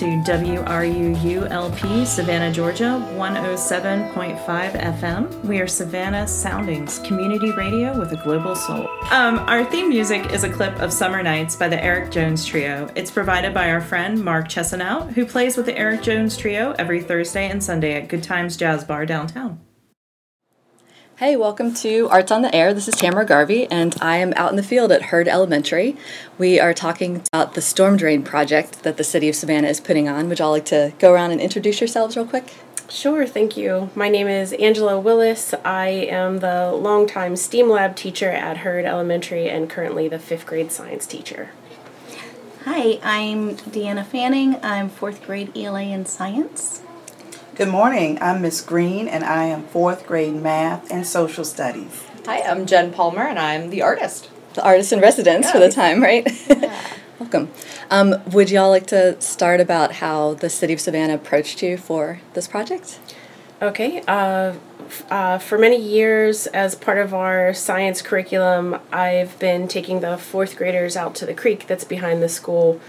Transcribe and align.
To 0.00 0.06
WRUULP 0.06 2.06
Savannah, 2.06 2.50
Georgia, 2.50 3.06
107.5 3.18 4.46
FM. 4.46 5.44
We 5.44 5.60
are 5.60 5.66
Savannah 5.66 6.26
Soundings, 6.26 7.00
community 7.00 7.52
radio 7.52 7.98
with 7.98 8.10
a 8.12 8.16
global 8.24 8.56
soul. 8.56 8.88
Um, 9.10 9.40
our 9.40 9.62
theme 9.62 9.90
music 9.90 10.32
is 10.32 10.42
a 10.42 10.48
clip 10.48 10.74
of 10.80 10.90
Summer 10.90 11.22
Nights 11.22 11.54
by 11.54 11.68
the 11.68 11.84
Eric 11.84 12.10
Jones 12.10 12.46
Trio. 12.46 12.88
It's 12.94 13.10
provided 13.10 13.52
by 13.52 13.70
our 13.70 13.82
friend 13.82 14.24
Mark 14.24 14.48
Chesanout, 14.48 15.12
who 15.12 15.26
plays 15.26 15.58
with 15.58 15.66
the 15.66 15.76
Eric 15.76 16.00
Jones 16.00 16.34
Trio 16.34 16.74
every 16.78 17.02
Thursday 17.02 17.50
and 17.50 17.62
Sunday 17.62 18.00
at 18.00 18.08
Good 18.08 18.22
Times 18.22 18.56
Jazz 18.56 18.84
Bar 18.84 19.04
downtown. 19.04 19.60
Hey, 21.20 21.36
welcome 21.36 21.74
to 21.74 22.08
Arts 22.08 22.32
on 22.32 22.40
the 22.40 22.54
Air. 22.54 22.72
This 22.72 22.88
is 22.88 22.94
Tamara 22.94 23.26
Garvey, 23.26 23.66
and 23.70 23.94
I 24.00 24.16
am 24.16 24.32
out 24.36 24.48
in 24.48 24.56
the 24.56 24.62
field 24.62 24.90
at 24.90 25.02
Heard 25.02 25.28
Elementary. 25.28 25.94
We 26.38 26.58
are 26.58 26.72
talking 26.72 27.22
about 27.30 27.52
the 27.52 27.60
storm 27.60 27.98
drain 27.98 28.22
project 28.22 28.84
that 28.84 28.96
the 28.96 29.04
City 29.04 29.28
of 29.28 29.34
Savannah 29.34 29.68
is 29.68 29.80
putting 29.80 30.08
on. 30.08 30.30
Would 30.30 30.38
y'all 30.38 30.52
like 30.52 30.64
to 30.64 30.94
go 30.98 31.12
around 31.12 31.32
and 31.32 31.38
introduce 31.38 31.78
yourselves 31.78 32.16
real 32.16 32.24
quick? 32.24 32.54
Sure, 32.88 33.26
thank 33.26 33.54
you. 33.54 33.90
My 33.94 34.08
name 34.08 34.28
is 34.28 34.54
Angela 34.54 34.98
Willis. 34.98 35.52
I 35.62 35.88
am 35.88 36.38
the 36.38 36.72
longtime 36.72 37.36
STEAM 37.36 37.68
lab 37.68 37.96
teacher 37.96 38.30
at 38.30 38.56
Heard 38.56 38.86
Elementary 38.86 39.46
and 39.46 39.68
currently 39.68 40.08
the 40.08 40.18
fifth 40.18 40.46
grade 40.46 40.72
science 40.72 41.06
teacher. 41.06 41.50
Hi, 42.64 42.98
I'm 43.02 43.56
Deanna 43.56 44.06
Fanning. 44.06 44.56
I'm 44.62 44.88
fourth 44.88 45.22
grade 45.26 45.54
ELA 45.54 45.82
in 45.82 46.06
science. 46.06 46.80
Good 47.60 47.68
morning. 47.68 48.16
I'm 48.22 48.40
Miss 48.40 48.62
Green, 48.62 49.06
and 49.06 49.22
I 49.22 49.44
am 49.44 49.64
fourth 49.64 50.06
grade 50.06 50.34
math 50.34 50.90
and 50.90 51.06
social 51.06 51.44
studies. 51.44 52.04
Hi, 52.24 52.40
I'm 52.40 52.64
Jen 52.64 52.90
Palmer, 52.90 53.20
and 53.20 53.38
I'm 53.38 53.68
the 53.68 53.82
artist. 53.82 54.30
The 54.54 54.64
artist 54.64 54.94
in 54.94 55.00
residence 55.00 55.44
yeah. 55.44 55.52
for 55.52 55.58
the 55.58 55.70
time, 55.70 56.02
right? 56.02 56.26
Yeah. 56.48 56.80
Welcome. 57.18 57.50
Um, 57.90 58.14
would 58.32 58.50
y'all 58.50 58.70
like 58.70 58.86
to 58.86 59.20
start 59.20 59.60
about 59.60 59.92
how 59.96 60.32
the 60.32 60.48
City 60.48 60.72
of 60.72 60.80
Savannah 60.80 61.16
approached 61.16 61.62
you 61.62 61.76
for 61.76 62.22
this 62.32 62.48
project? 62.48 62.98
Okay. 63.60 64.02
Uh, 64.08 64.54
uh, 65.10 65.36
for 65.36 65.58
many 65.58 65.76
years, 65.76 66.46
as 66.46 66.74
part 66.74 66.96
of 66.96 67.12
our 67.12 67.52
science 67.52 68.00
curriculum, 68.00 68.80
I've 68.90 69.38
been 69.38 69.68
taking 69.68 70.00
the 70.00 70.16
fourth 70.16 70.56
graders 70.56 70.96
out 70.96 71.14
to 71.16 71.26
the 71.26 71.34
creek 71.34 71.66
that's 71.66 71.84
behind 71.84 72.22
the 72.22 72.30
school 72.30 72.80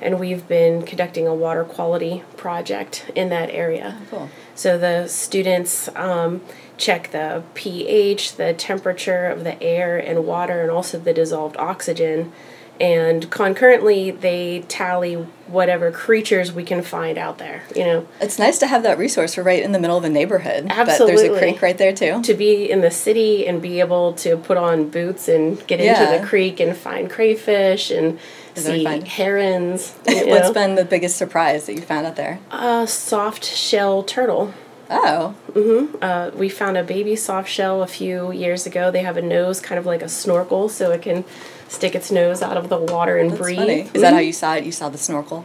and 0.00 0.18
we've 0.18 0.46
been 0.48 0.82
conducting 0.82 1.26
a 1.26 1.34
water 1.34 1.64
quality 1.64 2.22
project 2.36 3.10
in 3.14 3.28
that 3.28 3.50
area. 3.50 3.98
Oh, 4.00 4.06
cool. 4.10 4.30
So 4.54 4.78
the 4.78 5.08
students 5.08 5.88
um, 5.94 6.42
check 6.76 7.10
the 7.10 7.42
pH, 7.54 8.36
the 8.36 8.54
temperature 8.54 9.26
of 9.26 9.44
the 9.44 9.62
air 9.62 9.98
and 9.98 10.26
water, 10.26 10.62
and 10.62 10.70
also 10.70 10.98
the 10.98 11.12
dissolved 11.12 11.56
oxygen. 11.56 12.32
And 12.80 13.30
concurrently, 13.30 14.10
they 14.10 14.64
tally 14.66 15.14
whatever 15.46 15.90
creatures 15.90 16.50
we 16.50 16.64
can 16.64 16.80
find 16.80 17.18
out 17.18 17.36
there. 17.36 17.64
You 17.76 17.84
know, 17.84 18.08
it's 18.22 18.38
nice 18.38 18.58
to 18.60 18.66
have 18.66 18.84
that 18.84 18.96
resource. 18.96 19.36
We're 19.36 19.42
right 19.42 19.62
in 19.62 19.72
the 19.72 19.78
middle 19.78 19.98
of 19.98 20.04
a 20.04 20.08
neighborhood. 20.08 20.66
Absolutely, 20.70 21.14
but 21.14 21.22
there's 21.22 21.36
a 21.36 21.38
creek 21.38 21.62
right 21.62 21.76
there 21.76 21.92
too. 21.92 22.22
To 22.22 22.32
be 22.32 22.70
in 22.70 22.80
the 22.80 22.90
city 22.90 23.46
and 23.46 23.60
be 23.60 23.80
able 23.80 24.14
to 24.14 24.38
put 24.38 24.56
on 24.56 24.88
boots 24.88 25.28
and 25.28 25.64
get 25.66 25.80
yeah. 25.80 26.00
into 26.00 26.20
the 26.20 26.26
creek 26.26 26.58
and 26.58 26.74
find 26.74 27.10
crayfish 27.10 27.90
and 27.90 28.18
see 28.54 28.84
herons. 28.84 29.92
What's 30.04 30.48
know. 30.48 30.52
been 30.54 30.74
the 30.76 30.86
biggest 30.86 31.18
surprise 31.18 31.66
that 31.66 31.74
you 31.74 31.82
found 31.82 32.06
out 32.06 32.16
there? 32.16 32.40
A 32.50 32.86
soft 32.86 33.44
shell 33.44 34.02
turtle. 34.02 34.54
Oh. 34.88 35.36
Mm-hmm. 35.52 35.96
Uh, 36.02 36.30
we 36.34 36.48
found 36.48 36.76
a 36.76 36.82
baby 36.82 37.14
soft 37.14 37.48
shell 37.48 37.82
a 37.82 37.86
few 37.86 38.32
years 38.32 38.66
ago. 38.66 38.90
They 38.90 39.02
have 39.02 39.16
a 39.16 39.22
nose 39.22 39.60
kind 39.60 39.78
of 39.78 39.86
like 39.86 40.02
a 40.02 40.08
snorkel, 40.08 40.68
so 40.68 40.90
it 40.90 41.02
can 41.02 41.24
stick 41.70 41.94
its 41.94 42.10
nose 42.10 42.42
out 42.42 42.56
of 42.56 42.68
the 42.68 42.76
water 42.78 43.16
and 43.16 43.30
That's 43.30 43.40
breathe. 43.40 43.58
Funny. 43.58 43.90
Is 43.94 44.02
that 44.02 44.12
how 44.12 44.18
you 44.18 44.32
saw 44.32 44.56
it? 44.56 44.64
You 44.64 44.72
saw 44.72 44.88
the 44.88 44.98
snorkel? 44.98 45.44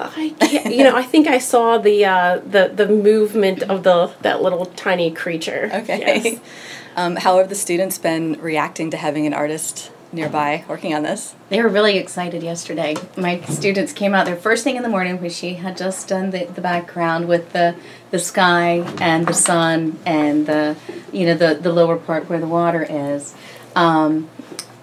I 0.00 0.34
can't, 0.40 0.74
you 0.74 0.82
know, 0.82 0.96
I 0.96 1.02
think 1.02 1.28
I 1.28 1.38
saw 1.38 1.76
the 1.76 2.04
uh, 2.06 2.38
the 2.38 2.72
the 2.74 2.88
movement 2.88 3.62
of 3.64 3.82
the 3.82 4.12
that 4.22 4.42
little 4.42 4.64
tiny 4.66 5.10
creature. 5.10 5.70
Okay. 5.72 5.98
Yes. 6.00 6.40
Um, 6.96 7.14
how 7.14 7.38
have 7.38 7.48
the 7.48 7.54
students 7.54 7.98
been 7.98 8.32
reacting 8.40 8.90
to 8.90 8.96
having 8.96 9.24
an 9.24 9.32
artist 9.32 9.92
nearby 10.12 10.64
working 10.68 10.92
on 10.92 11.04
this? 11.04 11.36
They 11.48 11.62
were 11.62 11.68
really 11.68 11.98
excited 11.98 12.42
yesterday. 12.42 12.96
My 13.16 13.40
students 13.42 13.92
came 13.92 14.12
out 14.12 14.26
there 14.26 14.34
first 14.34 14.64
thing 14.64 14.74
in 14.74 14.82
the 14.82 14.88
morning 14.88 15.20
when 15.20 15.30
she 15.30 15.54
had 15.54 15.76
just 15.76 16.08
done 16.08 16.30
the, 16.30 16.46
the 16.46 16.60
background 16.60 17.28
with 17.28 17.52
the 17.52 17.76
the 18.10 18.18
sky 18.18 18.78
and 19.00 19.24
the 19.24 19.32
sun 19.32 20.00
and 20.04 20.46
the 20.46 20.76
you 21.12 21.26
know 21.26 21.34
the 21.34 21.54
the 21.54 21.72
lower 21.72 21.96
part 21.96 22.28
where 22.28 22.40
the 22.40 22.48
water 22.48 22.84
is, 22.90 23.34
um, 23.76 24.28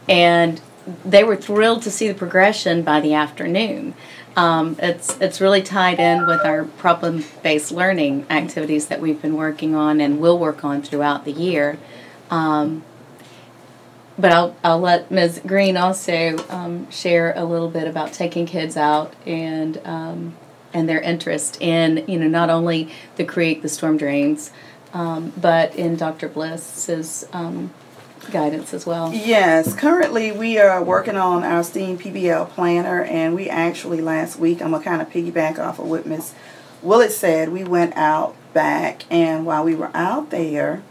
and 0.07 0.61
they 1.05 1.23
were 1.23 1.35
thrilled 1.35 1.83
to 1.83 1.91
see 1.91 2.07
the 2.07 2.13
progression 2.13 2.81
by 2.81 2.99
the 2.99 3.13
afternoon. 3.13 3.93
Um, 4.35 4.75
it's 4.79 5.19
it's 5.19 5.41
really 5.41 5.63
tied 5.63 5.99
in 5.99 6.27
with 6.27 6.45
our 6.45 6.65
problem 6.65 7.25
based 7.41 7.71
learning 7.71 8.25
activities 8.29 8.87
that 8.87 9.01
we've 9.01 9.21
been 9.21 9.35
working 9.35 9.73
on 9.73 9.99
and 9.99 10.19
will 10.19 10.37
work 10.37 10.63
on 10.63 10.81
throughout 10.81 11.25
the 11.25 11.31
year. 11.31 11.79
Um, 12.29 12.83
but 14.19 14.31
I'll, 14.31 14.55
I'll 14.63 14.79
let 14.79 15.11
Ms. 15.11 15.41
Green 15.45 15.77
also 15.77 16.37
um, 16.49 16.89
share 16.89 17.33
a 17.35 17.45
little 17.45 17.69
bit 17.69 17.87
about 17.87 18.13
taking 18.13 18.45
kids 18.45 18.75
out 18.75 19.13
and 19.25 19.79
um, 19.85 20.35
and 20.73 20.87
their 20.87 21.01
interest 21.01 21.61
in 21.61 22.03
you 22.07 22.19
know 22.19 22.27
not 22.27 22.49
only 22.49 22.89
the 23.15 23.25
create 23.25 23.61
the 23.61 23.69
storm 23.69 23.97
drains, 23.97 24.51
um, 24.93 25.33
but 25.37 25.75
in 25.75 25.95
Dr. 25.95 26.27
Bliss's 26.29 27.27
um, 27.33 27.73
guidance 28.31 28.73
as 28.73 28.85
well. 28.85 29.13
Yes, 29.13 29.75
currently 29.75 30.31
we 30.31 30.57
are 30.57 30.83
working 30.83 31.15
on 31.15 31.43
our 31.43 31.63
STEAM 31.63 31.97
PBL 31.97 32.49
planner, 32.49 33.03
and 33.03 33.35
we 33.35 33.49
actually 33.49 34.01
last 34.01 34.39
week 34.39 34.61
I'm 34.61 34.71
gonna 34.71 34.83
kind 34.83 35.01
of 35.01 35.09
piggyback 35.09 35.59
off 35.59 35.79
of 35.79 35.87
what 35.87 36.05
Ms. 36.05 36.33
Willett 36.81 37.11
said. 37.11 37.49
We 37.49 37.63
went 37.63 37.95
out 37.95 38.35
back, 38.53 39.03
and 39.09 39.45
while 39.45 39.63
we 39.63 39.75
were 39.75 39.91
out 39.93 40.29
there 40.29 40.83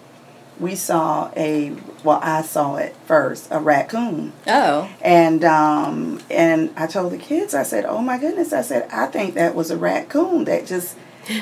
we 0.58 0.74
saw 0.74 1.30
a 1.36 1.74
well 2.02 2.18
i 2.22 2.40
saw 2.40 2.76
it 2.76 2.94
first 3.04 3.48
a 3.50 3.58
raccoon 3.58 4.32
oh 4.46 4.88
and 5.02 5.44
um 5.44 6.20
and 6.30 6.72
i 6.76 6.86
told 6.86 7.12
the 7.12 7.18
kids 7.18 7.54
i 7.54 7.62
said 7.62 7.84
oh 7.84 8.00
my 8.00 8.18
goodness 8.18 8.52
i 8.52 8.62
said 8.62 8.88
i 8.90 9.06
think 9.06 9.34
that 9.34 9.54
was 9.54 9.70
a 9.70 9.76
raccoon 9.76 10.44
that 10.44 10.66
just 10.66 10.96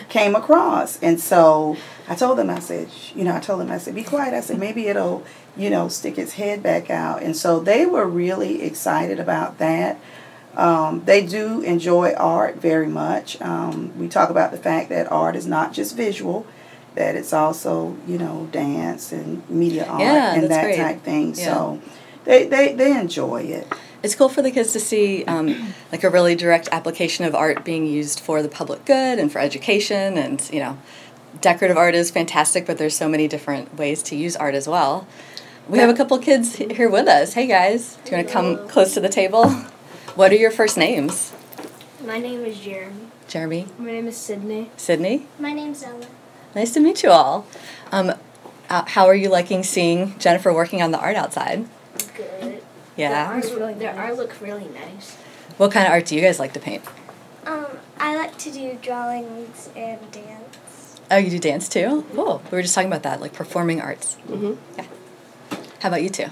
came 0.08 0.34
across 0.34 1.00
and 1.02 1.20
so 1.20 1.76
i 2.08 2.14
told 2.14 2.38
them 2.38 2.50
i 2.50 2.58
said 2.58 2.88
you 3.14 3.22
know 3.22 3.36
i 3.36 3.40
told 3.40 3.60
them 3.60 3.70
i 3.70 3.78
said 3.78 3.94
be 3.94 4.02
quiet 4.02 4.34
i 4.34 4.40
said 4.40 4.58
maybe 4.58 4.88
it'll 4.88 5.22
you 5.56 5.70
know 5.70 5.88
stick 5.88 6.18
its 6.18 6.34
head 6.34 6.62
back 6.62 6.90
out 6.90 7.22
and 7.22 7.36
so 7.36 7.60
they 7.60 7.86
were 7.86 8.06
really 8.06 8.62
excited 8.62 9.18
about 9.20 9.58
that 9.58 9.98
um, 10.56 11.02
they 11.04 11.26
do 11.26 11.62
enjoy 11.62 12.12
art 12.12 12.56
very 12.56 12.86
much 12.86 13.40
um, 13.40 13.96
we 13.98 14.08
talk 14.08 14.30
about 14.30 14.50
the 14.50 14.58
fact 14.58 14.88
that 14.88 15.10
art 15.10 15.36
is 15.36 15.46
not 15.46 15.72
just 15.72 15.96
visual 15.96 16.46
that 16.94 17.16
it's 17.16 17.32
also 17.32 17.96
you 18.06 18.18
know 18.18 18.48
dance 18.52 19.12
and 19.12 19.48
media 19.50 19.84
art 19.86 20.00
yeah, 20.00 20.34
and 20.34 20.50
that 20.50 20.64
great. 20.64 20.76
type 20.76 21.02
thing. 21.02 21.34
Yeah. 21.34 21.44
So 21.44 21.82
they, 22.24 22.46
they 22.46 22.74
they 22.74 22.98
enjoy 22.98 23.42
it. 23.42 23.66
It's 24.02 24.14
cool 24.14 24.28
for 24.28 24.42
the 24.42 24.50
kids 24.50 24.72
to 24.74 24.80
see 24.80 25.24
um, 25.24 25.72
like 25.90 26.04
a 26.04 26.10
really 26.10 26.34
direct 26.34 26.68
application 26.72 27.24
of 27.24 27.34
art 27.34 27.64
being 27.64 27.86
used 27.86 28.20
for 28.20 28.42
the 28.42 28.48
public 28.48 28.84
good 28.84 29.18
and 29.18 29.32
for 29.32 29.38
education 29.38 30.18
and 30.18 30.48
you 30.52 30.60
know 30.60 30.78
decorative 31.40 31.76
art 31.76 31.94
is 31.94 32.10
fantastic 32.10 32.64
but 32.64 32.78
there's 32.78 32.96
so 32.96 33.08
many 33.08 33.26
different 33.26 33.76
ways 33.76 34.02
to 34.02 34.16
use 34.16 34.36
art 34.36 34.54
as 34.54 34.68
well 34.68 35.06
we 35.68 35.78
have 35.78 35.90
a 35.90 35.94
couple 35.94 36.18
kids 36.18 36.56
here 36.56 36.90
with 36.90 37.08
us 37.08 37.34
hey 37.34 37.46
guys 37.46 37.98
do 38.04 38.10
you 38.10 38.16
want 38.16 38.26
to 38.26 38.32
come 38.32 38.68
close 38.68 38.94
to 38.94 39.00
the 39.00 39.08
table 39.08 39.48
what 40.14 40.30
are 40.32 40.36
your 40.36 40.50
first 40.50 40.76
names 40.76 41.32
my 42.04 42.18
name 42.18 42.44
is 42.44 42.58
jeremy 42.60 43.08
jeremy 43.28 43.66
my 43.78 43.92
name 43.92 44.06
is 44.06 44.16
sydney 44.16 44.70
sydney 44.76 45.26
my 45.38 45.52
name's 45.52 45.82
ella 45.82 46.06
Nice 46.54 46.72
to 46.74 46.80
meet 46.80 47.02
you 47.02 47.10
all. 47.10 47.46
Um, 47.90 48.12
uh, 48.70 48.84
how 48.86 49.06
are 49.06 49.14
you 49.14 49.28
liking 49.28 49.64
seeing 49.64 50.16
Jennifer 50.18 50.52
working 50.52 50.82
on 50.82 50.92
the 50.92 50.98
art 50.98 51.16
outside? 51.16 51.66
Good. 52.16 52.62
Yeah. 52.96 53.40
The 53.40 53.48
art, 53.48 53.58
really 53.58 53.74
their 53.74 53.94
art 53.94 54.16
looks 54.16 54.40
really 54.40 54.68
nice. 54.68 55.16
What 55.56 55.72
kind 55.72 55.86
of 55.86 55.92
art 55.92 56.06
do 56.06 56.14
you 56.14 56.20
guys 56.20 56.38
like 56.38 56.52
to 56.52 56.60
paint? 56.60 56.82
Um, 57.44 57.66
I 57.98 58.16
like 58.16 58.38
to 58.38 58.52
do 58.52 58.78
drawings 58.80 59.70
and 59.74 59.98
dance. 60.12 61.00
Oh, 61.10 61.16
you 61.16 61.30
do 61.30 61.38
dance 61.38 61.68
too? 61.68 62.06
Cool. 62.14 62.40
We 62.50 62.56
were 62.56 62.62
just 62.62 62.74
talking 62.74 62.88
about 62.88 63.02
that, 63.02 63.20
like 63.20 63.32
performing 63.32 63.80
arts. 63.80 64.16
Mm-hmm. 64.28 64.54
Yeah. 64.78 64.86
How 65.84 65.88
about 65.88 66.02
you 66.02 66.08
two? 66.08 66.28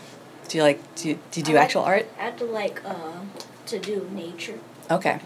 Do 0.49 0.57
you 0.57 0.63
like 0.63 0.95
do 0.95 1.11
you, 1.11 1.19
do, 1.31 1.41
you 1.41 1.45
do 1.45 1.57
I 1.59 1.61
actual 1.61 1.83
like, 1.83 1.91
art? 1.91 2.07
I 2.19 2.23
have 2.23 2.39
to 2.39 2.47
like 2.47 2.81
uh, 2.87 3.21
to 3.67 3.79
do 3.79 4.09
nature. 4.11 4.59
Okay. 4.91 5.21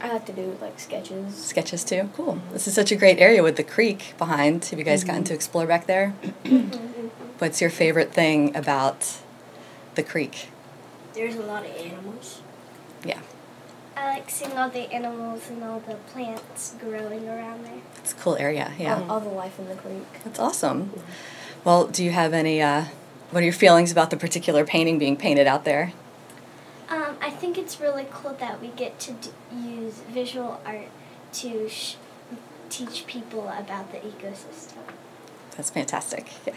I 0.00 0.10
like 0.10 0.24
to 0.24 0.32
do 0.32 0.56
like 0.58 0.80
sketches. 0.80 1.36
Sketches 1.36 1.84
too. 1.84 2.08
Cool. 2.14 2.36
Mm-hmm. 2.36 2.54
This 2.54 2.66
is 2.66 2.72
such 2.72 2.92
a 2.92 2.96
great 2.96 3.18
area 3.18 3.42
with 3.42 3.56
the 3.56 3.62
creek 3.62 4.14
behind. 4.16 4.64
Have 4.64 4.78
you 4.78 4.86
guys 4.86 5.00
mm-hmm. 5.00 5.08
gotten 5.08 5.24
to 5.24 5.34
explore 5.34 5.66
back 5.66 5.86
there? 5.86 6.14
What's 7.40 7.60
your 7.60 7.68
favorite 7.68 8.10
thing 8.10 8.56
about 8.56 9.18
the 9.96 10.02
creek? 10.02 10.48
There's 11.12 11.36
a 11.36 11.42
lot 11.42 11.66
of 11.66 11.76
animals. 11.76 12.40
Yeah. 13.04 13.20
I 13.98 14.14
like 14.14 14.30
seeing 14.30 14.56
all 14.56 14.70
the 14.70 14.90
animals 14.90 15.50
and 15.50 15.62
all 15.62 15.80
the 15.80 15.96
plants 16.10 16.74
growing 16.80 17.28
around 17.28 17.66
there. 17.66 17.82
It's 17.98 18.12
a 18.12 18.16
cool 18.16 18.36
area, 18.36 18.72
yeah. 18.78 19.02
All, 19.02 19.10
all 19.10 19.20
the 19.20 19.28
life 19.28 19.58
in 19.58 19.68
the 19.68 19.74
creek. 19.74 20.06
That's 20.24 20.38
awesome. 20.38 20.90
Well, 21.64 21.86
do 21.86 22.02
you 22.02 22.12
have 22.12 22.32
any, 22.32 22.62
uh, 22.62 22.86
what 23.30 23.42
are 23.42 23.44
your 23.44 23.52
feelings 23.52 23.92
about 23.92 24.10
the 24.10 24.16
particular 24.16 24.64
painting 24.64 24.98
being 24.98 25.16
painted 25.16 25.46
out 25.46 25.64
there? 25.64 25.92
Um, 26.88 27.16
I 27.20 27.30
think 27.30 27.58
it's 27.58 27.80
really 27.80 28.06
cool 28.10 28.34
that 28.40 28.60
we 28.60 28.68
get 28.68 28.98
to 29.00 29.12
d- 29.12 29.30
use 29.54 30.00
visual 30.08 30.60
art 30.64 30.88
to 31.34 31.68
sh- 31.68 31.96
teach 32.70 33.06
people 33.06 33.48
about 33.48 33.92
the 33.92 33.98
ecosystem. 33.98 34.78
That's 35.56 35.70
fantastic. 35.70 36.30
Yeah. 36.46 36.54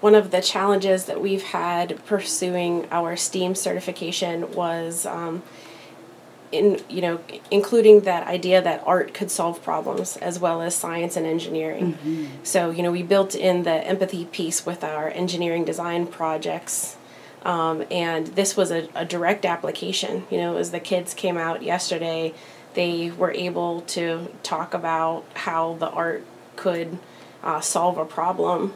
One 0.00 0.14
of 0.14 0.32
the 0.32 0.42
challenges 0.42 1.04
that 1.06 1.20
we've 1.20 1.44
had 1.44 2.04
pursuing 2.06 2.88
our 2.90 3.16
STEAM 3.16 3.54
certification 3.54 4.52
was 4.52 5.06
um, 5.06 5.42
in 6.52 6.80
you 6.88 7.00
know 7.00 7.20
including 7.50 8.00
that 8.00 8.26
idea 8.26 8.60
that 8.62 8.82
art 8.86 9.14
could 9.14 9.30
solve 9.30 9.62
problems 9.62 10.16
as 10.18 10.38
well 10.38 10.60
as 10.62 10.74
science 10.74 11.16
and 11.16 11.26
engineering. 11.26 11.96
So 12.42 12.70
you 12.70 12.82
know 12.82 12.92
we 12.92 13.02
built 13.02 13.34
in 13.34 13.62
the 13.64 13.86
empathy 13.86 14.26
piece 14.26 14.64
with 14.66 14.84
our 14.84 15.08
engineering 15.08 15.64
design 15.64 16.06
projects. 16.06 16.96
Um, 17.44 17.82
and 17.90 18.28
this 18.28 18.56
was 18.56 18.70
a, 18.70 18.88
a 18.94 19.04
direct 19.04 19.44
application. 19.44 20.24
You 20.30 20.38
know, 20.38 20.56
as 20.58 20.70
the 20.70 20.78
kids 20.78 21.12
came 21.12 21.36
out 21.36 21.62
yesterday, 21.64 22.34
they 22.74 23.10
were 23.10 23.32
able 23.32 23.80
to 23.82 24.28
talk 24.44 24.74
about 24.74 25.24
how 25.34 25.74
the 25.74 25.88
art 25.90 26.24
could 26.54 26.98
uh, 27.42 27.60
solve 27.60 27.98
a 27.98 28.04
problem. 28.04 28.74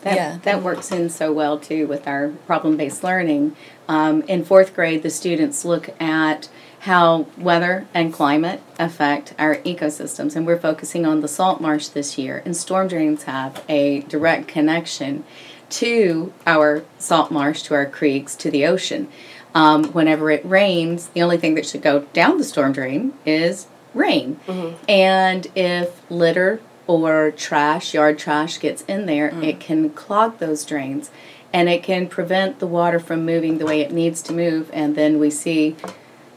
That, 0.00 0.14
Yeah. 0.16 0.38
that 0.44 0.62
works 0.62 0.90
in 0.92 1.10
so 1.10 1.30
well 1.32 1.58
too 1.58 1.86
with 1.86 2.08
our 2.08 2.28
problem 2.46 2.76
based 2.78 3.04
learning. 3.04 3.54
Um, 3.86 4.22
in 4.22 4.44
fourth 4.44 4.74
grade, 4.74 5.02
the 5.02 5.10
students 5.10 5.64
look 5.64 5.90
at 6.00 6.48
how 6.84 7.26
weather 7.38 7.86
and 7.94 8.12
climate 8.12 8.60
affect 8.78 9.32
our 9.38 9.56
ecosystems, 9.56 10.36
and 10.36 10.46
we're 10.46 10.58
focusing 10.58 11.06
on 11.06 11.20
the 11.20 11.28
salt 11.28 11.58
marsh 11.58 11.88
this 11.88 12.18
year. 12.18 12.42
And 12.44 12.54
storm 12.54 12.88
drains 12.88 13.22
have 13.22 13.64
a 13.70 14.00
direct 14.02 14.48
connection 14.48 15.24
to 15.70 16.30
our 16.46 16.84
salt 16.98 17.30
marsh, 17.30 17.62
to 17.62 17.74
our 17.74 17.86
creeks, 17.86 18.34
to 18.36 18.50
the 18.50 18.66
ocean. 18.66 19.08
Um, 19.54 19.92
whenever 19.92 20.30
it 20.30 20.44
rains, 20.44 21.08
the 21.08 21.22
only 21.22 21.38
thing 21.38 21.54
that 21.54 21.64
should 21.64 21.80
go 21.80 22.00
down 22.12 22.36
the 22.36 22.44
storm 22.44 22.72
drain 22.72 23.14
is 23.24 23.66
rain. 23.94 24.38
And 24.86 25.46
if 25.54 26.02
litter 26.10 26.60
or 26.86 27.30
trash, 27.30 27.94
yard 27.94 28.18
trash 28.18 28.58
gets 28.60 28.82
in 28.82 29.06
there, 29.06 29.30
it 29.42 29.58
can 29.58 29.88
clog 29.90 30.38
those 30.38 30.64
drains 30.66 31.10
and 31.50 31.70
it 31.70 31.82
can 31.82 32.08
prevent 32.08 32.58
the 32.58 32.66
water 32.66 33.00
from 33.00 33.24
moving 33.24 33.56
the 33.56 33.64
way 33.64 33.80
it 33.80 33.90
needs 33.90 34.20
to 34.22 34.34
move. 34.34 34.68
And 34.72 34.96
then 34.96 35.18
we 35.18 35.30
see, 35.30 35.76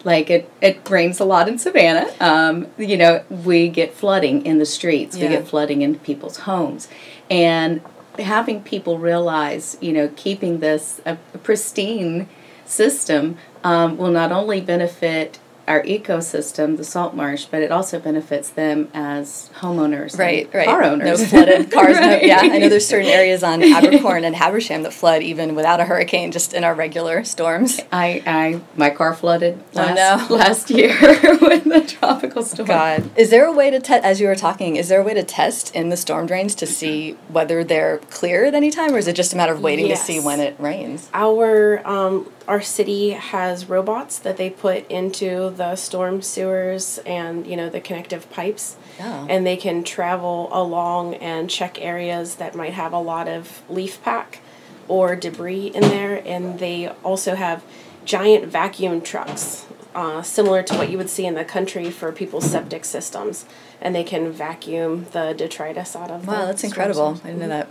like, 0.07 0.27
it, 0.31 0.49
it 0.61 0.89
rains 0.89 1.19
a 1.19 1.25
lot 1.25 1.47
in 1.47 1.59
Savannah. 1.59 2.09
Um, 2.19 2.67
you 2.77 2.97
know, 2.97 3.23
we 3.29 3.69
get 3.69 3.93
flooding 3.93 4.45
in 4.45 4.57
the 4.57 4.65
streets, 4.65 5.15
we 5.15 5.27
get 5.27 5.47
flooding 5.47 5.81
in 5.83 5.99
people's 5.99 6.37
homes. 6.49 6.87
And 7.29 7.81
having 8.17 8.63
people 8.63 8.97
realize, 8.97 9.77
you 9.81 9.93
know, 9.93 10.09
keeping 10.15 10.59
this 10.59 11.01
a, 11.05 11.17
a 11.33 11.37
pristine 11.37 12.27
system 12.65 13.37
um, 13.63 13.97
will 13.97 14.11
not 14.11 14.31
only 14.31 14.61
benefit 14.61 15.39
our 15.67 15.83
ecosystem, 15.83 16.77
the 16.77 16.83
salt 16.83 17.13
marsh, 17.13 17.45
but 17.45 17.61
it 17.61 17.71
also 17.71 17.99
benefits 17.99 18.49
them 18.49 18.89
as 18.93 19.49
homeowners, 19.59 20.11
and 20.11 20.19
Right, 20.19 20.49
right. 20.53 20.65
car 20.65 20.83
owners. 20.83 21.19
No 21.21 21.25
flooded 21.27 21.71
cars. 21.71 21.99
no, 21.99 22.15
yeah, 22.21 22.39
I 22.41 22.47
know 22.57 22.69
there's 22.69 22.87
certain 22.87 23.09
areas 23.09 23.43
on 23.43 23.61
Abercorn 23.61 24.23
and 24.25 24.35
Habersham 24.35 24.83
that 24.83 24.93
flood 24.93 25.21
even 25.23 25.55
without 25.55 25.79
a 25.79 25.85
hurricane, 25.85 26.31
just 26.31 26.53
in 26.53 26.63
our 26.63 26.73
regular 26.73 27.23
storms. 27.23 27.79
I, 27.91 28.23
I, 28.25 28.61
my 28.75 28.89
car 28.89 29.13
flooded 29.13 29.61
Oh, 29.75 29.77
last, 29.79 30.29
no. 30.29 30.35
last 30.35 30.69
year 30.69 30.95
with 31.01 31.63
the 31.65 31.83
tropical 31.87 32.43
storm. 32.43 32.67
God. 32.67 33.09
Is 33.17 33.29
there 33.29 33.45
a 33.45 33.51
way 33.51 33.69
to 33.69 33.79
test, 33.79 34.03
as 34.05 34.21
you 34.21 34.27
were 34.27 34.35
talking, 34.35 34.75
is 34.77 34.87
there 34.89 35.01
a 35.01 35.03
way 35.03 35.13
to 35.13 35.23
test 35.23 35.75
in 35.75 35.89
the 35.89 35.97
storm 35.97 36.27
drains 36.27 36.55
to 36.55 36.65
see 36.65 37.13
whether 37.27 37.63
they're 37.63 37.97
clear 38.09 38.45
at 38.45 38.53
any 38.55 38.71
time, 38.71 38.93
or 38.93 38.97
is 38.97 39.07
it 39.07 39.15
just 39.15 39.33
a 39.33 39.35
matter 39.37 39.53
of 39.53 39.61
waiting 39.61 39.87
to 39.89 39.97
see 39.97 40.19
when 40.19 40.39
it 40.39 40.55
rains? 40.59 41.09
Our 41.13 41.85
um, 41.87 42.31
our 42.47 42.61
city 42.61 43.11
has 43.11 43.67
robots 43.69 44.19
that 44.19 44.37
they 44.37 44.49
put 44.49 44.89
into 44.89 45.49
the 45.51 45.75
storm 45.75 46.21
sewers 46.21 46.99
and 47.05 47.45
you 47.45 47.55
know 47.57 47.69
the 47.69 47.81
connective 47.81 48.29
pipes, 48.31 48.75
Oh. 48.99 49.25
and 49.29 49.45
they 49.45 49.57
can 49.57 49.83
travel 49.83 50.49
along 50.51 51.15
and 51.15 51.49
check 51.49 51.79
areas 51.81 52.35
that 52.35 52.55
might 52.55 52.73
have 52.73 52.93
a 52.93 52.99
lot 52.99 53.27
of 53.27 53.61
leaf 53.69 54.01
pack 54.03 54.39
or 54.87 55.15
debris 55.15 55.67
in 55.67 55.81
there, 55.81 56.21
and 56.25 56.59
they 56.59 56.87
also 57.03 57.35
have 57.35 57.61
giant 58.05 58.45
vacuum 58.45 59.01
trucks. 59.01 59.65
Uh, 59.95 60.21
similar 60.21 60.61
to 60.61 60.75
what 60.75 60.89
you 60.91 60.97
would 60.97 61.09
see 61.09 61.25
in 61.25 61.33
the 61.33 61.43
country 61.43 61.89
for 61.89 62.11
people's 62.11 62.45
septic 62.51 62.85
systems, 62.85 63.45
and 63.81 63.95
they 63.95 64.03
can 64.03 64.31
vacuum 64.31 65.07
the 65.11 65.33
detritus 65.35 65.95
out 65.95 66.11
of. 66.11 66.27
Wow, 66.27 66.45
that's 66.45 66.63
incredible. 66.63 67.15
sewers. 67.15 67.21
I 67.25 67.27
didn't 67.29 67.39
know 67.39 67.47
that. 67.49 67.67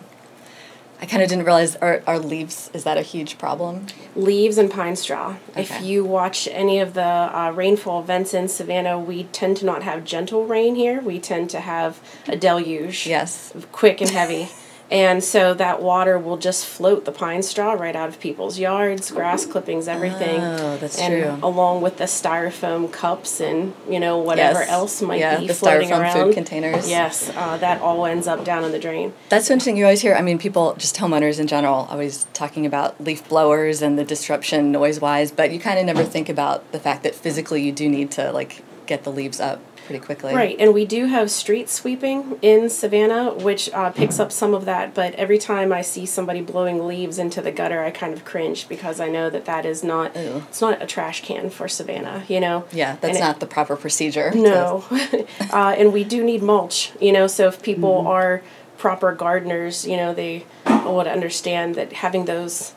I 1.00 1.04
kind 1.06 1.22
of 1.22 1.28
didn't 1.28 1.44
realize 1.44 1.76
our, 1.76 2.02
our 2.06 2.18
leaves, 2.18 2.70
is 2.72 2.84
that 2.84 2.96
a 2.96 3.02
huge 3.02 3.38
problem? 3.38 3.86
leaves 4.14 4.56
and 4.56 4.70
pine 4.70 4.96
straw. 4.96 5.36
If 5.54 5.82
you 5.82 6.04
watch 6.04 6.48
any 6.50 6.80
of 6.80 6.94
the 6.94 7.02
uh, 7.02 7.52
rainfall 7.54 8.00
events 8.00 8.32
in 8.32 8.48
Savannah, 8.48 8.98
we 8.98 9.24
tend 9.24 9.58
to 9.58 9.66
not 9.66 9.82
have 9.82 10.04
gentle 10.04 10.46
rain 10.46 10.74
here. 10.74 11.02
We 11.02 11.18
tend 11.20 11.50
to 11.50 11.60
have 11.60 12.00
a 12.26 12.34
deluge, 12.36 13.06
Yes. 13.06 13.52
quick 13.72 14.00
and 14.00 14.08
heavy. 14.10 14.48
And 14.88 15.24
so 15.24 15.52
that 15.54 15.82
water 15.82 16.16
will 16.16 16.36
just 16.36 16.64
float 16.64 17.04
the 17.06 17.10
pine 17.12 17.42
straw 17.42 17.72
right 17.72 17.96
out 17.96 18.08
of 18.08 18.20
people's 18.20 18.56
yards, 18.58 19.10
grass 19.10 19.44
clippings, 19.44 19.88
everything. 19.88 20.40
Oh, 20.40 20.76
that's 20.76 20.98
and 21.00 21.12
true. 21.40 21.46
Along 21.48 21.82
with 21.82 21.96
the 21.96 22.04
styrofoam 22.04 22.92
cups 22.92 23.40
and 23.40 23.74
you 23.90 23.98
know 23.98 24.18
whatever 24.18 24.60
Yes. 24.60 24.70
else 24.70 25.02
might 25.02 25.18
Yeah, 25.18 25.40
be 25.40 25.48
the 25.48 25.54
floating 25.54 25.88
styrofoam 25.90 26.26
food 26.26 26.34
containers. 26.34 26.88
Yes, 26.88 27.30
uh, 27.36 27.56
that 27.56 27.80
all 27.80 28.06
ends 28.06 28.28
up 28.28 28.44
down 28.44 28.62
in 28.64 28.70
the 28.70 28.78
drain. 28.78 29.12
That's 29.28 29.50
interesting. 29.50 29.76
You 29.76 29.84
always 29.86 30.02
hear, 30.02 30.14
I 30.14 30.22
mean, 30.22 30.38
people, 30.38 30.74
just 30.78 30.96
homeowners 30.96 31.40
in 31.40 31.48
general, 31.48 31.88
always 31.90 32.26
talking 32.32 32.64
about 32.64 33.02
leaf 33.02 33.28
blowers 33.28 33.82
and 33.82 33.98
the 33.98 34.04
disruption 34.04 34.70
noise 34.70 35.00
wise, 35.00 35.32
but 35.32 35.50
you 35.50 35.58
kind 35.58 35.80
of 35.80 35.84
never 35.86 36.04
think 36.04 36.28
about 36.28 36.70
the 36.70 36.78
fact 36.78 37.02
that 37.02 37.14
physically 37.16 37.60
you 37.62 37.72
do 37.72 37.88
need 37.88 38.12
to, 38.12 38.30
like, 38.30 38.62
get 38.86 39.02
the 39.02 39.10
leaves 39.10 39.40
up 39.40 39.60
pretty 39.86 40.04
quickly. 40.04 40.34
Right, 40.34 40.56
and 40.58 40.74
we 40.74 40.84
do 40.84 41.06
have 41.06 41.30
street 41.30 41.68
sweeping 41.70 42.38
in 42.42 42.68
Savannah, 42.68 43.32
which 43.32 43.70
uh, 43.72 43.90
picks 43.90 44.18
up 44.20 44.30
some 44.32 44.52
of 44.54 44.64
that. 44.66 44.92
But 44.94 45.14
every 45.14 45.38
time 45.38 45.72
I 45.72 45.80
see 45.80 46.04
somebody 46.04 46.42
blowing 46.42 46.86
leaves 46.86 47.18
into 47.18 47.40
the 47.40 47.52
gutter, 47.52 47.82
I 47.82 47.90
kind 47.90 48.12
of 48.12 48.24
cringe 48.24 48.68
because 48.68 49.00
I 49.00 49.08
know 49.08 49.30
that 49.30 49.44
that 49.46 49.64
is 49.64 49.82
not 49.84 50.14
Ew. 50.16 50.44
it's 50.48 50.60
not 50.60 50.82
a 50.82 50.86
trash 50.86 51.22
can 51.22 51.48
for 51.48 51.68
Savannah. 51.68 52.24
You 52.28 52.40
know. 52.40 52.66
Yeah, 52.72 52.92
that's 53.00 53.04
And 53.04 53.16
it- 53.16 53.20
not 53.20 53.40
the 53.40 53.46
proper 53.46 53.76
procedure. 53.76 54.32
No, 54.34 54.84
uh, 55.52 55.74
and 55.78 55.92
we 55.92 56.04
do 56.04 56.22
need 56.22 56.42
mulch. 56.42 56.92
You 57.00 57.12
know, 57.12 57.26
so 57.26 57.48
if 57.48 57.62
people 57.62 57.98
Mm-hmm. 57.98 58.06
are 58.08 58.42
proper 58.78 59.12
gardeners, 59.14 59.86
you 59.86 59.96
know, 59.96 60.12
they 60.12 60.44
would 60.84 61.06
understand 61.06 61.74
that 61.76 61.92
having 61.94 62.26
those. 62.26 62.72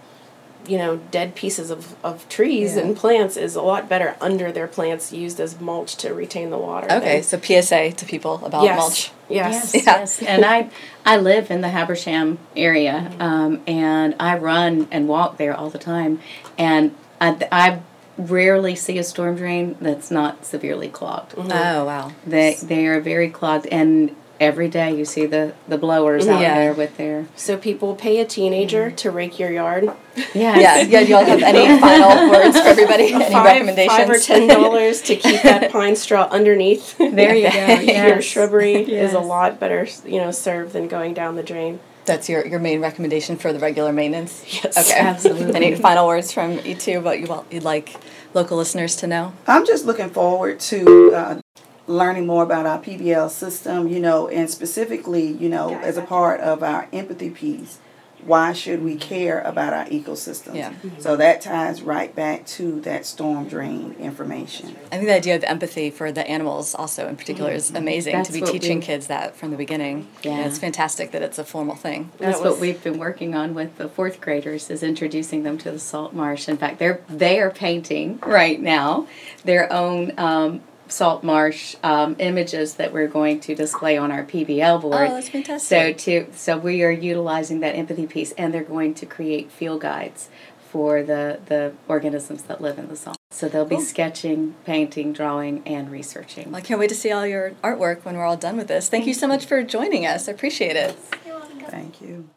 You 0.69 0.77
know, 0.77 0.97
dead 1.11 1.33
pieces 1.35 1.71
of, 1.71 1.95
of 2.03 2.27
trees 2.29 2.75
Yeah. 2.75 2.83
and 2.83 2.95
plants 2.95 3.35
is 3.38 3.55
a 3.55 3.61
lot 3.61 3.89
better 3.89 4.15
under 4.21 4.51
their 4.51 4.67
plants 4.67 5.11
used 5.11 5.39
as 5.39 5.59
mulch 5.59 5.95
to 5.97 6.13
retain 6.13 6.51
the 6.51 6.57
water. 6.59 6.88
Okay, 6.91 7.21
than- 7.21 7.23
so 7.23 7.39
PSA 7.39 7.91
to 7.93 8.05
people 8.05 8.45
about 8.45 8.63
yes. 8.63 8.77
mulch. 8.77 9.11
Yes. 9.29 9.73
Yes, 9.73 9.85
Yeah. 9.85 9.99
yes. 9.99 10.21
And 10.23 10.45
I, 10.45 10.69
I 11.05 11.17
live 11.17 11.49
in 11.51 11.61
the 11.61 11.69
Habersham 11.69 12.38
area, 12.55 13.11
um, 13.19 13.61
and 13.67 14.15
I 14.19 14.38
run 14.38 14.88
and 14.91 15.07
walk 15.07 15.38
there 15.38 15.55
all 15.55 15.69
the 15.69 15.79
time, 15.79 16.19
and 16.57 16.95
I, 17.19 17.47
I 17.51 17.79
rarely 18.17 18.75
see 18.75 18.97
a 18.97 19.03
storm 19.03 19.35
drain 19.38 19.75
that's 19.79 20.11
not 20.11 20.45
severely 20.45 20.89
clogged. 20.89 21.31
Mm-hmm. 21.33 21.51
Oh, 21.51 21.85
wow. 21.85 22.11
They 22.27 22.55
they 22.61 22.85
are 22.88 22.99
very 22.99 23.29
clogged, 23.29 23.65
and 23.67 24.15
every 24.39 24.67
day 24.69 24.96
you 24.96 25.03
see 25.05 25.25
the 25.25 25.53
the 25.67 25.77
blowers 25.77 26.27
out 26.27 26.41
Yeah. 26.41 26.55
there 26.55 26.74
with 26.74 26.98
their 26.98 27.25
So 27.36 27.58
people 27.58 27.96
pay 27.96 28.19
a 28.19 28.25
teenager 28.25 28.89
to 28.91 29.12
rake 29.12 29.38
your 29.39 29.51
yard. 29.51 29.89
yes. 30.15 30.36
Yeah, 30.36 30.81
yeah, 30.81 31.03
do 31.03 31.12
y'all 31.12 31.25
have 31.25 31.41
any 31.43 31.79
final 31.79 32.29
words 32.31 32.60
for 32.60 32.67
everybody? 32.67 33.13
Any 33.13 33.25
five, 33.34 33.46
recommendations? 33.46 33.98
five 33.98 34.10
or 34.10 34.17
ten 34.17 34.48
dollars 34.48 35.01
to 35.03 35.15
keep 35.15 35.41
that 35.43 35.72
pine 35.72 35.96
straw 35.96 36.27
underneath. 36.31 36.98
There 36.98 37.36
you 37.36 37.51
go. 37.51 37.58
your 37.67 37.86
Yes. 38.17 38.24
shrubbery 38.24 38.75
is 38.75 39.13
a 39.13 39.19
lot 39.19 39.60
better, 39.60 39.88
you 40.05 40.19
know, 40.19 40.31
served 40.31 40.74
than 40.74 40.88
going 40.88 41.13
down 41.13 41.36
the 41.36 41.43
drain. 41.43 41.79
That's 42.05 42.27
your, 42.27 42.48
your 42.48 42.60
main 42.60 42.81
recommendation 42.81 43.38
for 43.38 43.53
the 43.53 43.60
regular 43.60 43.93
maintenance? 43.93 44.43
Yes. 44.63 44.77
Okay. 44.89 45.00
Absolutely. 45.00 45.53
Any 45.55 45.75
final 45.75 46.08
words 46.08 46.31
from 46.31 46.58
you 46.65 46.74
two 46.74 46.98
about 46.98 47.19
you 47.19 47.27
want 47.27 47.51
you'd 47.53 47.63
like 47.63 47.96
local 48.34 48.58
listeners 48.58 48.96
to 48.98 49.08
know? 49.08 49.34
I'm 49.46 49.63
just 49.65 49.86
looking 49.86 50.10
forward 50.10 50.60
to 50.62 51.13
uh, 51.13 51.41
learning 51.89 52.27
more 52.27 52.43
about 52.43 52.65
our 52.65 52.79
PBL 52.79 53.29
system, 53.31 53.88
you 53.88 54.00
know, 54.00 54.27
and 54.27 54.50
specifically, 54.50 55.25
you 55.27 55.50
know, 55.50 55.77
as 55.79 55.98
a 55.98 56.01
part 56.03 56.39
of 56.39 56.62
our 56.63 56.88
empathy 56.93 57.29
piece. 57.29 57.79
Why 58.25 58.51
should 58.51 58.84
we 58.84 58.98
care 58.98 59.39
about 59.39 59.72
our 59.72 59.86
ecosystems? 59.86 60.55
Yeah. 60.55 60.74
So 61.00 61.15
that 61.15 61.39
ties 61.39 61.81
right 61.81 62.13
back 62.13 62.46
to 62.48 62.81
that 62.81 63.05
storm 63.05 63.48
drain 63.48 63.96
information. 63.98 64.75
I 64.91 64.98
think 64.98 65.05
the 65.08 65.15
idea 65.15 65.38
of 65.38 65.43
empathy 65.46 65.89
for 65.89 66.12
the 66.12 66.27
animals 66.29 66.75
also 66.75 67.08
in 67.08 67.15
particular 67.15 67.51
is 67.51 67.72
amazing 67.74 68.12
That's 68.17 68.27
to 68.27 68.34
be 68.34 68.41
teaching 68.41 68.79
we- 68.79 68.86
kids 68.86 69.08
that 69.08 69.38
from 69.38 69.51
the 69.51 69.58
beginning. 69.58 70.10
Yeah. 70.22 70.46
it's 70.46 70.60
fantastic 70.60 71.12
that 71.12 71.22
it's 71.22 71.39
a 71.39 71.46
formal 71.46 71.75
thing. 71.77 72.12
That's 72.17 72.41
That 72.41 72.50
what 72.51 72.60
we've 72.60 72.84
been 72.84 73.00
working 73.00 73.36
on 73.36 73.53
with 73.53 73.77
the 73.77 73.88
fourth 73.88 74.19
graders 74.19 74.69
is 74.69 74.84
introducing 74.84 75.43
them 75.43 75.58
to 75.60 75.72
the 75.72 75.79
salt 75.79 76.12
marsh. 76.13 76.50
In 76.50 76.58
fact, 76.58 76.77
they're 76.77 77.00
they 77.08 77.39
are 77.39 77.50
painting 77.51 78.19
right 78.19 78.60
now 78.62 79.08
their 79.46 79.72
own 79.72 80.12
um, 80.17 80.60
salt 80.91 81.24
marsh 81.24 81.75
um, 81.84 82.15
images 82.19 82.75
that 82.75 82.91
we're 82.93 83.08
going 83.08 83.39
to 83.41 83.55
display 83.55 83.98
on 83.98 84.12
our 84.12 84.24
PBL 84.24 84.81
board. 84.81 85.10
Oh, 85.10 85.13
that's 85.15 85.29
fantastic. 85.29 86.00
So 86.00 86.25
to 86.25 86.34
so 86.34 86.58
we 86.58 86.84
are 86.84 86.91
utilizing 86.91 87.60
that 87.62 87.75
empathy 87.75 88.08
piece, 88.08 88.31
and 88.34 88.53
they're 88.53 88.63
going 88.63 88.93
to 88.96 89.05
create 89.05 89.51
field 89.51 89.81
guides 89.81 90.29
for 90.69 91.01
the, 91.01 91.39
the 91.48 91.74
organisms 91.88 92.43
that 92.43 92.62
live 92.62 92.77
in 92.77 92.88
the 92.89 92.96
salt. 92.96 93.17
So 93.31 93.50
they'll 93.50 93.65
be 93.65 93.79
sketching, 93.79 94.55
painting, 94.65 95.13
drawing, 95.13 95.63
and 95.65 95.91
researching. 95.91 96.53
I 96.53 96.62
can't 96.62 96.79
wait 96.79 96.89
to 96.89 96.96
see 96.96 97.12
all 97.12 97.25
your 97.25 97.51
artwork 97.63 98.05
when 98.05 98.15
we're 98.15 98.25
all 98.25 98.38
done 98.38 98.58
with 98.58 98.67
this. 98.67 98.88
Thank 98.88 99.08
you 99.08 99.13
so 99.13 99.27
much 99.27 99.46
for 99.46 99.63
joining 99.63 100.05
us. 100.05 100.29
I 100.29 100.31
appreciate 100.31 100.75
it. 100.75 100.96
You're 101.25 101.39
welcome. 101.39 101.60
Thank 101.62 102.01
you. 102.01 102.29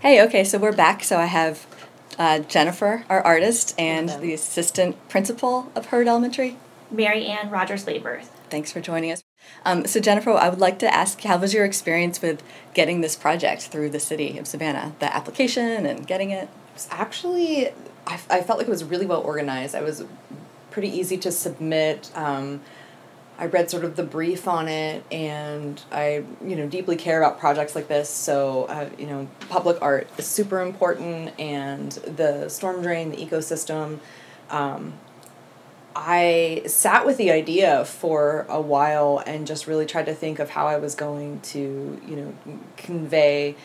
Hey, 0.00 0.22
okay, 0.24 0.42
so 0.44 0.58
we're 0.58 0.72
back. 0.72 1.04
So 1.04 1.18
I 1.18 1.26
have 1.26 1.66
uh, 2.18 2.40
Jennifer, 2.40 3.04
our 3.08 3.20
artist, 3.20 3.74
and 3.78 4.08
the 4.08 4.32
assistant 4.32 5.08
principal 5.08 5.70
of 5.74 5.86
Heard 5.86 6.08
Elementary. 6.08 6.56
Mary 6.90 7.26
Ann 7.26 7.50
Rogers 7.50 7.86
Layworth. 7.86 8.30
Thanks 8.50 8.70
for 8.72 8.80
joining 8.80 9.12
us. 9.12 9.24
Um, 9.64 9.86
so, 9.86 10.00
Jennifer, 10.00 10.32
I 10.32 10.48
would 10.48 10.60
like 10.60 10.78
to 10.80 10.92
ask 10.92 11.20
how 11.22 11.38
was 11.38 11.52
your 11.52 11.64
experience 11.64 12.22
with 12.22 12.42
getting 12.74 13.00
this 13.00 13.16
project 13.16 13.62
through 13.62 13.90
the 13.90 14.00
city 14.00 14.38
of 14.38 14.46
Savannah? 14.46 14.94
The 14.98 15.14
application 15.14 15.86
and 15.86 16.06
getting 16.06 16.30
it? 16.30 16.48
was 16.76 16.88
actually 16.90 17.68
I, 18.06 18.20
I 18.30 18.42
felt 18.42 18.58
like 18.58 18.68
it 18.68 18.70
was 18.70 18.84
really 18.84 19.06
well 19.06 19.22
organized. 19.22 19.74
I 19.74 19.82
was 19.82 20.04
pretty 20.70 20.88
easy 20.88 21.16
to 21.18 21.32
submit. 21.32 22.10
Um, 22.14 22.60
I 23.38 23.46
read 23.46 23.70
sort 23.70 23.84
of 23.84 23.96
the 23.96 24.02
brief 24.02 24.46
on 24.46 24.68
it, 24.68 25.04
and 25.10 25.82
I 25.90 26.24
you 26.44 26.56
know 26.56 26.68
deeply 26.68 26.96
care 26.96 27.20
about 27.20 27.40
projects 27.40 27.74
like 27.74 27.88
this. 27.88 28.08
So 28.08 28.64
uh, 28.64 28.90
you 28.96 29.06
know, 29.06 29.28
public 29.48 29.78
art 29.82 30.08
is 30.18 30.26
super 30.26 30.60
important, 30.60 31.38
and 31.38 31.92
the 31.92 32.48
storm 32.48 32.82
drain, 32.82 33.10
the 33.10 33.16
ecosystem. 33.16 33.98
Um, 34.48 34.94
I 35.98 36.62
sat 36.66 37.06
with 37.06 37.16
the 37.16 37.30
idea 37.30 37.86
for 37.86 38.44
a 38.50 38.60
while 38.60 39.22
and 39.26 39.46
just 39.46 39.66
really 39.66 39.86
tried 39.86 40.06
to 40.06 40.14
think 40.14 40.38
of 40.38 40.50
how 40.50 40.66
I 40.66 40.76
was 40.76 40.94
going 40.94 41.40
to 41.40 42.00
you 42.06 42.16
know 42.16 42.34
convey 42.76 43.56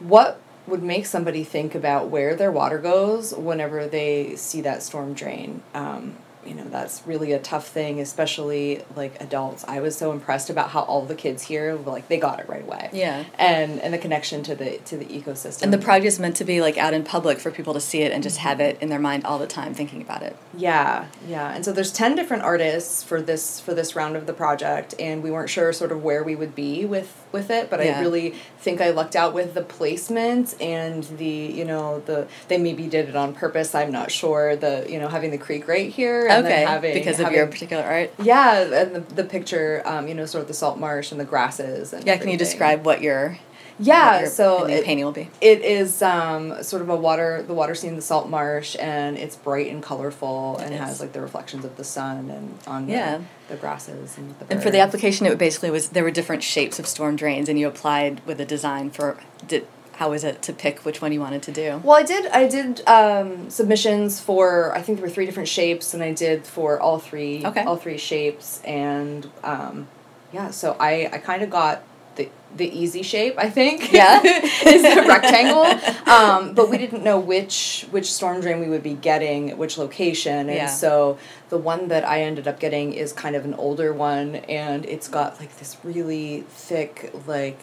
what 0.00 0.40
would 0.66 0.82
make 0.82 1.06
somebody 1.06 1.44
think 1.44 1.74
about 1.74 2.08
where 2.08 2.34
their 2.34 2.50
water 2.50 2.78
goes 2.78 3.32
whenever 3.34 3.86
they 3.86 4.34
see 4.34 4.60
that 4.62 4.82
storm 4.82 5.14
drain. 5.14 5.62
Um, 5.74 6.16
you 6.46 6.54
know, 6.54 6.64
that's 6.64 7.02
really 7.06 7.32
a 7.32 7.38
tough 7.38 7.68
thing, 7.68 8.00
especially 8.00 8.82
like 8.96 9.20
adults. 9.20 9.64
I 9.66 9.80
was 9.80 9.96
so 9.96 10.12
impressed 10.12 10.50
about 10.50 10.70
how 10.70 10.82
all 10.82 11.04
the 11.04 11.14
kids 11.14 11.42
here, 11.42 11.74
like, 11.74 12.08
they 12.08 12.18
got 12.18 12.40
it 12.40 12.48
right 12.48 12.62
away. 12.62 12.90
Yeah. 12.92 13.24
And 13.38 13.80
and 13.80 13.92
the 13.92 13.98
connection 13.98 14.42
to 14.44 14.54
the 14.54 14.78
to 14.86 14.96
the 14.96 15.06
ecosystem. 15.06 15.62
And 15.62 15.72
the 15.72 15.78
project 15.78 16.06
is 16.06 16.20
meant 16.20 16.36
to 16.36 16.44
be 16.44 16.60
like 16.60 16.78
out 16.78 16.94
in 16.94 17.04
public 17.04 17.38
for 17.38 17.50
people 17.50 17.74
to 17.74 17.80
see 17.80 18.02
it 18.02 18.12
and 18.12 18.22
just 18.22 18.38
have 18.38 18.60
it 18.60 18.78
in 18.80 18.88
their 18.88 18.98
mind 18.98 19.24
all 19.24 19.38
the 19.38 19.46
time, 19.46 19.74
thinking 19.74 20.02
about 20.02 20.22
it. 20.22 20.36
Yeah, 20.56 21.06
yeah. 21.28 21.54
And 21.54 21.64
so 21.64 21.72
there's 21.72 21.92
10 21.92 22.14
different 22.14 22.42
artists 22.42 23.02
for 23.02 23.20
this 23.20 23.60
for 23.60 23.74
this 23.74 23.96
round 23.96 24.16
of 24.16 24.26
the 24.26 24.32
project 24.32 24.94
and 24.98 25.22
we 25.22 25.30
weren't 25.30 25.50
sure 25.50 25.72
sort 25.72 25.92
of 25.92 26.02
where 26.02 26.22
we 26.22 26.34
would 26.36 26.54
be 26.54 26.84
with 26.84 27.23
with 27.34 27.50
it, 27.50 27.68
but 27.68 27.84
Yeah. 27.84 27.98
I 27.98 28.00
really 28.00 28.30
think 28.58 28.80
I 28.80 28.90
lucked 28.90 29.14
out 29.14 29.34
with 29.34 29.52
the 29.52 29.60
placement 29.60 30.54
and 30.60 31.04
the, 31.18 31.26
you 31.26 31.66
know, 31.66 32.00
the 32.06 32.26
they 32.48 32.56
maybe 32.56 32.86
did 32.86 33.10
it 33.10 33.16
on 33.16 33.34
purpose, 33.34 33.74
I'm 33.74 33.92
not 33.92 34.10
sure. 34.10 34.56
The, 34.56 34.86
you 34.88 34.98
know, 34.98 35.08
having 35.08 35.30
the 35.30 35.38
creek 35.38 35.68
right 35.68 35.90
here 35.90 36.26
and 36.26 36.46
okay, 36.46 36.56
then 36.56 36.66
having 36.66 36.94
because 36.94 37.18
of 37.18 37.24
having, 37.24 37.38
your 37.38 37.46
particular 37.48 37.82
art. 37.82 38.14
Yeah, 38.18 38.62
and 38.62 38.94
the, 38.94 39.00
the 39.00 39.24
picture 39.24 39.82
um, 39.84 40.08
you 40.08 40.14
know, 40.14 40.24
sort 40.24 40.40
of 40.40 40.48
the 40.48 40.54
salt 40.54 40.78
marsh 40.78 41.12
and 41.12 41.20
the 41.20 41.26
grasses 41.26 41.92
and 41.92 42.06
Yeah, 42.06 42.16
can 42.16 42.30
you 42.30 42.38
describe 42.38 42.86
what 42.86 43.02
your 43.02 43.38
Yeah, 43.78 44.26
so 44.26 44.64
it- 44.66 44.84
painting 44.84 45.04
will 45.04 45.12
be? 45.12 45.28
it 45.40 45.62
is 45.62 46.00
um, 46.02 46.62
sort 46.62 46.82
of 46.82 46.88
a 46.88 46.96
water, 46.96 47.42
the 47.46 47.54
water 47.54 47.74
scene, 47.74 47.96
the 47.96 48.02
salt 48.02 48.28
marsh, 48.28 48.76
and 48.78 49.16
it's 49.18 49.36
bright 49.36 49.70
and 49.70 49.82
colorful, 49.82 50.58
and 50.58 50.72
It 50.74 50.78
has 50.80 51.00
like 51.00 51.12
the 51.12 51.20
reflections 51.20 51.64
of 51.64 51.76
the 51.76 51.84
sun 51.84 52.30
and 52.30 52.58
on 52.66 52.88
Yeah. 52.88 53.18
the, 53.48 53.54
the 53.54 53.56
grasses 53.60 54.16
and 54.16 54.34
the 54.38 54.52
And 54.52 54.62
for 54.62 54.70
the 54.70 54.80
application, 54.80 55.26
it 55.26 55.38
basically 55.38 55.70
was 55.70 55.88
there 55.90 56.04
were 56.04 56.10
different 56.10 56.42
shapes 56.42 56.78
of 56.78 56.86
storm 56.86 57.16
drains, 57.16 57.48
and 57.48 57.58
you 57.58 57.66
applied 57.66 58.24
with 58.26 58.40
a 58.40 58.44
design 58.44 58.90
for 58.90 59.16
did 59.46 59.66
how 59.98 60.10
was 60.10 60.24
it 60.24 60.42
to 60.42 60.52
pick 60.52 60.84
which 60.84 61.00
one 61.00 61.12
you 61.12 61.20
wanted 61.20 61.40
to 61.44 61.52
do? 61.52 61.80
Well, 61.84 61.96
I 61.96 62.02
did. 62.02 62.26
I 62.26 62.48
did 62.48 62.82
um, 62.88 63.48
submissions 63.48 64.18
for. 64.20 64.74
I 64.74 64.82
think 64.82 64.98
there 64.98 65.06
were 65.06 65.12
three 65.14 65.24
different 65.24 65.48
shapes, 65.48 65.94
and 65.94 66.02
I 66.02 66.12
did 66.12 66.44
for 66.46 66.80
all 66.80 66.98
three. 66.98 67.46
Okay. 67.46 67.62
All 67.62 67.76
three 67.76 67.96
shapes, 67.98 68.60
and 68.64 69.30
um, 69.44 69.86
yeah. 70.32 70.50
So 70.50 70.76
I 70.80 71.08
I 71.12 71.18
kind 71.18 71.42
of 71.44 71.50
got 71.50 71.82
the 72.16 72.28
the 72.56 72.68
easy 72.68 73.02
shape. 73.02 73.34
I 73.38 73.50
think. 73.50 73.92
Yeah. 73.92 74.20
is 74.22 74.82
the 74.82 75.04
rectangle. 75.08 75.64
Um, 76.10 76.54
but 76.54 76.70
we 76.70 76.78
didn't 76.78 77.02
know 77.02 77.18
which 77.18 77.86
which 77.90 78.12
storm 78.12 78.40
drain 78.40 78.60
we 78.60 78.68
would 78.68 78.82
be 78.82 78.94
getting, 78.94 79.56
which 79.58 79.76
location, 79.78 80.48
and 80.48 80.56
Yeah. 80.56 80.66
so 80.66 81.18
the 81.48 81.58
one 81.58 81.88
that 81.88 82.04
I 82.04 82.22
ended 82.22 82.46
up 82.48 82.58
getting 82.60 82.92
is 82.92 83.12
kind 83.12 83.34
of 83.36 83.44
an 83.44 83.54
older 83.54 83.92
one, 83.92 84.36
and 84.36 84.84
it's 84.86 85.08
got 85.08 85.40
like 85.40 85.56
this 85.58 85.76
really 85.84 86.44
thick 86.48 87.12
like 87.26 87.58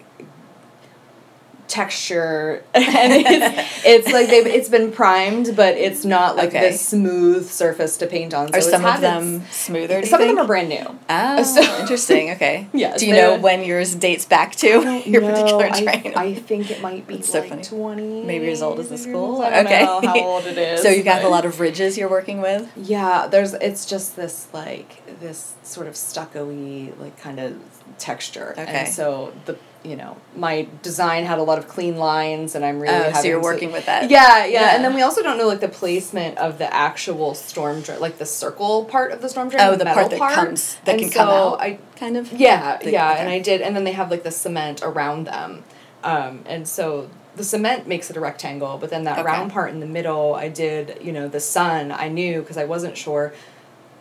texture 1.72 2.64
and 2.74 2.86
it's, 3.14 3.86
it's 3.86 4.12
like 4.12 4.28
they've 4.28 4.46
it's 4.46 4.68
been 4.68 4.92
primed 4.92 5.56
but 5.56 5.76
it's 5.78 6.04
not 6.04 6.36
like 6.36 6.50
Okay. 6.50 6.60
this 6.72 6.86
smooth 6.86 7.48
surface 7.50 7.96
to 7.98 8.08
paint 8.08 8.34
on 8.34 8.52
so 8.52 8.58
Are 8.58 8.62
some 8.62 8.84
of 8.86 9.00
them 9.00 9.44
smoother? 9.52 10.06
Some 10.06 10.20
you 10.22 10.30
of 10.30 10.36
them 10.36 10.44
are 10.44 10.48
brand 10.48 10.68
new 10.70 10.86
Oh, 11.10 11.44
So- 11.56 11.62
interesting. 11.80 12.32
Okay. 12.32 12.68
yeah 12.74 12.98
Do 12.98 13.08
you 13.08 13.14
know 13.14 13.40
when 13.40 13.64
yours 13.64 13.96
dates 13.96 14.26
back 14.26 14.56
to 14.58 14.68
your 15.06 15.22
particular 15.22 15.70
train? 15.70 16.14
I 16.16 16.34
think 16.34 16.70
it 16.72 16.82
might 16.82 17.08
be 17.08 17.16
That's 17.18 17.32
so 17.32 17.40
like 17.40 17.50
funny. 17.50 17.64
20 17.64 18.24
Maybe 18.26 18.52
as 18.52 18.62
old 18.62 18.80
as 18.80 18.90
the 18.90 18.98
school? 18.98 19.42
I 19.42 19.50
don't 19.50 19.66
Okay. 19.68 19.86
know 19.86 20.02
how 20.02 20.20
old 20.22 20.46
it 20.46 20.58
is 20.58 20.82
so 20.82 20.90
you 20.90 21.04
got 21.04 21.24
a 21.24 21.30
lot 21.30 21.46
of 21.46 21.60
ridges 21.62 21.98
you're 21.98 22.10
working 22.10 22.42
with. 22.42 22.70
yeah 22.76 23.28
there's 23.28 23.54
it's 23.54 23.86
just 23.86 24.16
this 24.18 24.48
like 24.54 25.02
this 25.22 25.54
sort 25.64 25.88
of 25.88 25.96
stucco-y 25.96 26.92
like 27.00 27.18
kind 27.20 27.40
of 27.40 27.56
texture 27.98 28.52
Okay. 28.58 28.66
and 28.66 28.90
so 28.90 29.32
the 29.46 29.58
you 29.84 29.96
know 29.96 30.16
my 30.36 30.68
design 30.84 31.26
had 31.26 31.40
a 31.40 31.44
lot 31.44 31.58
of 31.58 31.68
clean 31.68 31.98
lines 31.98 32.54
and 32.56 32.64
i'm 32.64 32.80
really 32.80 32.94
Oh, 32.94 33.12
so 33.14 33.28
you're 33.28 33.40
to- 33.40 33.44
working 33.44 33.72
with 33.72 33.86
that. 33.88 34.10
yeah, 34.10 34.46
yeah, 34.46 34.46
Yeah. 34.46 34.76
and 34.76 34.84
then 34.84 34.94
we 34.94 35.02
also 35.02 35.24
don't 35.24 35.38
know 35.38 35.48
like 35.48 35.60
the 35.60 35.68
placement 35.70 36.38
of 36.38 36.58
the 36.60 36.72
actual 36.74 37.34
storm 37.34 37.82
drain, 37.82 38.00
like 38.00 38.18
the 38.20 38.26
circle 38.26 38.86
part 38.86 39.12
of 39.12 39.22
the 39.22 39.30
storm 39.30 39.50
drain. 39.50 39.64
Oh, 39.68 39.76
the 39.76 39.86
metal 39.86 40.10
part 40.10 40.12
that 40.12 40.34
comes 40.36 40.76
that 40.86 40.94
And 40.96 41.02
can 41.02 41.10
come 41.12 41.30
out. 41.30 41.62
I 41.62 41.80
kind 41.96 42.16
of. 42.18 42.32
yeah, 42.34 42.78
The- 42.78 42.92
yeah, 42.92 43.12
okay. 43.12 43.22
and 43.22 43.30
I 43.30 43.40
did, 43.40 43.62
and 43.62 43.76
then 43.76 43.84
they 43.84 43.94
have 43.94 44.12
like 44.12 44.24
the 44.24 44.32
cement 44.32 44.82
around 44.84 45.26
them, 45.26 45.64
um, 46.04 46.44
and 46.46 46.68
so 46.68 47.10
the 47.36 47.44
cement 47.44 47.88
makes 47.88 48.10
it 48.10 48.18
a 48.18 48.20
rectangle, 48.20 48.78
but 48.78 48.90
then 48.90 49.06
that 49.06 49.18
Okay. 49.20 49.26
round 49.26 49.52
part 49.52 49.70
in 49.72 49.80
the 49.80 49.86
middle, 49.86 50.36
I 50.36 50.50
did, 50.50 51.00
you 51.02 51.14
know, 51.14 51.28
the 51.30 51.40
sun. 51.40 51.92
I 51.92 52.10
knew 52.10 52.42
because 52.42 52.58
I 52.58 52.66
wasn't 52.66 52.98
sure 52.98 53.34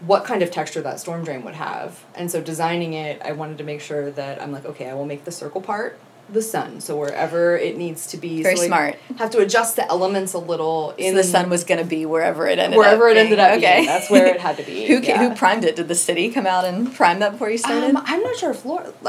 what 0.07 0.25
kind 0.25 0.43
of 0.43 0.51
texture 0.51 0.81
that 0.83 0.99
storm 1.01 1.25
drain 1.25 1.43
would 1.45 1.55
have, 1.55 2.05
and 2.15 2.31
so 2.31 2.41
designing 2.41 2.95
it, 2.95 3.21
I 3.23 3.33
wanted 3.33 3.59
to 3.59 3.65
make 3.65 3.81
sure 3.81 4.11
that 4.13 4.41
I'm 4.41 4.53
like, 4.53 4.65
okay, 4.65 4.89
I 4.89 4.95
will 4.95 5.07
make 5.07 5.25
the 5.25 5.33
circle 5.33 5.61
part 5.61 5.99
the 6.33 6.41
sun, 6.43 6.81
so 6.81 6.97
wherever 6.97 7.57
it 7.57 7.77
needs 7.77 8.07
to 8.07 8.17
be. 8.17 8.41
Very 8.43 8.55
so 8.55 8.67
smart. 8.67 8.97
Have 9.19 9.31
to 9.31 9.39
adjust 9.39 9.75
the 9.75 9.85
elements 9.91 10.33
a 10.33 10.39
little. 10.39 10.95
In 10.97 11.11
So 11.15 11.17
the 11.17 11.25
sun 11.25 11.51
was 11.51 11.65
going 11.65 11.81
to 11.81 11.85
be 11.87 12.07
wherever 12.07 12.47
it 12.47 12.61
ended 12.61 12.79
wherever 12.79 13.09
up 13.09 13.17
it 13.17 13.19
ended 13.19 13.41
up 13.41 13.57
Okay. 13.59 13.79
being. 13.79 13.87
That's 13.87 14.09
where 14.09 14.27
it 14.27 14.41
had 14.41 14.57
to 14.59 14.63
be. 14.73 14.87
who 14.87 15.01
yeah. 15.01 15.29
who 15.29 15.35
primed 15.35 15.65
it? 15.65 15.75
Did 15.75 15.89
the 15.89 15.97
city 15.97 16.31
come 16.31 16.47
out 16.47 16.65
and 16.65 16.95
prime 16.95 17.19
that 17.19 17.33
before 17.33 17.51
you 17.51 17.59
started? 17.59 17.97
Um, 17.97 18.03
I'm 18.07 18.23
not 18.23 18.37
sure 18.37 18.53
if 18.53 18.65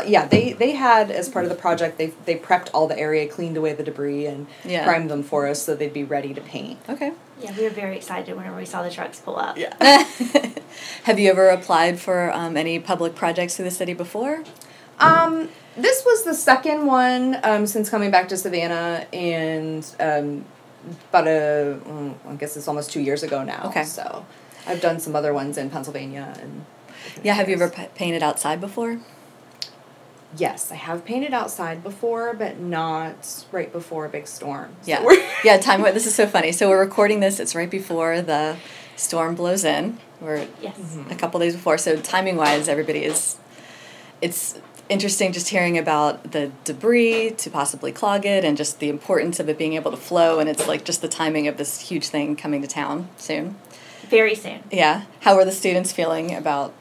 Yeah, 0.08 0.26
they 0.26 0.54
they 0.54 0.72
had 0.72 1.12
as 1.12 1.30
part 1.30 1.46
of 1.46 1.50
the 1.50 1.56
project 1.58 2.00
they 2.00 2.08
they 2.26 2.36
prepped 2.38 2.70
all 2.74 2.88
the 2.88 2.98
area, 2.98 3.28
cleaned 3.28 3.56
away 3.56 3.74
the 3.74 3.84
debris, 3.84 4.26
and 4.26 4.48
Yeah. 4.66 4.84
primed 4.84 5.12
them 5.12 5.22
for 5.22 5.48
us 5.48 5.62
so 5.62 5.76
they'd 5.76 5.94
be 5.94 6.04
ready 6.04 6.34
to 6.34 6.42
paint. 6.42 6.80
okay. 6.90 7.12
Yeah, 7.42 7.56
we 7.58 7.64
were 7.64 7.70
very 7.70 7.96
excited 7.98 8.36
whenever 8.36 8.56
we 8.56 8.66
saw 8.66 8.84
the 8.84 8.92
trucks 8.92 9.20
pull 9.20 9.38
up. 9.38 9.58
Yeah. 9.58 9.74
Have 11.04 11.20
you 11.20 11.30
ever 11.30 11.50
applied 11.50 12.00
for 12.00 12.32
um, 12.34 12.56
any 12.56 12.80
public 12.80 13.16
projects 13.16 13.56
through 13.56 13.66
the 13.66 13.72
city 13.72 13.94
before? 13.94 14.44
Um, 15.00 15.50
this 15.76 16.06
was 16.06 16.24
the 16.24 16.34
second 16.36 16.86
one 16.86 17.40
um, 17.44 17.66
since 17.66 17.90
coming 17.90 18.12
back 18.12 18.28
to 18.30 18.38
Savannah, 18.38 19.08
and 19.12 19.84
um, 20.00 20.46
about 21.10 21.28
a 21.28 21.80
mm, 21.86 22.14
I 22.28 22.36
guess 22.36 22.56
it's 22.58 22.68
almost 22.68 22.92
two 22.92 23.02
years 23.02 23.24
ago 23.24 23.44
now. 23.44 23.64
Okay. 23.68 23.84
So 23.84 24.26
I've 24.68 24.82
done 24.82 25.00
some 25.00 25.16
other 25.16 25.34
ones 25.34 25.58
in 25.58 25.70
Pennsylvania 25.70 26.34
and. 26.42 26.66
Yeah. 27.24 27.34
Have 27.34 27.50
you 27.50 27.56
ever 27.56 27.66
areas. 27.66 27.88
pa- 27.90 27.96
painted 27.96 28.22
outside 28.22 28.62
before? 28.62 29.00
Yes, 30.38 30.72
I 30.72 30.76
have 30.76 31.04
painted 31.06 31.34
outside 31.34 31.84
before, 31.84 32.34
but 32.34 32.60
not 32.60 33.46
right 33.52 33.72
before 33.72 34.06
a 34.06 34.10
big 34.10 34.28
storm. 34.28 34.76
So 34.82 34.92
Yeah. 34.92 35.28
yeah. 35.44 35.58
Time. 35.58 35.82
This 35.82 36.06
is 36.08 36.16
so 36.16 36.28
funny. 36.28 36.52
So 36.52 36.70
we're 36.70 36.80
recording 36.80 37.20
this. 37.20 37.40
It's 37.40 37.56
right 37.56 37.70
before 37.70 38.22
the 38.22 38.58
storm 38.96 39.36
blows 39.36 39.64
in. 39.64 39.98
We're 40.20 40.48
Yes. 40.62 40.78
a 41.10 41.16
couple 41.16 41.40
days 41.40 41.56
before. 41.56 41.78
So 41.78 41.98
timing 41.98 42.38
wise, 42.38 42.68
everybody 42.70 43.04
is. 43.04 43.38
It's 44.22 44.60
interesting 44.90 45.32
just 45.32 45.50
hearing 45.50 45.78
about 45.78 46.32
the 46.32 46.52
debris 46.66 47.32
to 47.32 47.50
possibly 47.50 47.92
clog 47.92 48.26
it 48.26 48.44
and 48.44 48.58
just 48.58 48.80
the 48.80 48.90
importance 48.90 49.40
of 49.40 49.48
it 49.50 49.58
being 49.58 49.74
able 49.74 49.90
to 49.90 49.96
flow 49.98 50.40
and 50.40 50.50
it's 50.50 50.68
like 50.68 50.84
just 50.84 51.02
the 51.02 51.08
timing 51.08 51.48
of 51.48 51.56
this 51.56 51.80
huge 51.80 52.08
thing 52.10 52.36
coming 52.36 52.62
to 52.62 52.68
town 52.68 53.08
soon. 53.18 53.56
Very 54.10 54.36
soon. 54.36 54.62
Yeah. 54.70 55.04
How 55.22 55.36
are 55.36 55.46
the 55.46 55.52
students 55.52 55.92
feeling 55.94 56.36
about? 56.36 56.74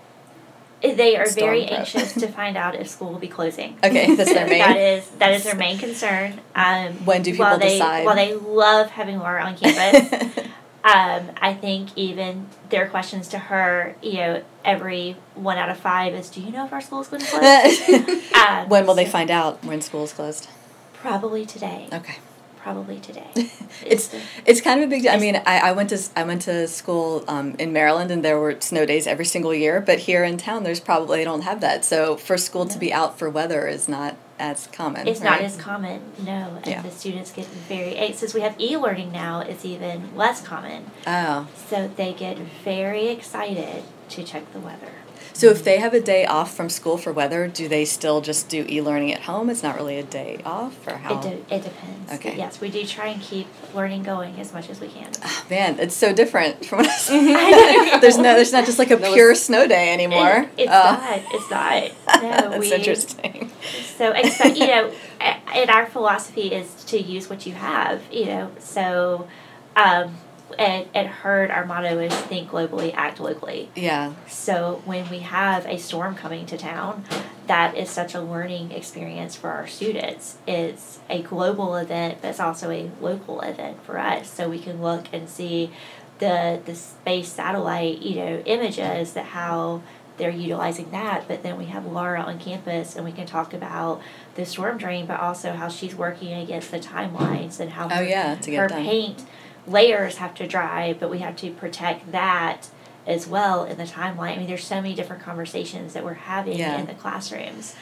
They 0.82 1.16
are 1.16 1.26
Storm 1.26 1.46
very 1.50 1.66
prep. 1.66 1.78
anxious 1.80 2.12
to 2.14 2.28
find 2.38 2.56
out 2.56 2.74
if 2.74 2.88
school 2.88 3.12
will 3.12 3.18
be 3.18 3.28
closing. 3.28 3.76
Okay, 3.84 4.14
that's 4.14 4.32
their 4.32 4.46
main. 4.48 4.58
That 4.60 4.76
is 4.76 5.08
that 5.18 5.32
is 5.34 5.44
their 5.44 5.54
main 5.54 5.78
concern. 5.78 6.40
Um, 6.54 7.04
When 7.04 7.22
do 7.22 7.34
while 7.36 7.54
people 7.58 7.68
they, 7.68 7.74
decide? 7.78 8.04
While 8.06 8.16
they 8.16 8.34
love 8.34 8.90
having 8.90 9.18
Laura 9.18 9.42
on 9.44 9.56
campus, 9.56 10.38
um, 10.84 11.30
I 11.42 11.54
think 11.60 11.90
even 11.96 12.46
their 12.70 12.88
questions 12.88 13.28
to 13.28 13.38
her, 13.38 13.94
you 14.02 14.14
know, 14.14 14.42
every 14.64 15.16
one 15.34 15.58
out 15.58 15.68
of 15.68 15.76
five 15.78 16.14
is, 16.14 16.30
"Do 16.30 16.40
you 16.40 16.50
know 16.50 16.64
if 16.64 16.72
our 16.72 16.80
school 16.80 17.00
is 17.02 17.08
going 17.08 17.22
to 17.22 17.28
close?" 17.28 18.34
um, 18.34 18.68
when 18.68 18.86
will 18.86 18.94
they 18.94 19.06
find 19.06 19.30
out 19.30 19.62
when 19.64 19.80
school 19.82 20.04
is 20.04 20.12
closed? 20.14 20.48
Probably 20.94 21.44
today. 21.46 21.88
Okay. 21.92 22.16
Probably 22.62 23.00
today. 23.00 23.28
It's 23.86 24.14
it's 24.44 24.60
kind 24.60 24.80
of 24.80 24.86
a 24.86 24.90
big 24.90 25.02
deal. 25.02 25.12
I 25.12 25.16
mean, 25.18 25.36
I, 25.46 25.70
I 25.70 25.72
went 25.72 25.90
to 25.90 25.98
I 26.14 26.22
went 26.24 26.42
to 26.42 26.68
school 26.68 27.24
um, 27.28 27.54
in 27.58 27.72
Maryland, 27.72 28.10
and 28.10 28.22
there 28.24 28.38
were 28.38 28.60
snow 28.60 28.84
days 28.84 29.06
every 29.06 29.24
single 29.24 29.54
year. 29.54 29.80
But 29.80 30.00
here 30.00 30.22
in 30.24 30.36
town, 30.36 30.64
there's 30.64 30.80
probably 30.80 31.18
they 31.18 31.24
don't 31.24 31.42
have 31.42 31.60
that. 31.62 31.84
So 31.84 32.16
for 32.16 32.36
school 32.36 32.66
to 32.66 32.78
be 32.78 32.92
out 32.92 33.18
for 33.18 33.30
weather 33.30 33.66
is 33.66 33.88
not 33.88 34.16
as 34.38 34.66
common. 34.68 35.06
It's 35.06 35.20
not 35.20 35.40
as 35.40 35.56
common, 35.56 36.00
no. 36.24 36.58
And 36.62 36.66
Yeah. 36.66 36.82
the 36.82 36.90
students 36.90 37.30
get 37.32 37.46
very, 37.46 37.96
and 37.96 38.14
since 38.14 38.34
we 38.34 38.40
have 38.40 38.54
e 38.60 38.76
learning 38.76 39.12
now, 39.12 39.40
it's 39.40 39.64
even 39.64 40.14
less 40.16 40.40
common. 40.42 40.90
Oh, 41.06 41.46
So 41.68 41.88
they 41.96 42.12
get 42.12 42.38
very 42.64 43.08
excited 43.08 43.84
to 44.10 44.22
check 44.24 44.50
the 44.52 44.60
weather. 44.60 44.92
So 45.40 45.48
if 45.48 45.64
they 45.64 45.78
have 45.78 45.94
a 45.94 46.00
day 46.00 46.26
off 46.26 46.54
from 46.54 46.68
school 46.68 46.98
for 46.98 47.14
weather, 47.14 47.48
do 47.48 47.66
they 47.66 47.86
still 47.86 48.20
just 48.20 48.50
do 48.50 48.66
e-learning 48.68 49.14
at 49.14 49.22
home? 49.22 49.48
It's 49.48 49.62
not 49.62 49.74
really 49.74 49.96
a 49.98 50.02
day 50.02 50.42
off, 50.44 50.86
or 50.86 50.98
how? 50.98 51.18
It, 51.18 51.22
de- 51.22 51.54
it 51.56 51.62
depends. 51.62 52.12
Okay. 52.12 52.36
Yes, 52.36 52.60
we 52.60 52.68
do 52.68 52.84
try 52.84 53.06
and 53.06 53.22
keep 53.22 53.46
learning 53.74 54.02
going 54.02 54.38
as 54.38 54.52
much 54.52 54.68
as 54.68 54.80
we 54.80 54.88
can. 54.88 55.10
Ah, 55.22 55.46
man, 55.48 55.78
it's 55.80 55.94
so 55.96 56.12
different 56.12 56.66
from 56.66 56.80
what 56.80 56.88
I 56.88 56.90
was 56.90 57.08
mm-hmm. 57.08 58.00
There's 58.02 58.18
no, 58.18 58.34
the's 58.34 58.52
not 58.52 58.66
just 58.66 58.78
like 58.78 58.90
a 58.90 58.98
pure 58.98 59.34
snow 59.34 59.66
day 59.66 59.94
anymore. 59.94 60.42
It- 60.58 60.64
it's 60.64 60.70
Oh. 60.70 60.92
not. 60.92 61.22
It's 61.34 61.50
not. 61.50 62.20
No, 62.22 62.50
That's 62.50 62.58
we, 62.58 62.74
interesting. 62.74 63.50
So 63.96 64.12
expect 64.12 64.58
you 64.58 64.66
know, 64.66 64.92
and 65.20 65.70
our 65.70 65.86
philosophy 65.86 66.52
is 66.52 66.84
to 66.84 67.00
use 67.00 67.30
what 67.30 67.46
you 67.46 67.54
have. 67.54 68.02
You 68.12 68.26
know, 68.26 68.50
so 68.58 69.26
um, 69.74 70.16
at 70.58 70.86
at 70.94 71.06
Heard, 71.06 71.50
our 71.50 71.64
motto 71.64 71.98
is 71.98 72.12
think 72.12 72.50
globally, 72.50 72.94
act 72.94 73.20
locally. 73.20 73.68
Yeah. 73.74 74.14
So 74.28 74.82
when 74.84 75.08
we 75.10 75.20
have 75.20 75.66
a 75.66 75.78
storm 75.78 76.14
coming 76.14 76.46
to 76.46 76.56
town, 76.56 77.04
that 77.46 77.76
is 77.76 77.90
such 77.90 78.14
a 78.14 78.20
learning 78.20 78.72
experience 78.72 79.36
for 79.36 79.50
our 79.50 79.66
students. 79.66 80.38
It's 80.46 81.00
a 81.08 81.22
global 81.22 81.76
event, 81.76 82.18
but 82.22 82.28
it's 82.28 82.40
also 82.40 82.70
a 82.70 82.90
local 83.00 83.40
event 83.40 83.82
for 83.84 83.98
us. 83.98 84.30
So 84.30 84.48
we 84.48 84.58
can 84.58 84.80
look 84.80 85.06
and 85.12 85.28
see 85.28 85.70
the 86.18 86.60
the 86.64 86.74
space 86.74 87.28
satellite, 87.32 88.02
you 88.02 88.16
know, 88.16 88.42
images 88.46 89.14
that 89.14 89.26
how 89.26 89.82
they're 90.16 90.30
utilizing 90.30 90.90
that. 90.90 91.26
But 91.26 91.42
then 91.42 91.56
we 91.56 91.64
have 91.66 91.86
Laura 91.86 92.20
on 92.20 92.38
campus, 92.38 92.94
and 92.94 93.04
we 93.04 93.12
can 93.12 93.26
talk 93.26 93.54
about 93.54 94.00
the 94.34 94.44
storm 94.44 94.76
drain, 94.78 95.06
but 95.06 95.18
also 95.18 95.52
how 95.54 95.68
she's 95.68 95.94
working 95.94 96.32
against 96.34 96.70
the 96.70 96.78
timelines 96.78 97.58
and 97.58 97.70
how 97.70 97.86
Oh 97.86 97.96
her, 97.96 98.04
yeah, 98.04 98.34
to 98.36 98.50
get 98.50 98.58
her 98.60 98.68
done. 98.68 98.84
paint 98.84 99.24
layers 99.66 100.16
have 100.16 100.34
to 100.34 100.46
dry, 100.46 100.94
but 100.98 101.10
we 101.10 101.18
have 101.18 101.36
to 101.36 101.50
protect 101.52 102.12
that 102.12 102.68
as 103.06 103.26
well 103.26 103.64
in 103.64 103.76
the 103.78 103.84
timeline. 103.84 104.34
I 104.34 104.36
mean, 104.38 104.46
there's 104.46 104.64
so 104.64 104.76
many 104.76 104.94
different 104.94 105.22
conversations 105.22 105.94
that 105.94 106.04
we're 106.04 106.14
having 106.14 106.58
Yeah. 106.58 106.78
in 106.78 106.86
the 106.86 106.94
classrooms. 106.94 107.74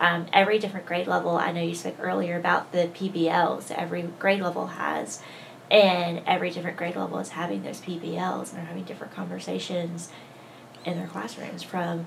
Um, 0.00 0.26
every 0.32 0.58
different 0.58 0.86
grade 0.86 1.06
level, 1.06 1.36
I 1.36 1.52
know 1.52 1.62
you 1.62 1.74
spoke 1.74 1.96
earlier 2.00 2.36
about 2.36 2.72
the 2.72 2.88
PBLs 2.88 3.68
that 3.68 3.80
every 3.80 4.02
grade 4.18 4.40
level 4.40 4.66
has, 4.68 5.20
and 5.70 6.20
every 6.26 6.50
different 6.50 6.76
grade 6.76 6.96
level 6.96 7.18
is 7.18 7.30
having 7.30 7.62
those 7.62 7.80
PBLs 7.80 8.50
and 8.50 8.58
they're 8.58 8.66
having 8.66 8.84
different 8.84 9.14
conversations 9.14 10.10
in 10.84 10.98
their 10.98 11.06
classrooms 11.06 11.62
from 11.62 12.06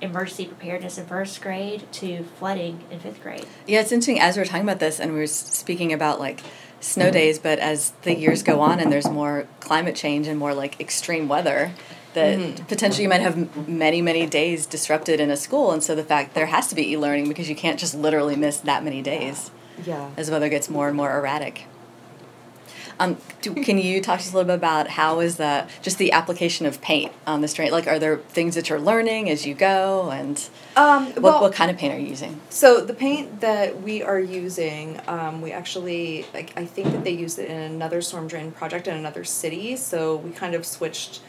emergency 0.00 0.44
preparedness 0.46 0.96
in 0.98 1.06
first 1.06 1.40
grade 1.40 1.84
to 1.92 2.24
flooding 2.38 2.80
in 2.90 2.98
fifth 3.00 3.22
grade. 3.22 3.44
Yeah, 3.66 3.80
it's 3.80 3.92
interesting 3.92 4.20
as 4.20 4.36
we 4.36 4.40
were 4.42 4.46
talking 4.46 4.62
about 4.62 4.78
this 4.80 4.98
and 5.00 5.12
we 5.12 5.18
were 5.18 5.26
speaking 5.26 5.92
about 5.92 6.20
like 6.20 6.40
snow 6.80 7.06
mm-hmm. 7.06 7.12
days, 7.12 7.38
but 7.38 7.58
as 7.58 7.92
the 8.02 8.16
years 8.16 8.42
go 8.42 8.60
on 8.60 8.80
and 8.80 8.90
there's 8.92 9.08
more 9.08 9.46
climate 9.60 9.96
change 9.96 10.26
and 10.26 10.38
more 10.38 10.54
like 10.54 10.80
extreme 10.80 11.28
weather, 11.28 11.72
that 12.14 12.38
mm-hmm. 12.38 12.64
potentially 12.66 13.02
you 13.02 13.08
might 13.08 13.20
have 13.20 13.68
many, 13.68 14.02
many 14.02 14.26
days 14.26 14.66
disrupted 14.66 15.20
in 15.20 15.30
a 15.30 15.36
school. 15.36 15.72
And 15.72 15.82
so 15.82 15.94
the 15.94 16.04
fact 16.04 16.34
there 16.34 16.46
has 16.46 16.68
to 16.68 16.74
be 16.74 16.90
e 16.92 16.96
learning 16.96 17.28
because 17.28 17.48
you 17.48 17.56
can't 17.56 17.78
just 17.78 17.94
literally 17.94 18.36
miss 18.36 18.58
that 18.58 18.84
many 18.84 19.02
days 19.02 19.50
Yeah. 19.84 20.10
as 20.16 20.30
weather 20.30 20.48
gets 20.48 20.68
more 20.68 20.88
and 20.88 20.96
more 20.96 21.16
erratic. 21.16 21.66
Um, 23.00 23.16
do, 23.42 23.54
can 23.54 23.78
you 23.78 24.00
talk 24.00 24.18
to 24.18 24.26
us 24.26 24.32
a 24.32 24.36
little 24.36 24.46
bit 24.46 24.56
about 24.56 24.88
how 24.88 25.20
is 25.20 25.36
the 25.36 25.66
just 25.82 25.98
the 25.98 26.12
application 26.12 26.66
of 26.66 26.80
paint 26.80 27.12
on 27.26 27.40
the 27.40 27.48
strain? 27.48 27.70
Like, 27.70 27.86
are 27.86 27.98
there 27.98 28.16
things 28.16 28.54
that 28.56 28.68
you're 28.68 28.80
learning 28.80 29.30
as 29.30 29.46
you 29.46 29.54
go, 29.54 30.10
and 30.10 30.36
Um, 30.76 31.06
what 31.06 31.22
well, 31.22 31.40
what 31.42 31.52
kind 31.54 31.70
of 31.70 31.76
paint 31.76 31.94
are 31.94 31.98
you 31.98 32.08
using? 32.08 32.40
So 32.50 32.80
the 32.80 32.94
paint 32.94 33.40
that 33.40 33.82
we 33.82 34.02
are 34.02 34.18
using, 34.18 35.00
um, 35.06 35.40
we 35.40 35.52
actually, 35.52 36.26
like, 36.34 36.52
I 36.56 36.64
think 36.64 36.92
that 36.92 37.04
they 37.04 37.12
used 37.12 37.38
it 37.38 37.48
in 37.48 37.56
another 37.56 38.02
storm 38.02 38.26
drain 38.26 38.50
project 38.52 38.88
in 38.88 38.96
another 38.96 39.24
city. 39.24 39.76
So 39.76 40.16
we 40.16 40.30
kind 40.30 40.54
of 40.54 40.66
switched 40.66 41.20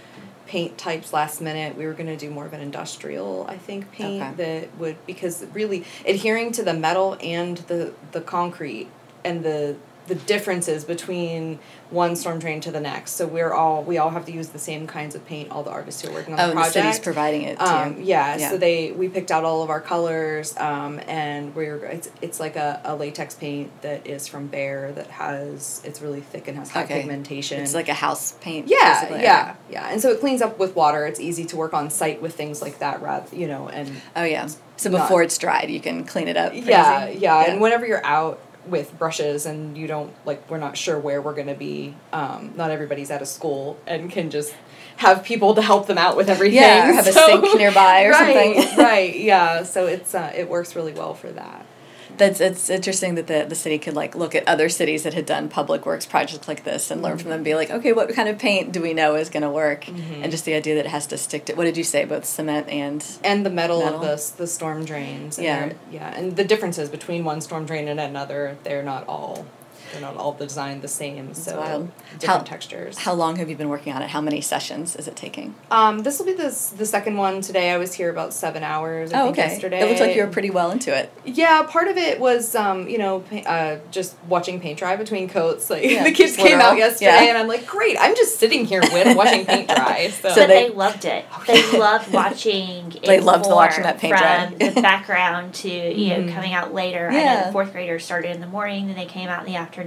paint 0.48 0.80
types 0.80 1.14
last 1.14 1.42
minute. 1.42 1.78
We 1.78 1.86
were 1.86 1.94
going 1.94 2.08
to 2.08 2.18
do 2.18 2.32
more 2.32 2.48
of 2.48 2.54
an 2.54 2.62
industrial, 2.62 3.46
I 3.48 3.58
think, 3.58 3.92
paint 3.92 4.24
Okay. 4.24 4.34
that 4.62 4.78
would 4.80 4.96
because 5.06 5.46
really 5.54 5.86
adhering 6.08 6.52
to 6.54 6.64
the 6.64 6.74
metal 6.74 7.18
and 7.22 7.58
the 7.68 7.94
the 8.12 8.22
concrete 8.22 8.88
and 9.24 9.44
the 9.44 9.76
the 10.10 10.16
differences 10.16 10.84
between 10.84 11.60
one 11.90 12.16
storm 12.16 12.38
drain 12.40 12.60
to 12.62 12.72
the 12.72 12.80
next. 12.82 13.12
So 13.14 13.26
we're 13.26 13.54
all 13.54 13.84
we 13.84 13.98
all 13.98 14.10
have 14.10 14.26
to 14.26 14.32
use 14.32 14.50
the 14.50 14.60
same 14.60 14.86
kinds 14.86 15.16
of 15.16 15.26
paint. 15.26 15.50
All 15.52 15.64
the 15.64 15.72
artists 15.72 16.02
who 16.02 16.10
are 16.10 16.14
working 16.14 16.34
on 16.34 16.40
Oh, 16.40 16.44
the 16.44 16.50
and 16.50 16.58
the 16.58 16.62
project. 16.64 16.74
city's 16.74 17.00
providing 17.00 17.44
it 17.44 17.58
too. 17.58 17.66
Um, 17.66 18.02
yeah, 18.02 18.36
Yeah. 18.38 18.50
so 18.50 18.58
they 18.58 18.92
we 18.92 19.08
picked 19.08 19.32
out 19.32 19.44
all 19.46 19.64
of 19.64 19.70
our 19.70 19.80
colors, 19.82 20.56
um, 20.58 21.00
and 21.08 21.56
we're 21.56 21.78
it's 21.86 22.10
it's 22.22 22.40
like 22.40 22.58
a, 22.58 22.82
a 22.84 22.96
latex 22.96 23.34
paint 23.36 23.72
that 23.82 24.06
is 24.06 24.28
from 24.28 24.50
Behr 24.50 24.94
that 24.96 25.08
has 25.08 25.82
it's 25.86 26.02
really 26.02 26.22
thick 26.22 26.48
and 26.48 26.58
has 26.58 26.70
high 26.70 26.84
Okay. 26.84 27.00
pigmentation. 27.02 27.62
It's 27.62 27.74
like 27.74 27.90
a 27.90 27.94
house 27.94 28.34
paint. 28.42 28.68
yeah, 28.68 29.02
basically. 29.02 29.24
yeah, 29.24 29.56
yeah, 29.72 29.88
and 29.90 30.02
so 30.02 30.10
it 30.12 30.20
cleans 30.20 30.42
up 30.42 30.60
with 30.60 30.76
water. 30.76 31.06
It's 31.08 31.20
easy 31.20 31.46
to 31.46 31.56
work 31.58 31.74
on 31.74 31.90
site 31.90 32.22
with 32.22 32.36
things 32.36 32.62
like 32.62 32.80
that, 32.80 33.02
rather 33.02 33.36
you 33.36 33.48
know, 33.48 33.70
and 33.70 33.90
Oh 34.16 34.24
yeah. 34.24 34.48
So 34.78 34.90
Not- 34.90 35.02
before 35.02 35.24
it's 35.24 35.38
dried, 35.38 35.70
you 35.70 35.80
can 35.82 36.06
clean 36.06 36.28
it 36.30 36.38
up. 36.38 36.52
pretty 36.52 36.68
yeah, 36.68 37.08
yeah, 37.10 37.50
and 37.52 37.60
whenever 37.60 37.86
you're 37.86 38.06
out 38.06 38.40
with 38.70 38.98
brushes 38.98 39.46
and 39.46 39.78
you 39.78 39.88
don't 39.88 40.14
like 40.26 40.50
we're 40.50 40.58
not 40.58 40.78
sure 40.78 40.98
where 41.00 41.22
we're 41.22 41.34
gonna 41.36 41.56
be. 41.56 41.96
Um, 42.14 42.54
not 42.56 42.72
everybody's 42.72 43.12
at 43.12 43.22
a 43.22 43.26
school 43.26 43.80
and 43.88 44.12
can 44.12 44.30
just 44.30 44.54
have 44.98 45.24
people 45.24 45.56
to 45.56 45.62
help 45.62 45.88
them 45.88 45.98
out 45.98 46.18
with 46.18 46.30
everything. 46.30 46.60
Yeah, 46.60 46.90
or 46.90 46.94
have 46.94 47.08
a 47.08 47.12
sink 47.14 47.58
nearby 47.58 48.04
or 48.04 48.12
right, 48.12 48.56
something. 48.56 48.78
right, 48.86 49.16
yeah. 49.16 49.64
So 49.64 49.88
it's 49.88 50.14
uh, 50.14 50.32
it 50.36 50.50
works 50.50 50.76
really 50.76 50.94
well 50.94 51.14
for 51.14 51.32
that. 51.32 51.66
That's 52.20 52.40
it's 52.40 52.70
interesting 52.70 53.16
that 53.16 53.26
the, 53.28 53.46
the 53.50 53.56
city 53.56 53.80
could 53.80 53.96
like 53.96 54.14
look 54.14 54.36
at 54.36 54.48
other 54.48 54.70
cities 54.70 55.04
that 55.04 55.14
had 55.16 55.26
done 55.26 55.50
public 55.50 55.86
works 55.86 56.06
projects 56.06 56.48
like 56.48 56.64
this 56.64 56.92
and 56.92 57.02
learn 57.02 57.18
from 57.18 57.30
them 57.32 57.38
and 57.38 57.46
be 57.46 57.56
like, 57.56 57.72
okay, 57.72 57.94
what 57.94 58.14
kind 58.14 58.30
of 58.30 58.38
paint 58.38 58.72
do 58.72 58.82
we 58.82 58.94
know 58.94 59.16
is 59.16 59.30
gonna 59.30 59.52
work? 59.52 59.86
Mm-hmm. 59.86 60.22
And 60.22 60.32
just 60.32 60.46
the 60.46 60.54
idea 60.54 60.76
that 60.76 60.86
it 60.86 60.90
has 60.90 61.08
to 61.08 61.18
stick 61.18 61.46
to 61.46 61.54
what 61.56 61.64
did 61.64 61.78
you 61.78 61.84
say, 61.84 62.06
both 62.06 62.26
cement 62.26 62.70
and 62.70 63.04
and 63.24 63.46
the 63.46 63.50
metal, 63.50 63.80
Metal. 63.80 64.04
of 64.04 64.36
the 64.38 64.44
the 64.44 64.48
storm 64.48 64.86
drains. 64.86 65.38
and 65.40 65.46
Yeah. 65.46 65.74
yeah, 65.92 66.14
and 66.16 66.36
the 66.36 66.44
differences 66.44 66.90
between 66.90 67.24
one 67.24 67.42
storm 67.42 67.66
drain 67.66 67.88
and 67.88 68.00
another, 68.00 68.58
they're 68.64 68.84
not 68.84 69.08
all 69.08 69.46
they're 69.92 70.02
not 70.02 70.16
all 70.18 70.34
designed 70.34 70.82
the 70.82 70.88
same. 70.88 71.34
so 71.34 71.60
wild. 71.60 71.92
different 72.20 72.24
How- 72.26 72.40
textures. 72.44 72.98
how 73.00 73.14
long 73.14 73.36
have 73.38 73.50
you 73.50 73.56
been 73.56 73.70
working 73.70 73.94
on 73.94 74.02
it? 74.02 74.10
How 74.10 74.22
many 74.22 74.42
sessions 74.42 74.96
is 74.96 75.08
it 75.08 75.16
taking? 75.16 75.56
um, 75.72 76.00
this 76.00 76.20
will 76.20 76.26
be 76.26 76.34
the 76.34 76.50
the 76.78 76.86
second 76.86 77.18
one 77.18 77.42
today. 77.42 77.72
I 77.72 77.78
was 77.78 77.94
here 77.94 78.10
about 78.10 78.34
seven 78.34 78.64
hours. 78.64 79.12
I 79.14 79.22
oh, 79.22 79.26
think 79.26 79.38
okay. 79.40 79.48
Yesterday. 79.50 79.80
It 79.82 79.88
looks 79.90 80.00
like 80.02 80.16
you 80.16 80.24
were 80.24 80.32
pretty 80.32 80.50
well 80.50 80.72
into 80.72 80.96
it. 80.96 81.12
Yeah, 81.26 81.64
part 81.64 81.88
of 81.88 81.98
it 81.98 82.20
was 82.20 82.56
um, 82.56 82.88
you 82.88 82.98
know, 82.98 83.24
uh, 83.46 83.78
just 83.92 84.16
watching 84.28 84.60
paint 84.60 84.80
dry 84.80 84.96
between 84.96 85.28
coats. 85.30 85.70
Like 85.70 85.84
Yeah, 85.84 86.04
the 86.10 86.12
kids 86.12 86.36
just 86.36 86.48
came 86.48 86.60
out 86.60 86.78
yesterday, 86.78 87.12
Yeah. 87.26 87.30
and 87.30 87.38
I'm 87.38 87.48
like, 87.48 87.66
great. 87.66 87.98
I'm 88.00 88.16
just 88.16 88.40
sitting 88.40 88.66
here 88.66 88.82
with 88.82 89.16
watching 89.18 89.46
paint 89.46 89.68
dry. 89.70 90.10
So, 90.22 90.30
So 90.30 90.36
but 90.42 90.48
they- 90.48 90.68
they, 90.68 90.74
loved 90.74 91.06
it. 91.06 91.26
They 91.48 91.78
loved 91.78 92.12
watching. 92.14 92.92
it 92.92 93.04
They 93.06 93.20
loved 93.20 93.46
watching 93.48 93.84
that 93.84 93.98
paint 94.00 94.16
dry. 94.18 94.48
from 94.48 94.58
the 94.58 94.82
background 94.82 95.54
to 95.56 95.70
you 95.70 96.10
know 96.10 96.20
Mhm. 96.24 96.34
coming 96.34 96.54
out 96.54 96.74
later. 96.74 97.10
I 97.10 97.14
know 97.14 97.20
Yeah. 97.20 97.46
the 97.48 97.52
fourth 97.52 97.72
graders 97.72 98.04
started 98.06 98.32
in 98.32 98.42
the 98.42 98.48
morning, 98.48 98.88
then 98.88 98.96
they 98.96 99.06
came 99.06 99.30
out 99.30 99.40
in 99.46 99.52
the 99.52 99.58
afternoon. 99.58 99.79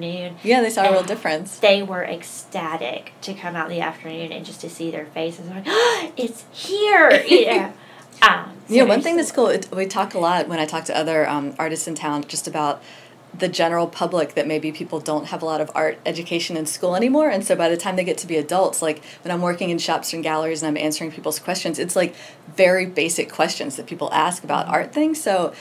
Yeah, 0.42 0.60
they 0.60 0.70
saw 0.70 0.84
a 0.84 0.92
real 0.92 1.02
difference. 1.02 1.58
They 1.58 1.82
were 1.82 2.04
ecstatic 2.04 3.12
to 3.22 3.34
come 3.34 3.56
out 3.56 3.70
in 3.70 3.76
the 3.76 3.82
afternoon 3.82 4.32
and 4.32 4.44
just 4.44 4.60
to 4.62 4.70
see 4.70 4.90
their 4.90 5.06
faces. 5.06 5.48
Like, 5.48 5.64
oh, 5.66 6.12
it's 6.16 6.44
here. 6.52 7.22
Yeah. 7.28 7.72
Um, 8.22 8.52
so 8.68 8.74
Yeah, 8.74 8.84
one 8.84 9.00
thing 9.00 9.16
that's 9.16 9.32
cool, 9.32 9.48
it, 9.48 9.68
we 9.74 9.86
talk 9.86 10.14
a 10.14 10.18
lot 10.18 10.46
when 10.46 10.60
I 10.60 10.66
talk 10.66 10.84
to 10.84 10.96
other 10.96 11.28
um, 11.28 11.54
artists 11.58 11.88
in 11.88 11.94
town 11.96 12.22
just 12.24 12.46
about 12.46 12.80
the 13.36 13.48
general 13.48 13.86
public 13.86 14.34
that 14.34 14.46
maybe 14.46 14.70
people 14.70 15.00
don't 15.00 15.26
have 15.28 15.42
a 15.42 15.46
lot 15.46 15.60
of 15.60 15.70
art 15.74 15.98
education 16.04 16.56
in 16.56 16.66
school 16.66 16.94
anymore. 16.94 17.30
And 17.30 17.44
so 17.44 17.56
by 17.56 17.68
the 17.68 17.76
time 17.76 17.96
they 17.96 18.04
get 18.04 18.18
to 18.18 18.26
be 18.26 18.36
adults, 18.36 18.82
like 18.82 19.02
when 19.22 19.32
I'm 19.32 19.40
working 19.40 19.70
in 19.70 19.78
shops 19.78 20.12
and 20.12 20.22
galleries 20.22 20.62
and 20.62 20.68
I'm 20.68 20.82
answering 20.82 21.10
people's 21.10 21.38
questions, 21.38 21.78
it's 21.78 21.96
like 21.96 22.14
very 22.56 22.84
basic 22.86 23.32
questions 23.32 23.76
that 23.76 23.86
people 23.86 24.10
ask 24.12 24.44
about 24.44 24.68
art 24.68 24.92
things. 24.92 25.20
So 25.22 25.54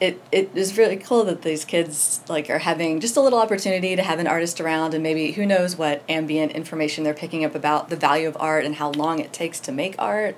it, 0.00 0.20
it 0.30 0.50
is 0.54 0.78
really 0.78 0.96
cool 0.96 1.24
that 1.24 1.42
these 1.42 1.64
kids 1.64 2.20
like 2.28 2.48
are 2.50 2.58
having 2.58 3.00
just 3.00 3.16
a 3.16 3.20
little 3.20 3.38
opportunity 3.38 3.96
to 3.96 4.02
have 4.02 4.18
an 4.18 4.26
artist 4.26 4.60
around 4.60 4.94
and 4.94 5.02
maybe 5.02 5.32
who 5.32 5.44
knows 5.44 5.76
what 5.76 6.02
ambient 6.08 6.52
information 6.52 7.04
they're 7.04 7.14
picking 7.14 7.44
up 7.44 7.54
about 7.54 7.88
the 7.88 7.96
value 7.96 8.28
of 8.28 8.36
art 8.38 8.64
and 8.64 8.76
how 8.76 8.90
long 8.92 9.18
it 9.18 9.32
takes 9.32 9.58
to 9.60 9.72
make 9.72 9.96
art 9.98 10.36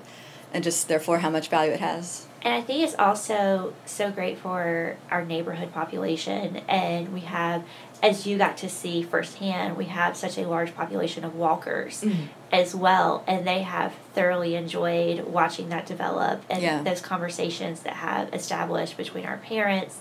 and 0.53 0.63
just 0.63 0.87
therefore 0.87 1.19
how 1.19 1.29
much 1.29 1.49
value 1.49 1.71
it 1.71 1.79
has. 1.79 2.25
And 2.43 2.55
I 2.55 2.61
think 2.61 2.83
it's 2.83 2.95
also 2.97 3.73
so 3.85 4.09
great 4.09 4.39
for 4.39 4.97
our 5.11 5.23
neighborhood 5.23 5.71
population. 5.73 6.57
And 6.67 7.13
we 7.13 7.21
have, 7.21 7.63
as 8.03 8.25
you 8.25 8.37
got 8.37 8.57
to 8.57 8.69
see 8.69 9.03
firsthand, 9.03 9.77
we 9.77 9.85
have 9.85 10.17
such 10.17 10.37
a 10.37 10.47
large 10.47 10.75
population 10.75 11.23
of 11.23 11.35
walkers 11.35 12.01
mm-hmm. 12.01 12.23
as 12.51 12.73
well. 12.73 13.23
And 13.27 13.45
they 13.45 13.61
have 13.61 13.93
thoroughly 14.13 14.55
enjoyed 14.55 15.25
watching 15.25 15.69
that 15.69 15.85
develop 15.85 16.43
and 16.49 16.61
Yeah. 16.61 16.81
those 16.81 17.01
conversations 17.01 17.81
that 17.81 17.93
have 17.93 18.33
established 18.33 18.97
between 18.97 19.25
our 19.25 19.37
parents 19.37 19.99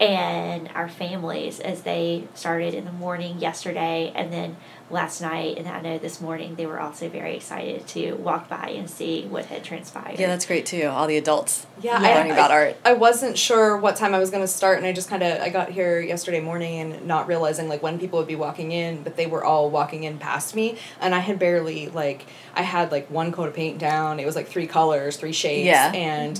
and 0.00 0.68
our 0.74 0.88
families 0.88 1.60
as 1.60 1.82
they 1.82 2.24
started 2.34 2.74
in 2.74 2.84
the 2.84 2.92
morning 2.92 3.38
yesterday 3.38 4.12
and 4.16 4.32
then 4.32 4.56
last 4.90 5.22
night 5.22 5.56
and 5.56 5.66
I 5.68 5.80
know 5.80 5.96
this 5.96 6.20
morning 6.20 6.54
they 6.56 6.66
were 6.66 6.78
also 6.80 7.08
very 7.08 7.36
excited 7.36 7.86
to 7.88 8.12
walk 8.14 8.48
by 8.48 8.68
and 8.76 8.90
see 8.90 9.24
what 9.24 9.46
had 9.46 9.64
transpired. 9.64 10.18
Yeah, 10.18 10.26
that's 10.26 10.44
great 10.44 10.66
too. 10.66 10.84
All 10.84 11.06
the 11.06 11.16
adults 11.16 11.66
Yeah, 11.80 11.98
learning 11.98 12.32
I, 12.32 12.34
about 12.34 12.50
I, 12.50 12.54
art. 12.54 12.76
I 12.84 12.92
wasn't 12.94 13.38
sure 13.38 13.76
what 13.76 13.96
time 13.96 14.14
I 14.14 14.18
was 14.18 14.30
going 14.30 14.42
to 14.42 14.48
start, 14.48 14.76
and 14.78 14.86
I 14.86 14.92
just 14.92 15.08
kind 15.08 15.22
of 15.22 15.40
I 15.40 15.48
got 15.48 15.70
here 15.70 16.00
yesterday 16.00 16.40
morning 16.40 16.80
and 16.80 17.06
not 17.06 17.26
realizing 17.26 17.68
like 17.68 17.82
when 17.82 17.98
people 17.98 18.18
would 18.18 18.28
be 18.28 18.36
walking 18.36 18.72
in, 18.72 19.02
but 19.02 19.16
they 19.16 19.26
were 19.26 19.44
all 19.44 19.70
walking 19.70 20.04
in 20.04 20.18
past 20.18 20.54
me, 20.54 20.78
and 21.00 21.14
I 21.14 21.20
had 21.20 21.38
barely 21.38 21.88
like 21.88 22.26
I 22.54 22.62
had 22.62 22.92
like 22.92 23.08
one 23.10 23.32
coat 23.32 23.48
of 23.48 23.54
paint 23.54 23.78
down. 23.78 24.20
It 24.20 24.26
was 24.26 24.36
like 24.36 24.48
three 24.48 24.66
colors, 24.66 25.16
three 25.16 25.32
shades, 25.32 25.66
Yeah. 25.66 25.90
and 25.92 26.38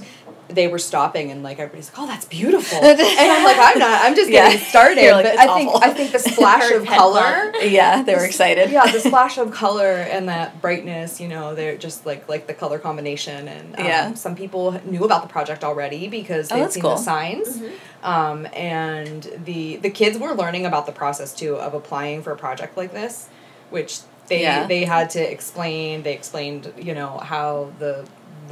they 0.54 0.68
were 0.68 0.78
stopping 0.78 1.30
and 1.30 1.42
like 1.42 1.58
everybody's 1.58 1.88
like, 1.90 1.98
"Oh, 1.98 2.06
that's 2.06 2.24
beautiful," 2.26 2.78
and 2.82 3.00
I'm 3.00 3.44
like, 3.44 3.56
"I'm 3.58 3.78
not. 3.78 4.00
I'm 4.02 4.14
just 4.14 4.30
Yeah. 4.30 4.48
getting 4.50 4.64
started." 4.66 5.02
You're 5.02 5.12
like, 5.14 5.24
but 5.24 5.34
"It's 5.34 5.42
I 5.42 5.54
think 5.56 5.70
awful." 5.70 5.90
I 5.90 5.92
think 5.94 6.12
the 6.12 6.18
splash 6.32 6.70
of 6.72 6.84
head 6.84 6.96
color. 6.98 7.52
Yeah, 7.62 8.02
they 8.02 8.14
were 8.14 8.24
excited. 8.24 8.70
Yeah, 8.70 8.90
the 8.90 9.00
splash 9.08 9.38
of 9.38 9.50
color 9.50 9.86
and 9.92 10.28
that 10.28 10.60
brightness, 10.60 11.20
you 11.20 11.28
know, 11.28 11.54
they're 11.54 11.76
just 11.76 12.04
like 12.06 12.28
like 12.28 12.46
the 12.46 12.54
color 12.54 12.78
combination 12.78 13.48
and 13.48 13.76
um, 13.78 13.84
Yeah. 13.84 14.14
some 14.14 14.34
people 14.36 14.80
knew 14.84 15.04
about 15.04 15.22
the 15.22 15.28
project 15.28 15.64
already 15.64 16.08
because 16.08 16.50
Oh, 16.50 16.56
they'd 16.56 16.62
that's 16.62 16.74
seen 16.74 16.82
cool. 16.82 16.92
the 16.96 17.02
signs. 17.02 17.62
Um, 18.02 18.46
and 18.52 19.22
the 19.44 19.76
the 19.76 19.90
kids 19.90 20.18
were 20.18 20.34
learning 20.34 20.66
about 20.66 20.86
the 20.86 20.92
process 20.92 21.32
too 21.34 21.56
of 21.56 21.74
applying 21.74 22.22
for 22.22 22.32
a 22.32 22.36
project 22.36 22.76
like 22.76 22.92
this, 22.92 23.28
which 23.70 24.00
they 24.28 24.42
Yeah. 24.42 24.66
they 24.66 24.84
had 24.84 25.10
to 25.10 25.20
explain. 25.20 26.02
They 26.02 26.12
explained, 26.14 26.72
you 26.78 26.94
know, 26.94 27.18
how 27.18 27.70
the 27.78 28.04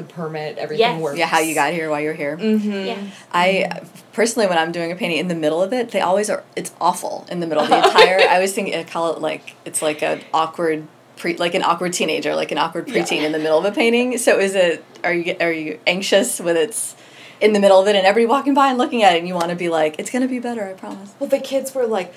the 0.06 0.12
permit 0.14 0.58
everything 0.58 0.80
Yes. 0.80 1.00
works. 1.02 1.18
Yeah, 1.18 1.26
how 1.26 1.40
you 1.40 1.54
got 1.54 1.72
here, 1.72 1.90
why 1.90 2.00
you're 2.00 2.14
here. 2.14 2.36
Mm-hmm. 2.36 2.72
Yeah. 2.72 2.98
I 3.32 3.82
personally, 4.12 4.48
when 4.48 4.58
I'm 4.58 4.72
doing 4.72 4.92
a 4.92 4.96
painting 4.96 5.18
in 5.18 5.28
the 5.28 5.34
middle 5.34 5.62
of 5.62 5.72
it, 5.72 5.90
they 5.90 6.00
always 6.00 6.30
are. 6.30 6.42
It's 6.56 6.72
awful 6.80 7.26
in 7.30 7.40
the 7.40 7.46
middle 7.46 7.62
of 7.64 7.70
the 7.70 7.76
entire. 7.76 8.20
I 8.20 8.34
always 8.34 8.52
think 8.52 8.74
I 8.74 8.84
call 8.84 9.12
it 9.14 9.20
like 9.20 9.56
it's 9.64 9.82
like 9.82 10.02
an 10.02 10.22
awkward 10.32 10.86
pre, 11.16 11.36
like 11.36 11.54
an 11.54 11.62
awkward 11.62 11.92
teenager, 11.92 12.34
like 12.34 12.50
an 12.52 12.58
awkward 12.58 12.88
Yeah. 12.88 13.02
preteen 13.02 13.22
in 13.22 13.32
the 13.32 13.38
middle 13.38 13.58
of 13.58 13.64
a 13.64 13.72
painting. 13.72 14.18
So 14.18 14.38
is 14.38 14.54
it? 14.54 14.84
Are 15.04 15.12
you 15.14 15.36
are 15.40 15.52
you 15.52 15.78
anxious 15.86 16.40
when 16.40 16.56
it's 16.56 16.96
in 17.40 17.52
the 17.54 17.60
middle 17.60 17.80
of 17.80 17.88
it 17.88 17.96
and 17.96 18.06
everybody 18.06 18.26
walking 18.30 18.52
by 18.52 18.68
and 18.68 18.76
looking 18.76 19.02
at 19.02 19.14
it 19.14 19.18
and 19.18 19.26
you 19.26 19.34
want 19.34 19.48
to 19.48 19.56
be 19.56 19.70
like, 19.70 19.96
it's 19.98 20.10
gonna 20.10 20.28
be 20.28 20.38
better, 20.38 20.62
I 20.66 20.74
promise. 20.74 21.14
Well, 21.18 21.30
the 21.30 21.38
kids 21.38 21.74
were 21.74 21.86
like, 21.86 22.12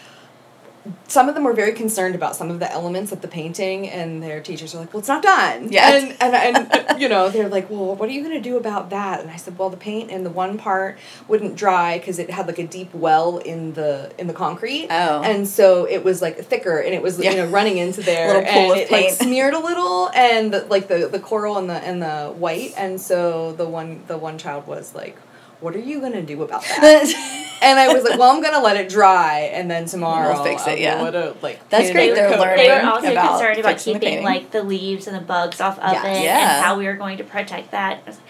some 1.07 1.29
of 1.29 1.35
them 1.35 1.43
were 1.45 1.53
very 1.53 1.71
concerned 1.71 2.13
about 2.15 2.35
some 2.35 2.49
of 2.51 2.59
the 2.59 2.69
elements 2.71 3.11
of 3.11 3.21
the 3.21 3.27
painting, 3.27 3.89
and 3.89 4.21
their 4.21 4.41
teachers 4.41 4.73
were 4.73 4.81
like, 4.81 4.93
"Well, 4.93 4.99
it's 4.99 5.07
not 5.07 5.23
done." 5.23 5.71
Yeah. 5.71 5.93
And 5.95 6.15
and, 6.19 6.35
and 6.57 7.01
you 7.01 7.07
know 7.07 7.29
they're 7.29 7.47
like, 7.47 7.69
"Well, 7.69 7.95
what 7.95 8.09
are 8.09 8.11
you 8.11 8.21
gonna 8.21 8.41
do 8.41 8.57
about 8.57 8.89
that?" 8.89 9.21
And 9.21 9.29
I 9.31 9.37
said, 9.37 9.57
"Well, 9.57 9.69
the 9.69 9.77
paint 9.77 10.11
in 10.11 10.23
the 10.23 10.29
one 10.29 10.57
part 10.57 10.97
wouldn't 11.27 11.55
dry 11.55 11.97
because 11.99 12.19
it 12.19 12.29
had 12.29 12.47
like 12.47 12.59
a 12.59 12.67
deep 12.67 12.93
well 12.93 13.37
in 13.37 13.73
the 13.73 14.11
in 14.17 14.27
the 14.27 14.33
concrete, 14.33 14.87
Oh. 14.89 15.21
and 15.23 15.47
so 15.47 15.85
it 15.85 16.03
was 16.03 16.21
like 16.21 16.37
thicker, 16.43 16.79
and 16.79 16.93
it 16.93 17.01
was 17.01 17.17
Yeah. 17.19 17.31
you 17.31 17.37
know 17.37 17.47
running 17.47 17.77
into 17.77 18.01
there, 18.11 18.27
Little 18.27 18.43
pool 18.43 18.61
and 18.61 18.71
of 18.71 18.77
it 18.77 18.91
like 18.91 19.09
smeared 19.25 19.53
a 19.53 19.59
little, 19.59 20.09
and 20.13 20.53
the, 20.53 20.65
like 20.65 20.87
the 20.89 21.07
the 21.07 21.19
coral 21.19 21.57
and 21.57 21.69
the 21.69 21.75
and 21.75 22.01
the 22.01 22.33
white, 22.37 22.73
and 22.77 22.99
so 22.99 23.53
the 23.53 23.65
one 23.65 24.03
the 24.07 24.17
one 24.17 24.37
child 24.37 24.67
was 24.67 24.93
like." 24.93 25.17
What 25.63 25.75
are 25.75 25.79
you 25.79 26.01
gonna 26.01 26.21
do 26.21 26.43
about 26.43 26.61
that? 26.81 27.39
And 27.61 27.79
I 27.79 27.93
was 27.93 28.03
like, 28.03 28.19
well, 28.19 28.29
I'm 28.35 28.41
gonna 28.43 28.61
let 28.61 28.75
it 28.75 28.89
dry, 28.89 29.49
and 29.53 29.71
then 29.71 29.85
tomorrow 29.85 30.33
We'll 30.33 30.43
fix 30.43 30.67
it, 30.67 30.71
I'll 30.71 30.77
yeah. 30.77 31.09
to, 31.11 31.35
like 31.41 31.67
That's 31.69 31.91
great, 31.91 32.13
they're 32.13 32.29
coat. 32.29 32.39
learning. 32.41 32.57
They 32.57 32.69
were 32.69 32.81
also 32.89 33.11
about 33.11 33.29
concerned 33.39 33.59
about 33.59 33.69
fixing 33.71 33.93
the 33.93 33.99
keeping 34.01 34.23
like 34.25 34.51
the 34.51 34.61
leaves 34.63 35.07
and 35.07 35.15
the 35.15 35.21
bugs 35.21 35.61
off 35.61 35.79
of 35.79 35.93
Yes. 35.93 36.05
it 36.05 36.23
Yeah. 36.25 36.55
and 36.57 36.65
how 36.65 36.77
we 36.77 36.85
were 36.85 36.95
going 36.95 37.17
to 37.19 37.23
protect 37.23 37.71
that. 37.71 38.01
I 38.05 38.09
was 38.09 38.17
like, 38.17 38.25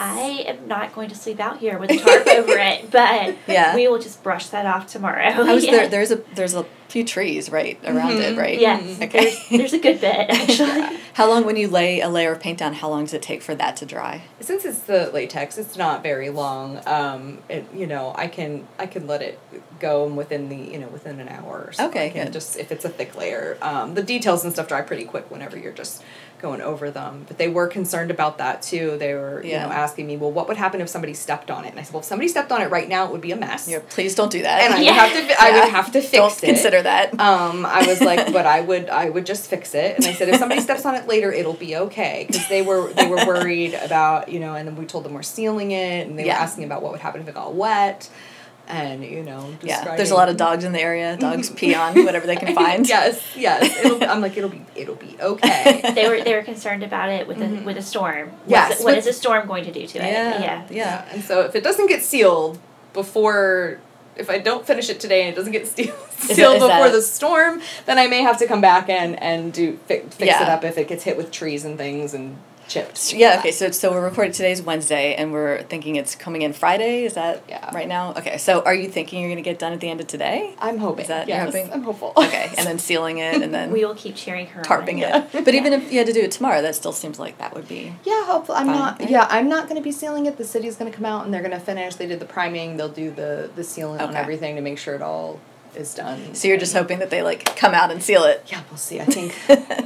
I 0.00 0.20
am 0.48 0.66
not 0.66 0.92
going 0.92 1.08
to 1.10 1.14
sleep 1.14 1.38
out 1.38 1.58
here 1.58 1.78
with 1.78 1.88
a 1.92 1.96
tarp 1.98 2.26
over 2.26 2.58
it, 2.58 2.90
but 2.90 3.36
Yeah. 3.46 3.76
we 3.76 3.86
will 3.86 4.00
just 4.00 4.24
brush 4.24 4.48
that 4.48 4.66
off 4.66 4.88
tomorrow. 4.88 5.22
I 5.24 5.54
was 5.54 5.64
Yeah. 5.64 5.70
there. 5.70 5.88
There's 5.88 6.10
a 6.10 6.16
there's 6.34 6.54
a 6.54 6.66
few 6.94 7.02
trees 7.04 7.50
right 7.50 7.76
around 7.84 8.12
it, 8.20 8.36
Mhm. 8.36 8.38
right? 8.38 8.56
Yes, 8.60 9.02
Okay. 9.02 9.08
there's, 9.24 9.48
there's 9.50 9.72
a 9.72 9.78
good 9.80 10.00
bit 10.00 10.14
actually. 10.30 10.96
How 11.14 11.28
long 11.28 11.44
when 11.44 11.56
you 11.56 11.66
lay 11.66 12.00
a 12.00 12.08
layer 12.08 12.30
of 12.30 12.38
paint 12.40 12.58
down? 12.60 12.72
How 12.74 12.88
long 12.88 13.02
does 13.04 13.14
it 13.14 13.20
take 13.22 13.42
for 13.42 13.52
that 13.56 13.76
to 13.78 13.86
dry? 13.86 14.22
Since 14.40 14.64
it's 14.64 14.78
the 14.80 15.10
latex, 15.12 15.58
it's 15.58 15.76
not 15.76 16.04
very 16.04 16.30
long. 16.30 16.80
Um, 16.86 17.38
it, 17.48 17.66
you 17.74 17.88
know, 17.88 18.12
I 18.16 18.28
can 18.28 18.66
I 18.78 18.86
can 18.86 19.08
let 19.08 19.22
it 19.22 19.38
go 19.80 20.06
within 20.06 20.48
the 20.48 20.56
you 20.56 20.78
know 20.78 20.86
within 20.88 21.18
an 21.18 21.28
hour. 21.28 21.64
Or 21.68 21.72
so. 21.72 21.88
Okay, 21.88 22.06
I 22.06 22.10
can 22.10 22.24
good. 22.26 22.32
Just 22.32 22.56
if 22.56 22.70
it's 22.70 22.84
a 22.84 22.88
thick 22.88 23.16
layer, 23.16 23.58
um, 23.60 23.94
the 23.94 24.02
details 24.02 24.44
and 24.44 24.52
stuff 24.52 24.68
dry 24.68 24.82
pretty 24.82 25.04
quick 25.04 25.30
whenever 25.32 25.56
you're 25.58 25.72
just 25.72 26.02
going 26.40 26.60
over 26.60 26.90
them. 26.90 27.24
But 27.26 27.38
they 27.38 27.48
were 27.48 27.68
concerned 27.68 28.10
about 28.10 28.38
that 28.38 28.60
too. 28.62 28.96
They 28.98 29.14
were 29.14 29.42
you 29.44 29.52
know 29.52 29.70
asking 29.84 30.06
me, 30.08 30.16
well, 30.16 30.32
what 30.32 30.46
would 30.48 30.56
happen 30.56 30.80
if 30.80 30.88
somebody 30.88 31.14
stepped 31.14 31.50
on 31.50 31.64
it? 31.64 31.70
And 31.70 31.78
I 31.80 31.82
said, 31.84 31.92
well, 31.94 32.00
if 32.00 32.06
somebody 32.06 32.28
stepped 32.28 32.50
on 32.52 32.60
it 32.60 32.70
right 32.70 32.88
now, 32.88 33.06
it 33.06 33.12
would 33.12 33.20
be 33.20 33.30
a 33.32 33.36
mess. 33.36 33.68
You 33.68 33.78
know, 33.78 33.84
please 33.88 34.14
don't 34.16 34.30
do 34.32 34.42
that. 34.42 34.62
And 34.62 34.74
I 34.74 34.80
Yeah. 34.80 34.90
would 34.90 35.12
have 35.16 35.28
to 35.28 35.42
I 35.42 35.48
Yeah. 35.50 35.60
would 35.64 35.68
have 35.72 35.92
to 35.92 36.00
fix 36.02 36.10
don't 36.12 36.42
it. 36.42 36.46
consider 36.46 36.82
that. 36.84 37.18
Um, 37.20 37.66
I 37.66 37.86
was 37.86 38.00
like, 38.00 38.32
but 38.32 38.46
I 38.46 38.60
would, 38.60 38.88
I 38.88 39.10
would 39.10 39.26
just 39.26 39.50
fix 39.50 39.74
it. 39.74 39.96
And 39.96 40.06
I 40.06 40.12
said, 40.12 40.28
if 40.28 40.38
somebody 40.38 40.60
steps 40.60 40.86
on 40.86 40.94
it 40.94 41.06
later, 41.06 41.32
it'll 41.32 41.52
be 41.52 41.76
okay. 41.76 42.24
Because 42.26 42.48
they 42.48 42.62
were, 42.62 42.92
they 42.94 43.06
were 43.08 43.26
worried 43.26 43.74
about, 43.74 44.28
you 44.28 44.40
know. 44.40 44.54
And 44.54 44.66
then 44.68 44.76
we 44.76 44.86
told 44.86 45.04
them 45.04 45.12
we're 45.14 45.22
sealing 45.22 45.72
it, 45.72 46.06
and 46.06 46.18
they 46.18 46.26
Yeah. 46.26 46.36
were 46.38 46.42
asking 46.44 46.64
about 46.64 46.82
what 46.82 46.92
would 46.92 47.00
happen 47.00 47.20
if 47.20 47.28
it 47.28 47.34
got 47.34 47.54
wet, 47.54 48.08
and 48.66 49.04
you 49.04 49.22
know, 49.22 49.54
yeah, 49.62 49.94
there's 49.96 50.10
a 50.10 50.14
lot 50.14 50.30
of 50.30 50.38
dogs 50.38 50.64
in 50.64 50.72
the 50.72 50.80
area. 50.80 51.18
Dogs 51.18 51.50
pee 51.50 51.74
on 51.74 52.02
whatever 52.06 52.26
they 52.26 52.36
can 52.36 52.54
find. 52.54 52.88
yes, 52.88 53.22
yes. 53.36 53.84
It'll, 53.84 54.02
I'm 54.04 54.22
like, 54.22 54.38
it'll 54.38 54.48
be, 54.48 54.62
it'll 54.74 54.94
be 54.94 55.16
okay. 55.20 55.82
they 55.94 56.08
were 56.08 56.22
they 56.24 56.34
were 56.34 56.42
concerned 56.42 56.82
about 56.82 57.10
it 57.10 57.28
with 57.28 57.42
a 57.42 57.62
with 57.62 57.76
a 57.76 57.82
storm. 57.82 58.30
What's 58.30 58.50
Yes, 58.50 58.80
it- 58.80 58.84
what 58.84 58.96
with- 58.96 59.06
a 59.06 59.12
storm 59.12 59.46
going 59.46 59.64
to 59.64 59.72
do 59.72 59.86
to 59.86 59.98
it? 59.98 60.02
Yeah, 60.10 60.40
Yeah. 60.40 60.66
yeah. 60.70 61.08
And 61.12 61.22
so 61.22 61.42
if 61.42 61.54
it 61.54 61.62
doesn't 61.62 61.88
get 61.88 62.02
sealed 62.02 62.58
before. 62.94 63.80
If 64.16 64.30
I 64.30 64.38
don't 64.38 64.66
finish 64.66 64.88
it 64.90 65.00
today 65.00 65.22
and 65.22 65.32
it 65.32 65.36
doesn't 65.36 65.52
get 65.52 65.66
sealed, 65.66 65.90
is 66.30 66.36
that 66.36 66.58
before 66.60 66.90
the 66.90 67.02
storm, 67.02 67.60
then 67.86 67.98
I 67.98 68.06
may 68.06 68.22
have 68.22 68.38
to 68.38 68.46
come 68.46 68.60
back 68.60 68.88
and, 68.88 69.20
and 69.22 69.52
do 69.52 69.76
fi- 69.88 70.00
fix 70.00 70.20
it 70.42 70.48
up 70.48 70.64
if 70.64 70.78
it 70.78 70.88
gets 70.88 71.02
hit 71.04 71.16
with 71.16 71.30
trees 71.30 71.64
and 71.64 71.76
things 71.76 72.14
and 72.14 72.36
chipped. 72.68 73.12
Yeah. 73.12 73.36
Okay. 73.40 73.50
So 73.52 73.70
so 73.70 73.90
we're 73.92 74.04
recording 74.04 74.32
today's 74.32 74.62
Wednesday, 74.62 75.14
and 75.14 75.32
we're 75.32 75.62
thinking 75.62 75.96
it's 75.96 76.14
coming 76.14 76.42
in 76.42 76.52
Friday. 76.52 77.04
Is 77.04 77.14
that 77.14 77.42
Yeah. 77.48 77.74
right 77.74 77.88
now? 77.88 78.12
Okay. 78.16 78.38
So 78.38 78.62
are 78.62 78.74
you 78.74 78.88
thinking 78.88 79.20
you're 79.20 79.30
gonna 79.30 79.42
get 79.42 79.58
done 79.58 79.72
at 79.72 79.80
the 79.80 79.88
end 79.88 80.00
of 80.00 80.06
today? 80.06 80.54
I'm 80.58 80.78
hoping. 80.78 81.02
Is 81.02 81.08
that- 81.08 81.28
yes, 81.28 81.44
hoping? 81.46 81.72
I'm 81.72 81.82
hopeful. 81.82 82.12
Okay, 82.16 82.50
and 82.56 82.66
then 82.66 82.78
sealing 82.78 83.18
it, 83.18 83.42
and 83.42 83.52
then 83.54 83.70
We 83.74 83.84
will 83.84 83.94
keep 83.94 84.16
cheering 84.16 84.46
her 84.48 84.62
tarping 84.62 85.04
on. 85.06 85.22
it. 85.34 85.44
But 85.44 85.54
even 85.54 85.72
if 85.72 85.92
you 85.92 85.98
had 85.98 86.06
to 86.06 86.12
do 86.12 86.20
it 86.22 86.30
tomorrow, 86.30 86.62
that 86.62 86.74
still 86.74 86.92
seems 86.92 87.18
like 87.18 87.38
that 87.38 87.54
would 87.54 87.68
be. 87.68 87.94
Yeah, 88.04 88.24
hopefully. 88.26 88.58
I'm 88.58 88.66
Fine, 88.66 88.76
not. 88.76 89.00
right? 89.00 89.10
Yeah, 89.10 89.26
I'm 89.30 89.48
not 89.48 89.64
going 89.68 89.76
to 89.80 89.84
be 89.84 89.92
sealing 89.92 90.26
it. 90.26 90.36
The 90.36 90.44
city's 90.44 90.76
going 90.76 90.90
to 90.90 90.96
come 90.96 91.06
out 91.06 91.24
and 91.24 91.32
they're 91.34 91.40
going 91.42 91.50
to 91.52 91.60
finish. 91.60 91.94
They 91.96 92.06
did 92.06 92.20
the 92.20 92.26
priming. 92.26 92.76
They'll 92.76 92.88
do 92.88 93.10
the 93.10 93.50
the 93.56 93.62
sealant 93.62 94.00
on 94.00 94.14
everything 94.16 94.56
to 94.56 94.60
make 94.62 94.78
sure 94.78 94.94
it 94.94 95.02
all 95.02 95.40
is 95.76 95.92
done. 95.94 96.34
So 96.34 96.46
you're 96.48 96.56
just 96.56 96.72
hoping 96.72 97.00
that 97.00 97.10
they 97.10 97.22
like 97.22 97.56
come 97.56 97.74
out 97.74 97.90
and 97.90 98.00
seal 98.02 98.24
it. 98.24 98.44
Yeah, 98.46 98.60
we'll 98.70 98.78
see. 98.78 99.00
I 99.00 99.04
think 99.16 99.34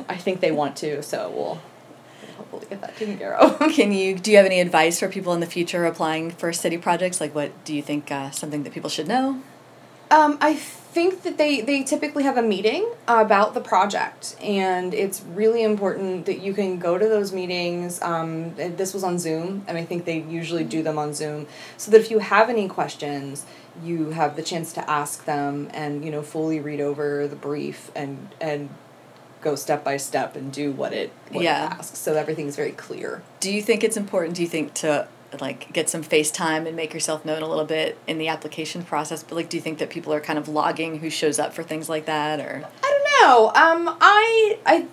I 0.09 0.17
think 0.17 0.41
they 0.41 0.53
want 0.53 0.77
to, 0.77 1.03
so 1.03 1.31
we'll 1.35 1.61
hopefully 2.51 2.67
get 2.71 2.81
that 2.81 2.97
taken 2.97 3.19
care 3.19 3.35
of. 3.35 3.59
Can 3.73 3.93
you 3.93 4.19
do 4.19 4.31
you 4.31 4.37
have 4.37 4.47
any 4.47 4.61
advice 4.61 5.01
for 5.01 5.09
people 5.09 5.33
in 5.33 5.41
the 5.41 5.47
future 5.47 5.85
applying 5.85 6.31
for 6.31 6.53
city 6.53 6.79
projects? 6.79 7.21
Like, 7.21 7.35
what 7.35 7.65
do 7.65 7.75
you 7.75 7.83
think 7.83 8.11
uh, 8.11 8.31
something 8.31 8.63
that 8.65 8.73
people 8.73 8.91
should 8.91 9.09
know? 9.09 9.43
Um, 10.11 10.39
I 10.41 10.55
think 10.55 11.23
that 11.23 11.37
they, 11.37 11.61
they 11.61 11.83
typically 11.83 12.23
have 12.23 12.39
a 12.39 12.43
meeting 12.43 12.91
about 13.07 13.53
the 13.53 13.61
project, 13.61 14.37
and 14.41 14.95
it's 14.95 15.23
really 15.23 15.63
important 15.63 16.25
that 16.25 16.41
you 16.41 16.55
can 16.55 16.79
go 16.79 16.97
to 16.97 17.07
those 17.07 17.31
meetings. 17.31 18.01
Um, 18.01 18.55
this 18.55 18.95
was 18.95 19.05
on 19.05 19.19
Zoom, 19.19 19.65
and 19.69 19.77
I 19.77 19.85
think 19.85 20.07
they 20.07 20.21
usually 20.21 20.65
do 20.65 20.83
them 20.83 20.99
on 20.99 21.13
Zoom, 21.13 21.47
so 21.77 21.91
that 21.91 22.01
if 22.01 22.11
you 22.11 22.21
have 22.21 22.49
any 22.49 22.69
questions, 22.69 23.45
you 23.83 24.11
have 24.11 24.35
the 24.35 24.43
chance 24.43 24.73
to 24.73 24.91
ask 24.91 25.25
them 25.25 25.69
and 25.73 26.05
you 26.05 26.11
know 26.11 26.23
fully 26.23 26.59
read 26.59 26.81
over 26.81 27.29
the 27.29 27.37
brief 27.37 27.91
and 27.95 28.29
and 28.41 28.69
go 29.41 29.55
step 29.55 29.85
by 29.85 29.97
step 29.97 30.37
and 30.37 30.53
do 30.53 30.73
what 30.73 30.93
it 30.93 31.13
what 31.31 31.45
Yeah. 31.45 31.67
it 31.67 31.79
asks, 31.79 31.99
so 31.99 32.15
everything's 32.15 32.57
very 32.57 32.73
clear. 32.73 33.23
Do 33.41 33.53
you 33.53 33.63
think 33.63 33.85
it's 33.85 33.97
important? 33.97 34.35
Do 34.37 34.43
you 34.43 34.49
think 34.49 34.75
to 34.75 35.07
like 35.41 35.73
get 35.73 35.91
some 35.91 36.03
face 36.03 36.31
time 36.31 36.67
and 36.67 36.75
make 36.75 36.95
yourself 36.95 37.25
known 37.25 37.43
a 37.43 37.49
little 37.49 37.67
bit 37.67 37.99
in 38.07 38.19
the 38.19 38.29
application 38.29 38.83
process? 38.83 39.23
But 39.23 39.35
like, 39.37 39.49
do 39.49 39.57
you 39.57 39.63
think 39.63 39.79
that 39.79 39.91
people 39.91 40.13
are 40.13 40.21
kind 40.21 40.39
of 40.39 40.49
logging 40.49 41.01
who 41.01 41.11
shows 41.11 41.39
up 41.39 41.53
for 41.53 41.63
things 41.63 41.89
like 41.89 42.07
that, 42.07 42.41
or 42.41 42.65
I 42.83 42.89
don't 42.89 43.29
know. 43.29 43.47
Um, 43.49 43.97
I 44.01 44.59
I 44.67 44.87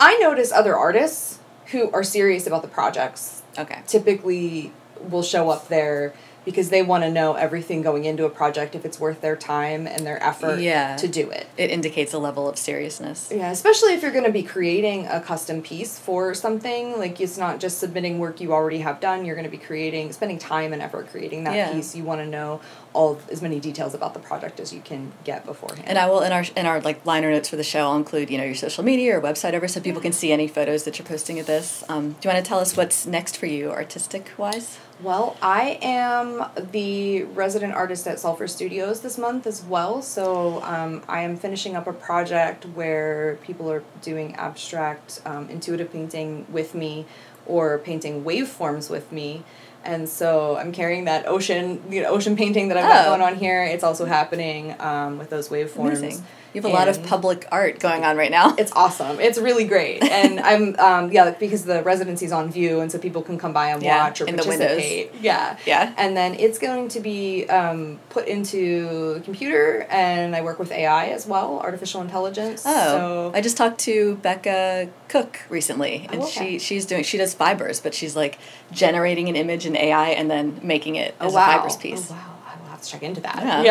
I 0.00 0.16
notice 0.18 0.52
other 0.52 0.76
artists 0.76 1.38
who 1.66 1.90
are 1.92 2.02
serious 2.02 2.46
about 2.46 2.62
the 2.62 2.68
projects 2.68 3.42
okay? 3.58 3.80
typically 3.86 4.72
will 5.00 5.22
show 5.22 5.50
up 5.50 5.68
there 5.68 6.12
because 6.48 6.70
they 6.70 6.80
want 6.80 7.04
to 7.04 7.10
know 7.10 7.34
everything 7.34 7.82
going 7.82 8.06
into 8.06 8.24
a 8.24 8.30
project 8.30 8.74
if 8.74 8.86
it's 8.86 8.98
worth 8.98 9.20
their 9.20 9.36
time 9.36 9.86
and 9.86 10.06
their 10.06 10.20
effort 10.24 10.60
Yeah. 10.60 10.96
to 10.96 11.06
do 11.06 11.28
it. 11.30 11.46
It 11.58 11.70
indicates 11.70 12.14
a 12.14 12.18
level 12.18 12.48
of 12.48 12.56
seriousness. 12.56 13.30
Yeah, 13.30 13.50
especially 13.50 13.92
if 13.92 14.00
you're 14.00 14.12
going 14.12 14.24
to 14.24 14.32
be 14.32 14.42
creating 14.42 15.06
a 15.08 15.20
custom 15.20 15.60
piece 15.60 15.98
for 15.98 16.32
something, 16.32 16.98
like 16.98 17.20
it's 17.20 17.36
not 17.36 17.60
just 17.60 17.76
submitting 17.76 18.18
work 18.18 18.40
you 18.40 18.54
already 18.54 18.78
have 18.78 18.98
done, 18.98 19.26
you're 19.26 19.34
going 19.34 19.44
to 19.44 19.50
be 19.50 19.58
creating 19.62 20.10
spending 20.12 20.38
time 20.38 20.72
and 20.72 20.80
effort 20.80 21.10
creating 21.10 21.44
that 21.44 21.54
Yeah. 21.54 21.70
piece. 21.74 21.94
You 21.94 22.04
want 22.04 22.22
to 22.22 22.26
know 22.26 22.62
all 22.92 23.20
as 23.30 23.42
many 23.42 23.60
details 23.60 23.94
about 23.94 24.14
the 24.14 24.20
project 24.20 24.60
as 24.60 24.72
you 24.72 24.80
can 24.80 25.12
get 25.24 25.44
beforehand. 25.44 25.86
And 25.86 25.98
I 25.98 26.06
will 26.06 26.20
in 26.20 26.32
our 26.32 26.44
in 26.56 26.66
our 26.66 26.80
like 26.80 27.04
liner 27.04 27.30
notes 27.30 27.48
for 27.48 27.56
the 27.56 27.64
show. 27.64 27.80
I'll 27.80 27.96
include 27.96 28.30
you 28.30 28.38
know 28.38 28.44
your 28.44 28.54
social 28.54 28.84
media 28.84 29.18
or 29.18 29.20
website 29.20 29.54
over 29.54 29.68
so 29.68 29.80
people 29.80 30.00
can 30.00 30.12
see 30.12 30.32
any 30.32 30.48
photos 30.48 30.84
that 30.84 30.98
you're 30.98 31.06
posting 31.06 31.38
of 31.38 31.46
this. 31.46 31.84
Um, 31.88 32.12
do 32.12 32.28
you 32.28 32.34
want 32.34 32.44
to 32.44 32.48
tell 32.48 32.60
us 32.60 32.76
what's 32.76 33.06
next 33.06 33.36
for 33.36 33.46
you, 33.46 33.70
artistic 33.70 34.30
wise? 34.36 34.78
Well, 35.00 35.36
I 35.40 35.78
am 35.80 36.44
the 36.72 37.22
resident 37.22 37.74
artist 37.74 38.08
at 38.08 38.18
Sulfur 38.18 38.48
Studios 38.48 39.00
this 39.00 39.16
month 39.16 39.46
as 39.46 39.62
well. 39.62 40.02
So 40.02 40.60
um, 40.64 41.04
I 41.08 41.20
am 41.20 41.36
finishing 41.36 41.76
up 41.76 41.86
a 41.86 41.92
project 41.92 42.64
where 42.74 43.38
people 43.42 43.70
are 43.70 43.84
doing 44.02 44.34
abstract, 44.34 45.22
um, 45.24 45.48
intuitive 45.50 45.92
painting 45.92 46.46
with 46.50 46.74
me 46.74 47.06
or 47.46 47.78
painting 47.78 48.24
waveforms 48.24 48.90
with 48.90 49.12
me. 49.12 49.44
And 49.84 50.08
so 50.08 50.56
I'm 50.56 50.72
carrying 50.72 51.04
that 51.06 51.26
ocean, 51.26 51.82
you 51.90 52.02
know, 52.02 52.08
ocean 52.10 52.36
painting 52.36 52.68
that 52.68 52.76
I've 52.76 52.88
got 52.88 53.06
Oh. 53.06 53.10
going 53.10 53.22
on 53.22 53.36
here. 53.36 53.62
It's 53.62 53.84
also 53.84 54.04
happening 54.04 54.74
um, 54.80 55.18
with 55.18 55.30
those 55.30 55.48
waveforms. 55.48 55.98
Amazing. 55.98 56.24
You 56.54 56.62
have 56.62 56.70
a 56.70 56.74
lot 56.74 56.88
of 56.88 57.02
public 57.04 57.46
art 57.52 57.78
going 57.78 58.04
on 58.04 58.16
right 58.16 58.30
now. 58.30 58.54
It's 58.56 58.72
awesome. 58.72 59.20
It's 59.20 59.38
really 59.38 59.64
great, 59.64 60.02
and 60.20 60.40
I'm 60.40 60.74
um, 60.78 61.12
yeah 61.12 61.30
because 61.30 61.64
the 61.64 61.82
residency's 61.82 62.32
on 62.32 62.50
view, 62.50 62.80
and 62.80 62.90
so 62.90 62.98
people 62.98 63.22
can 63.22 63.38
come 63.38 63.52
by 63.52 63.68
and 63.70 63.82
Yeah, 63.82 64.04
watch 64.04 64.20
or 64.22 64.26
in 64.26 64.36
the 64.36 64.44
windows. 64.48 64.68
participate. 64.68 65.14
Yeah, 65.20 65.56
Yeah. 65.66 65.92
And 65.98 66.16
then 66.16 66.34
it's 66.34 66.58
going 66.58 66.88
to 66.88 67.00
be 67.00 67.46
um, 67.48 67.98
put 68.08 68.26
into 68.26 69.14
the 69.14 69.20
computer, 69.20 69.86
and 69.90 70.34
I 70.34 70.40
work 70.40 70.58
with 70.58 70.72
AI 70.72 71.06
as 71.08 71.26
well, 71.26 71.58
artificial 71.60 72.00
intelligence. 72.00 72.62
Oh, 72.66 72.72
so 72.72 73.32
I 73.34 73.40
just 73.40 73.56
talked 73.56 73.78
to 73.80 74.16
Becca 74.16 74.88
Cook 75.08 75.40
recently, 75.50 76.06
and 76.10 76.22
Oh, 76.22 76.26
okay. 76.26 76.58
she 76.58 76.58
she's 76.58 76.86
doing 76.86 77.02
she 77.04 77.18
does 77.18 77.34
fibers, 77.34 77.80
but 77.80 77.94
she's 77.94 78.16
like 78.16 78.38
generating 78.72 79.28
an 79.28 79.36
image 79.36 79.66
in 79.66 79.76
AI 79.76 80.08
and 80.10 80.30
then 80.30 80.60
making 80.62 80.96
it 80.96 81.14
oh 81.20 81.26
as 81.26 81.34
wow, 81.34 81.42
a 81.42 81.46
fibers 81.58 81.76
piece. 81.76 82.10
Oh 82.10 82.14
wow, 82.14 82.36
I 82.46 82.60
will 82.62 82.68
have 82.70 82.82
to 82.82 82.88
check 82.88 83.02
into 83.02 83.20
that. 83.20 83.40
Yeah. 83.42 83.62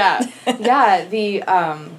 Yeah, 0.46 0.58
yeah. 0.60 1.06
The 1.06 1.44
um, 1.44 1.92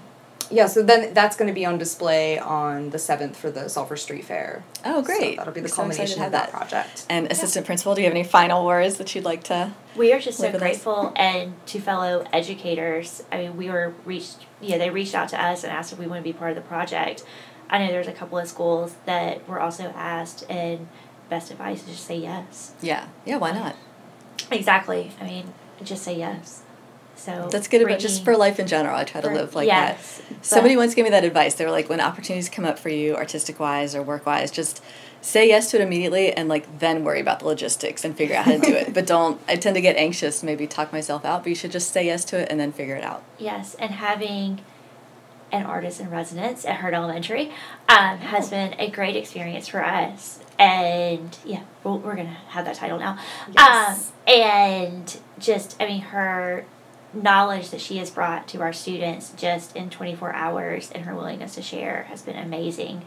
yeah. 0.50 0.66
So 0.66 0.82
then 0.82 1.14
that's 1.14 1.36
going 1.36 1.48
to 1.48 1.54
be 1.54 1.64
on 1.64 1.78
display 1.78 2.38
on 2.38 2.90
the 2.90 2.98
seventh 2.98 3.36
for 3.36 3.50
the 3.50 3.68
Sulfur 3.68 3.96
Street 3.96 4.24
Fair. 4.24 4.64
Oh, 4.84 5.02
great! 5.02 5.34
So 5.34 5.36
that'll 5.36 5.52
be 5.52 5.60
the 5.60 5.64
We're 5.64 5.68
so 5.68 5.76
culmination 5.76 6.18
have 6.18 6.26
of 6.28 6.32
that, 6.32 6.50
that. 6.52 6.52
project. 6.52 7.06
And 7.08 7.30
assistant 7.30 7.66
principal, 7.66 7.94
do 7.94 8.00
you 8.00 8.06
have 8.06 8.14
any 8.14 8.24
final 8.24 8.64
words 8.66 8.96
that 8.96 9.14
you'd 9.14 9.24
like 9.24 9.44
to? 9.44 9.72
We 9.96 10.12
are 10.12 10.20
just 10.20 10.38
so 10.38 10.44
Live 10.44 10.54
us. 10.54 10.60
grateful, 10.60 11.12
and 11.16 11.54
to 11.66 11.80
fellow 11.80 12.26
educators. 12.32 13.22
I 13.32 13.38
mean, 13.38 13.56
we 13.56 13.70
were 13.70 13.94
reached. 14.04 14.46
Yeah, 14.60 14.78
they 14.78 14.90
reached 14.90 15.14
out 15.14 15.28
to 15.30 15.42
us 15.42 15.64
and 15.64 15.72
asked 15.72 15.92
if 15.92 15.98
we 15.98 16.06
want 16.06 16.20
to 16.20 16.24
be 16.24 16.32
part 16.36 16.50
of 16.50 16.56
the 16.56 16.62
project. 16.68 17.24
I 17.70 17.78
know 17.78 17.88
there's 17.88 18.08
a 18.08 18.12
couple 18.12 18.38
of 18.38 18.48
schools 18.48 18.96
that 19.04 19.46
were 19.48 19.60
also 19.60 19.84
asked, 19.94 20.44
and 20.48 20.88
best 21.28 21.50
advice 21.50 21.82
is 21.82 21.88
just 21.88 22.06
say 22.06 22.16
yes. 22.16 22.72
Yeah, 22.80 23.08
yeah. 23.26 23.36
Why 23.36 23.52
not? 23.52 23.76
Exactly. 24.50 25.12
I 25.20 25.24
mean, 25.24 25.52
just 25.82 26.02
say 26.02 26.16
yes. 26.16 26.62
So 27.18 27.48
That's 27.50 27.66
good 27.66 27.82
advice. 27.82 28.00
Just 28.00 28.24
for 28.24 28.36
life 28.36 28.60
in 28.60 28.68
general, 28.68 28.96
I 28.96 29.02
try 29.04 29.20
to 29.20 29.28
for- 29.28 29.34
live 29.34 29.54
like 29.54 29.66
yes, 29.66 30.18
that. 30.18 30.44
Somebody 30.44 30.76
once 30.76 30.94
gave 30.94 31.04
me 31.04 31.10
that 31.10 31.24
advice. 31.24 31.54
They 31.54 31.64
were 31.64 31.70
like, 31.70 31.88
when 31.88 32.00
opportunities 32.00 32.48
come 32.48 32.64
up 32.64 32.78
for 32.78 32.90
you, 32.90 33.16
artistic 33.16 33.58
wise 33.58 33.94
or 33.94 34.02
work 34.02 34.24
wise, 34.24 34.52
just 34.52 34.82
say 35.20 35.48
yes 35.48 35.70
to 35.72 35.80
it 35.80 35.82
immediately 35.82 36.32
and 36.32 36.48
like 36.48 36.78
then 36.78 37.02
worry 37.02 37.20
about 37.20 37.40
the 37.40 37.46
logistics 37.46 38.04
and 38.04 38.16
figure 38.16 38.36
out 38.36 38.44
how 38.44 38.52
to 38.52 38.60
do 38.60 38.72
it. 38.72 38.94
But 38.98 39.06
don't. 39.06 39.40
I 39.48 39.56
tend 39.56 39.74
to 39.74 39.80
get 39.80 39.96
anxious, 39.96 40.42
maybe 40.44 40.66
talk 40.66 40.92
myself 40.92 41.24
out. 41.24 41.42
But 41.42 41.50
you 41.50 41.56
should 41.56 41.72
just 41.72 41.92
say 41.92 42.06
yes 42.06 42.24
to 42.26 42.38
it 42.38 42.48
and 42.50 42.58
then 42.60 42.72
figure 42.72 42.94
it 42.94 43.04
out. 43.04 43.24
Yes, 43.38 43.74
and 43.74 43.90
having 43.90 44.60
an 45.50 45.64
artist 45.64 46.00
in 46.00 46.10
residence 46.10 46.64
at 46.64 46.76
Heard 46.76 46.94
Elementary 46.94 47.50
um, 47.88 48.18
has 48.18 48.50
been 48.50 48.74
a 48.78 48.90
great 48.90 49.16
experience 49.16 49.66
for 49.68 49.84
us. 49.84 50.40
And 50.58 51.36
yeah, 51.44 51.62
we're, 51.84 51.94
we're 51.94 52.14
going 52.14 52.26
to 52.28 52.32
have 52.32 52.64
that 52.64 52.76
title 52.76 52.98
now. 52.98 53.18
Yes. 53.56 54.12
Um, 54.26 54.34
and 54.34 55.18
just, 55.38 55.80
I 55.80 55.86
mean, 55.86 56.00
her 56.02 56.64
knowledge 57.12 57.70
that 57.70 57.80
she 57.80 57.96
has 57.98 58.10
brought 58.10 58.46
to 58.48 58.60
our 58.60 58.72
students 58.72 59.32
just 59.36 59.74
in 59.76 59.90
24 59.90 60.32
hours 60.34 60.90
and 60.94 61.04
her 61.04 61.14
willingness 61.14 61.54
to 61.54 61.62
share 61.62 62.04
has 62.10 62.22
been 62.22 62.36
amazing. 62.36 63.02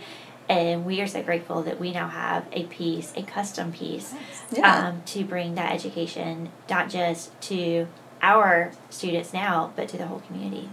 And 0.49 0.85
we 0.85 0.99
are 1.01 1.07
so 1.07 1.21
grateful 1.21 1.61
that 1.63 1.79
we 1.79 1.91
now 1.91 2.07
have 2.09 2.45
a 2.51 2.65
piece, 2.65 3.13
a 3.15 3.21
custom 3.23 3.71
piece, 3.71 4.13
Yeah. 4.51 4.87
um, 4.89 5.03
to 5.07 5.23
bring 5.23 5.55
that 5.55 5.71
education 5.71 6.49
not 6.69 6.89
just 6.89 7.39
to 7.43 7.87
our 8.21 8.71
students 8.89 9.33
now, 9.33 9.71
but 9.75 9.87
to 9.89 9.97
the 9.97 10.07
whole 10.07 10.19
community. 10.19 10.69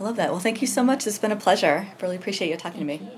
I 0.00 0.04
love 0.04 0.16
that. 0.16 0.30
Well, 0.30 0.40
thank 0.40 0.60
you 0.60 0.66
so 0.66 0.82
much. 0.84 1.06
It's 1.06 1.18
been 1.18 1.32
a 1.32 1.36
pleasure. 1.36 1.88
Really 2.00 2.16
appreciate 2.16 2.50
you 2.50 2.56
talking 2.56 2.80
to 2.80 2.86
me. 2.86 3.00
You. 3.02 3.17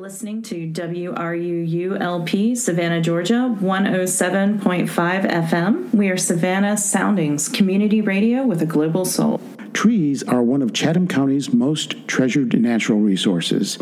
Listening 0.00 0.40
to 0.44 0.66
WRUULP 0.72 2.56
Savannah, 2.56 3.02
Georgia, 3.02 3.54
107.5 3.60 4.88
FM. 4.88 5.92
We 5.94 6.08
are 6.08 6.16
Savannah 6.16 6.78
Soundings, 6.78 7.50
community 7.50 8.00
radio 8.00 8.46
with 8.46 8.62
a 8.62 8.66
global 8.66 9.04
soul. 9.04 9.42
Trees 9.74 10.22
are 10.22 10.42
one 10.42 10.62
of 10.62 10.72
Chatham 10.72 11.06
County's 11.06 11.52
most 11.52 12.08
treasured 12.08 12.58
natural 12.58 12.98
resources. 12.98 13.78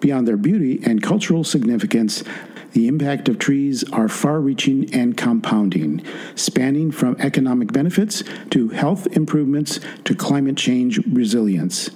Beyond 0.00 0.26
their 0.26 0.36
beauty 0.36 0.80
and 0.84 1.00
cultural 1.00 1.44
significance, 1.44 2.24
the 2.72 2.88
impact 2.88 3.28
of 3.28 3.38
trees 3.38 3.84
are 3.92 4.08
far 4.08 4.40
reaching 4.40 4.92
and 4.92 5.16
compounding, 5.16 6.04
spanning 6.34 6.90
from 6.90 7.14
economic 7.20 7.72
benefits 7.72 8.24
to 8.50 8.70
health 8.70 9.06
improvements 9.12 9.78
to 10.02 10.16
climate 10.16 10.56
change 10.56 10.98
resilience. 11.06 11.90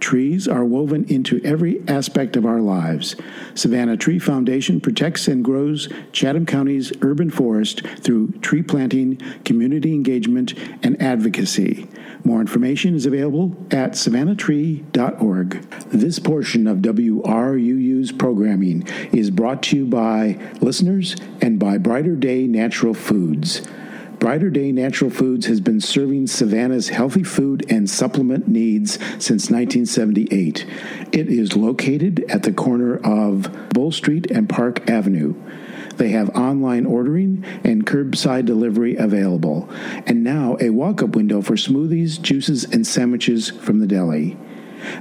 Trees 0.00 0.46
are 0.48 0.64
woven 0.64 1.04
into 1.04 1.40
every 1.44 1.82
aspect 1.88 2.36
of 2.36 2.44
our 2.44 2.60
lives. 2.60 3.16
Savannah 3.54 3.96
Tree 3.96 4.18
Foundation 4.18 4.80
protects 4.80 5.28
and 5.28 5.44
grows 5.44 5.88
Chatham 6.12 6.46
County's 6.46 6.92
urban 7.02 7.30
forest 7.30 7.86
through 8.00 8.32
tree 8.40 8.62
planting, 8.62 9.20
community 9.44 9.92
engagement, 9.94 10.54
and 10.82 11.00
advocacy. 11.00 11.88
More 12.24 12.40
information 12.40 12.94
is 12.94 13.06
available 13.06 13.56
at 13.70 13.92
savannahtree.org. 13.92 15.70
This 15.90 16.18
portion 16.18 16.66
of 16.66 16.78
WRUU's 16.78 18.12
programming 18.12 18.86
is 19.12 19.30
brought 19.30 19.62
to 19.64 19.76
you 19.76 19.86
by 19.86 20.38
listeners 20.60 21.16
and 21.40 21.58
by 21.58 21.78
Brighter 21.78 22.16
Day 22.16 22.46
Natural 22.46 22.94
Foods. 22.94 23.62
Brighter 24.24 24.48
Day 24.48 24.72
Natural 24.72 25.10
Foods 25.10 25.44
has 25.48 25.60
been 25.60 25.82
serving 25.82 26.28
Savannah's 26.28 26.88
healthy 26.88 27.22
food 27.22 27.66
and 27.68 27.90
supplement 27.90 28.48
needs 28.48 28.94
since 29.22 29.50
1978. 29.50 30.64
It 31.12 31.28
is 31.28 31.54
located 31.54 32.24
at 32.30 32.42
the 32.42 32.52
corner 32.54 32.96
of 33.04 33.68
Bull 33.68 33.92
Street 33.92 34.30
and 34.30 34.48
Park 34.48 34.88
Avenue. 34.88 35.34
They 35.96 36.08
have 36.12 36.30
online 36.30 36.86
ordering 36.86 37.44
and 37.64 37.84
curbside 37.84 38.46
delivery 38.46 38.96
available, 38.96 39.68
and 40.06 40.24
now 40.24 40.56
a 40.58 40.70
walk 40.70 41.02
up 41.02 41.14
window 41.14 41.42
for 41.42 41.56
smoothies, 41.56 42.18
juices, 42.18 42.64
and 42.64 42.86
sandwiches 42.86 43.50
from 43.50 43.80
the 43.80 43.86
deli. 43.86 44.38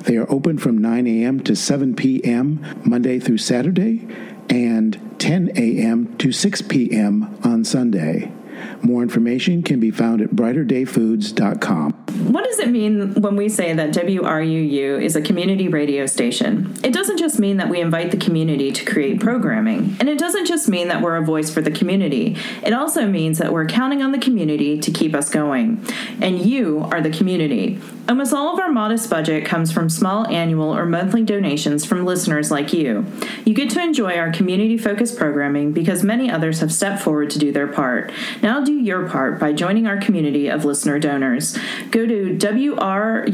They 0.02 0.18
are 0.18 0.30
open 0.30 0.58
from 0.58 0.80
9 0.80 1.08
a.m. 1.08 1.40
to 1.46 1.56
7 1.56 1.96
p.m. 1.96 2.60
Monday 2.84 3.20
through 3.20 3.38
Saturday 3.38 4.06
and 4.50 5.00
10 5.18 5.54
a.m. 5.56 6.18
to 6.18 6.34
6 6.34 6.62
p.m. 6.64 7.40
on 7.42 7.64
Sunday. 7.64 8.30
More 8.84 9.02
information 9.02 9.64
can 9.64 9.80
be 9.80 9.92
found 9.92 10.22
at 10.22 10.32
brighterdayfoods.com. 10.32 11.94
What 12.32 12.44
does 12.44 12.60
it 12.60 12.70
mean 12.70 13.22
when 13.22 13.36
we 13.36 13.48
say 13.48 13.74
that 13.74 13.92
WRUU 13.92 15.02
is 15.02 15.16
a 15.16 15.22
community 15.22 15.70
radio 15.70 16.06
station? 16.06 16.76
It 16.84 16.94
doesn't 16.94 17.18
just 17.18 17.40
mean 17.40 17.58
that 17.58 17.70
we 17.70 17.80
invite 17.80 18.12
the 18.12 18.18
community 18.18 18.72
to 18.72 18.86
create 18.86 19.20
programming, 19.22 19.96
and 20.00 20.10
it 20.10 20.20
doesn't 20.20 20.46
just 20.46 20.68
mean 20.68 20.90
that 20.90 21.02
we're 21.02 21.16
a 21.16 21.24
voice 21.24 21.50
for 21.50 21.62
the 21.62 21.72
community. 21.72 22.36
It 22.62 22.74
also 22.74 23.08
means 23.08 23.38
that 23.38 23.54
we're 23.54 23.68
counting 23.68 24.02
on 24.02 24.12
the 24.12 24.20
community 24.20 24.78
to 24.80 24.92
keep 24.92 25.16
us 25.16 25.30
going. 25.30 25.86
And 26.22 26.46
you 26.46 26.88
are 26.92 27.02
the 27.02 27.10
community. 27.10 27.80
Almost 28.10 28.34
all 28.34 28.54
of 28.54 28.60
our 28.60 28.70
modest 28.70 29.10
budget 29.10 29.46
comes 29.46 29.72
from 29.72 29.90
small 29.90 30.28
annual 30.28 30.76
or 30.76 30.86
monthly 30.86 31.24
donations 31.24 31.86
from 31.86 32.06
listeners 32.06 32.52
like 32.52 32.74
you. 32.74 33.06
You 33.46 33.54
get 33.54 33.70
to 33.72 33.82
enjoy 33.82 34.18
our 34.18 34.32
community 34.32 34.78
focused 34.78 35.18
programming 35.18 35.72
because 35.72 36.04
many 36.04 36.30
others 36.30 36.60
have 36.60 36.74
stepped 36.74 37.02
forward 37.02 37.30
to 37.30 37.40
do 37.40 37.54
their 37.54 37.68
part. 37.68 38.12
Now 38.42 38.62
do 38.74 38.80
your 38.84 39.08
part 39.08 39.40
by 39.40 39.54
joining 39.54 39.86
our 39.88 39.98
community 39.98 40.48
of 40.50 40.66
listener 40.66 40.98
donors. 41.00 41.58
Go 41.92 42.06
to 42.06 42.36
WRUU.org 42.38 43.34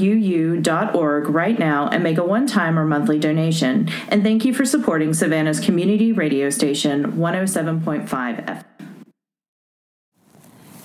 right 1.29 1.57
now 1.59 1.87
and 1.89 2.03
make 2.03 2.17
a 2.17 2.23
one 2.23 2.45
time 2.47 2.77
or 2.77 2.85
monthly 2.85 3.17
donation. 3.19 3.89
And 4.09 4.21
thank 4.23 4.43
you 4.45 4.53
for 4.53 4.65
supporting 4.65 5.13
Savannah's 5.13 5.59
community 5.59 6.11
radio 6.11 6.49
station 6.49 7.13
107.5 7.13 8.07
FM. 8.09 8.63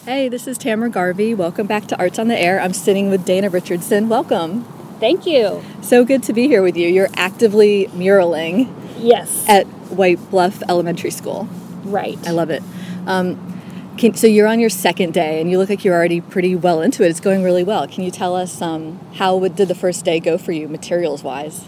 Hey, 0.05 0.29
this 0.29 0.47
is 0.47 0.59
Tamara 0.59 0.91
Garvey. 0.91 1.35
Welcome 1.35 1.67
back 1.67 1.87
to 1.87 1.99
Arts 1.99 2.19
on 2.19 2.29
the 2.29 2.39
Air. 2.39 2.61
I'm 2.61 2.75
sitting 2.75 3.09
with 3.11 3.25
Dana 3.25 3.49
Richardson. 3.49 4.09
Welcome. 4.11 4.65
Thank 5.01 5.27
you. 5.27 5.65
So 5.83 6.05
good 6.05 6.23
to 6.25 6.33
be 6.35 6.47
here 6.47 6.63
with 6.63 6.77
you. 6.77 6.89
You're 6.89 7.09
actively 7.15 7.87
muraling 7.89 8.73
Yes. 8.99 9.45
at 9.49 9.67
White 9.91 10.19
Bluff 10.31 10.63
Elementary 10.69 11.11
School. 11.11 11.49
right. 11.85 12.19
I 12.27 12.31
love 12.31 12.51
it. 12.51 12.63
Um, 13.07 13.54
can, 13.97 14.15
so 14.15 14.27
you're 14.27 14.47
on 14.47 14.61
your 14.61 14.71
second 14.71 15.15
day, 15.15 15.41
and 15.41 15.51
you 15.51 15.59
look 15.59 15.69
like 15.69 15.85
you're 15.85 15.95
already 15.95 16.21
pretty 16.21 16.57
well 16.57 16.81
into 16.81 17.05
it. 17.05 17.09
It's 17.09 17.21
going 17.21 17.43
really 17.43 17.65
well. 17.65 17.87
Can 17.87 18.05
you 18.05 18.11
tell 18.11 18.35
us 18.35 18.61
um, 18.61 18.99
how 19.15 19.37
would, 19.37 19.57
did 19.57 19.69
the 19.69 19.75
first 19.75 20.05
day 20.05 20.21
go 20.21 20.37
for 20.39 20.53
you, 20.53 20.69
materials 20.69 21.23
wise? 21.23 21.67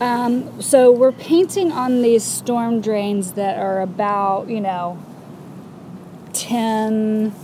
Um, 0.00 0.62
so 0.62 0.92
we're 0.92 1.12
painting 1.12 1.72
on 1.72 2.02
these 2.02 2.22
storm 2.24 2.80
drains 2.80 3.32
that 3.32 3.58
are 3.58 3.80
about, 3.80 4.48
you 4.48 4.60
know, 4.60 4.98
10 6.32 7.34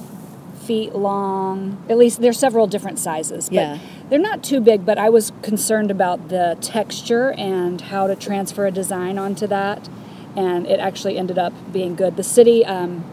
feet 0.65 0.95
long. 0.95 1.85
At 1.89 1.99
least 1.99 2.21
there's 2.21 2.39
several 2.39 2.67
different 2.67 2.99
sizes. 2.99 3.49
But 3.49 3.55
Yeah. 3.55 3.79
They're 4.09 4.19
not 4.19 4.45
too 4.45 4.61
big, 4.61 4.85
but 4.85 4.99
I 4.99 5.09
was 5.09 5.33
concerned 5.43 5.91
about 5.91 6.29
the 6.29 6.59
texture 6.61 7.33
and 7.33 7.81
how 7.81 8.07
to 8.07 8.15
transfer 8.15 8.67
a 8.67 8.71
design 8.71 9.19
onto 9.19 9.47
that. 9.47 9.89
And 10.37 10.67
it 10.67 10.79
actually 10.79 11.17
ended 11.17 11.39
up 11.39 11.53
being 11.73 11.95
good. 11.95 12.17
The 12.17 12.23
city 12.23 12.65
um, 12.67 13.05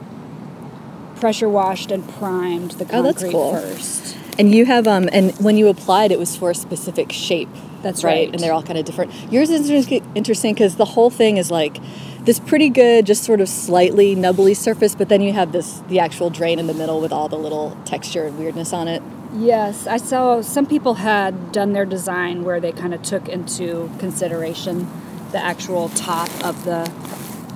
pressure 1.21 1.47
washed 1.47 1.91
and 1.91 2.07
primed 2.15 2.71
the 2.71 2.85
concrete 2.85 2.97
Oh, 2.99 3.03
that's 3.03 3.23
cool. 3.23 3.51
first. 3.53 4.17
And 4.37 4.53
you 4.53 4.65
have 4.65 4.87
um 4.87 5.07
and 5.13 5.31
when 5.39 5.55
you 5.57 5.67
applied, 5.69 6.11
it 6.11 6.19
was 6.19 6.35
for 6.35 6.49
a 6.51 6.55
specific 6.55 7.11
shape. 7.11 7.49
That's 7.83 8.03
right. 8.03 8.29
And 8.29 8.39
they're 8.39 8.53
all 8.53 8.61
kind 8.63 8.77
of 8.77 8.85
different. 8.85 9.11
Yours 9.31 9.49
is 9.49 9.69
interesting 9.69 10.53
because 10.53 10.75
the 10.75 10.85
whole 10.85 11.09
thing 11.09 11.37
is 11.37 11.49
like 11.49 11.77
this 12.25 12.39
pretty 12.39 12.69
good, 12.69 13.07
just 13.07 13.23
sort 13.23 13.41
of 13.41 13.49
slightly 13.49 14.13
nubbly 14.13 14.53
surface, 14.53 14.93
but 14.93 15.09
then 15.09 15.21
you 15.21 15.33
have 15.33 15.51
this 15.51 15.81
the 15.87 15.99
actual 15.99 16.29
drain 16.29 16.59
in 16.59 16.67
the 16.67 16.73
middle 16.73 17.01
with 17.01 17.11
all 17.11 17.27
the 17.29 17.37
little 17.37 17.75
texture 17.85 18.25
and 18.25 18.37
weirdness 18.37 18.73
on 18.73 18.87
it. 18.87 19.01
Yes, 19.33 19.87
I 19.87 19.97
saw 19.97 20.41
some 20.41 20.65
people 20.65 20.95
had 20.95 21.51
done 21.51 21.73
their 21.73 21.85
design 21.85 22.43
where 22.43 22.59
they 22.59 22.71
kind 22.73 22.93
of 22.93 23.01
took 23.01 23.29
into 23.29 23.89
consideration 23.97 24.87
the 25.31 25.39
actual 25.39 25.89
top 25.89 26.29
of 26.43 26.65
the 26.65 26.81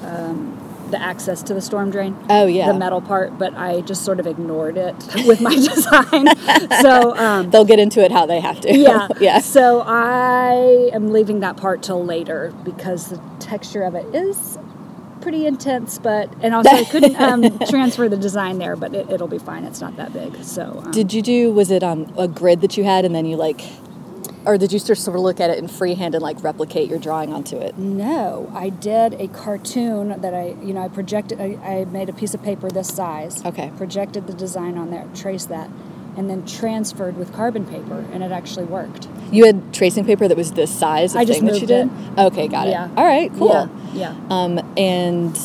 um, 0.04 0.58
the 0.92 1.02
access 1.02 1.42
to 1.44 1.54
the 1.54 1.62
storm 1.62 1.92
drain. 1.92 2.18
Oh, 2.30 2.46
yeah. 2.46 2.72
the 2.72 2.78
metal 2.78 3.02
part, 3.02 3.38
but 3.38 3.54
I 3.56 3.82
just 3.82 4.04
sort 4.06 4.20
of 4.20 4.28
ignored 4.28 4.78
it 4.78 4.96
with 5.28 5.42
my 5.42 5.56
design. 5.56 6.28
so 6.82 7.16
um, 7.18 7.50
They'll 7.50 7.66
get 7.66 7.80
into 7.80 8.04
it 8.04 8.12
how 8.12 8.26
they 8.26 8.40
have 8.40 8.62
to. 8.62 8.76
yeah, 8.76 9.08
yeah. 9.20 9.40
So 9.40 9.84
I 9.86 10.90
am 10.94 11.12
leaving 11.12 11.40
that 11.42 11.58
part 11.58 11.84
till 11.84 12.04
later 12.04 12.54
because 12.64 13.10
the 13.10 13.22
texture 13.40 13.84
of 13.84 13.96
it 13.96 14.06
is 14.16 14.58
pretty 15.22 15.46
intense. 15.48 15.98
But 15.98 16.30
and 16.42 16.54
also 16.54 16.70
I 16.70 16.84
couldn't 16.84 17.20
um, 17.20 17.60
transfer 17.68 18.08
the 18.08 18.18
design 18.18 18.60
there, 18.60 18.76
but 18.76 18.94
it, 18.94 19.10
it'll 19.10 19.28
be 19.28 19.40
fine. 19.40 19.64
It's 19.64 19.82
not 19.82 19.96
that 19.98 20.14
big. 20.14 20.44
So 20.44 20.82
um, 20.86 20.92
Did 20.92 21.14
you 21.14 21.22
do 21.22 21.52
was 21.52 21.72
it 21.72 21.84
um 21.84 22.14
a 22.18 22.28
grid 22.28 22.62
that 22.62 22.78
you 22.78 22.84
had 22.84 23.06
and 23.06 23.16
then 23.16 23.26
you 23.26 23.36
like 23.36 23.62
or 24.46 24.58
did 24.58 24.72
you 24.72 24.80
just 24.80 25.04
sort 25.04 25.16
of 25.16 25.24
look 25.24 25.40
at 25.40 25.50
it 25.50 25.58
in 25.58 25.68
freehand 25.68 26.16
and 26.16 26.22
like 26.22 26.44
replicate 26.44 26.90
your 26.90 27.00
drawing 27.00 27.34
onto 27.34 27.58
it? 27.58 27.78
No, 27.78 28.52
I 28.54 28.70
did 28.70 29.14
a 29.16 29.28
cartoon 29.28 30.22
that 30.22 30.34
I, 30.34 30.56
you 30.62 30.74
know, 30.74 30.82
I 30.82 30.88
projected. 30.88 31.42
I, 31.42 31.58
I 31.64 31.86
made 31.86 32.10
a 32.10 32.14
piece 32.14 32.34
of 32.34 32.44
paper 32.44 32.70
this 32.70 32.94
size. 32.94 33.44
Okay. 33.46 33.72
Projected 33.78 34.28
the 34.28 34.34
design 34.34 34.78
on 34.78 34.92
there, 34.92 35.08
traced 35.16 35.50
that, 35.50 35.70
and 36.16 36.30
then 36.30 36.46
transferred 36.46 37.18
with 37.18 37.34
carbon 37.34 37.66
paper, 37.66 38.06
and 38.12 38.24
it 38.24 38.32
actually 38.32 38.66
worked. 38.66 39.08
You 39.32 39.46
had 39.46 39.74
tracing 39.74 40.06
paper 40.06 40.28
that 40.28 40.38
was 40.38 40.54
this 40.54 40.72
size 40.72 41.16
of 41.16 41.22
I 41.22 41.26
just 41.26 41.40
thing 41.40 41.48
that 41.48 41.56
you 41.56 41.68
moved 41.68 41.68
did? 41.68 42.18
it. 42.18 42.20
Okay, 42.26 42.48
got 42.48 42.68
it. 42.68 42.72
Yeah. 42.72 42.90
All 42.96 43.06
right, 43.06 43.32
cool. 43.34 43.70
Yeah. 43.94 44.14
yeah. 44.14 44.16
Um, 44.30 44.74
and 44.78 45.36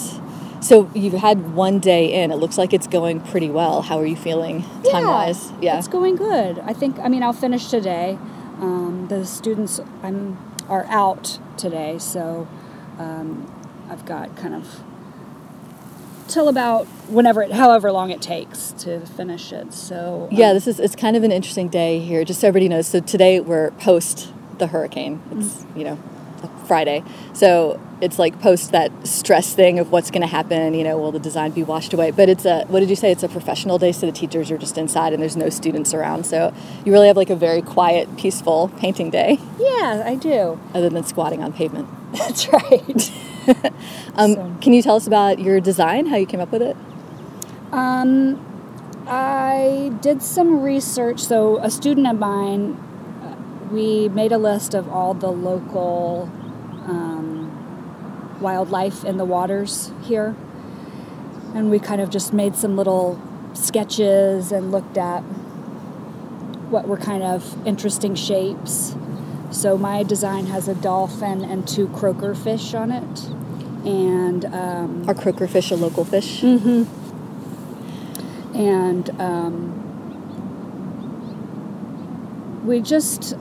so 0.62 0.90
you've 0.94 1.14
had 1.14 1.54
one 1.54 1.78
day 1.78 2.22
in. 2.22 2.30
It 2.30 2.36
looks 2.36 2.58
like 2.58 2.72
it's 2.72 2.86
going 2.86 3.20
pretty 3.20 3.48
well. 3.48 3.82
How 3.82 3.98
are 3.98 4.06
you 4.06 4.16
feeling 4.16 4.62
time 4.90 5.06
wise? 5.06 5.52
Yeah. 5.60 5.78
It's 5.78 5.88
going 5.88 6.16
good. 6.16 6.58
I 6.60 6.74
think. 6.74 6.98
I 6.98 7.08
mean, 7.08 7.22
I'll 7.22 7.32
finish 7.32 7.68
today. 7.68 8.18
Um, 8.60 9.06
the 9.08 9.24
students 9.24 9.80
I'm 10.02 10.38
are 10.68 10.84
out 10.86 11.38
today, 11.56 11.98
so 11.98 12.46
um, 12.98 13.50
I've 13.88 14.04
got 14.04 14.36
kind 14.36 14.54
of 14.54 14.82
till 16.28 16.48
about 16.48 16.86
whenever, 17.08 17.42
it, 17.42 17.52
however 17.52 17.90
long 17.90 18.10
it 18.10 18.22
takes 18.22 18.72
to 18.78 19.00
finish 19.00 19.52
it. 19.52 19.72
So 19.74 20.28
um, 20.30 20.36
yeah, 20.36 20.52
this 20.52 20.66
is 20.66 20.78
it's 20.78 20.94
kind 20.94 21.16
of 21.16 21.24
an 21.24 21.32
interesting 21.32 21.68
day 21.68 21.98
here. 21.98 22.24
Just 22.24 22.40
so 22.40 22.48
everybody 22.48 22.68
knows. 22.68 22.86
So 22.86 23.00
today 23.00 23.40
we're 23.40 23.72
post 23.72 24.32
the 24.58 24.68
hurricane. 24.68 25.22
It's 25.32 25.64
you 25.74 25.84
know 25.84 25.98
Friday, 26.70 27.02
so 27.32 27.78
it's 28.00 28.18
like 28.18 28.34
post 28.40 28.70
that 28.72 28.90
stress 29.06 29.52
thing 29.60 29.78
of 29.78 29.86
what's 29.92 30.10
going 30.14 30.22
to 30.22 30.32
happen. 30.38 30.72
You 30.78 30.84
know, 30.84 30.96
will 30.96 31.12
the 31.12 31.18
design 31.28 31.50
be 31.50 31.62
washed 31.64 31.92
away? 31.92 32.12
But 32.12 32.28
it's 32.28 32.44
a 32.46 32.64
what 32.72 32.80
did 32.80 32.88
you 32.88 32.96
say? 32.96 33.10
It's 33.10 33.24
a 33.24 33.28
professional 33.28 33.76
day, 33.84 33.92
so 33.92 34.06
the 34.06 34.12
teachers 34.22 34.50
are 34.52 34.58
just 34.66 34.78
inside 34.78 35.12
and 35.12 35.20
there's 35.22 35.36
no 35.36 35.50
students 35.50 35.92
around. 35.92 36.24
So 36.24 36.54
you 36.84 36.92
really 36.92 37.08
have 37.08 37.16
like 37.22 37.28
a 37.30 37.36
very 37.48 37.62
quiet, 37.62 38.04
peaceful 38.16 38.70
painting 38.82 39.10
day, 39.10 39.38
yeah, 39.58 40.02
I 40.06 40.14
do. 40.14 40.58
other 40.74 40.88
than 40.88 41.04
squatting 41.04 41.42
on 41.42 41.52
pavement. 41.52 41.88
That's 42.12 42.48
right. 42.48 43.12
Um, 44.14 44.34
So- 44.34 44.56
Can 44.60 44.72
you 44.74 44.82
tell 44.82 44.96
us 44.96 45.06
about 45.08 45.38
your 45.40 45.58
design? 45.60 46.06
How 46.06 46.16
you 46.16 46.26
came 46.26 46.40
up 46.40 46.52
with 46.52 46.62
it? 46.62 46.76
Um, 47.72 48.38
I 49.08 49.90
did 50.00 50.22
some 50.22 50.62
research. 50.62 51.20
So, 51.20 51.58
a 51.58 51.70
student 51.70 52.06
of 52.06 52.18
mine, 52.18 52.74
uh, 53.24 53.34
we 53.72 54.08
made 54.10 54.32
a 54.32 54.38
list 54.38 54.74
of 54.74 54.88
all 54.88 55.14
the 55.14 55.30
local 55.32 56.30
um, 56.86 58.38
wildlife 58.40 59.04
in 59.04 59.16
the 59.16 59.24
waters 59.24 59.92
here. 60.02 60.34
And 61.54 61.70
we 61.70 61.78
kind 61.78 62.00
of 62.00 62.10
just 62.10 62.32
made 62.32 62.56
some 62.56 62.76
little 62.76 63.20
sketches 63.54 64.52
and 64.52 64.70
looked 64.70 64.96
at 64.96 65.20
what 66.70 66.86
were 66.86 66.96
kind 66.96 67.22
of 67.22 67.66
interesting 67.66 68.14
shapes. 68.14 68.94
So, 69.50 69.76
my 69.76 70.04
design 70.04 70.46
has 70.46 70.68
a 70.68 70.74
dolphin 70.76 71.44
and 71.44 71.66
two 71.66 71.88
croaker 71.88 72.36
fish 72.36 72.72
on 72.72 72.92
it. 72.92 73.24
And 73.84 74.44
um, 74.44 75.08
Are 75.08 75.14
croaker 75.14 75.48
fish 75.48 75.72
a 75.72 75.76
local 75.76 76.04
fish? 76.04 76.42
Mm-hmm. 76.42 76.84
And 78.56 79.10
um, 79.20 79.76
we 82.64 82.80
just, 82.80 83.34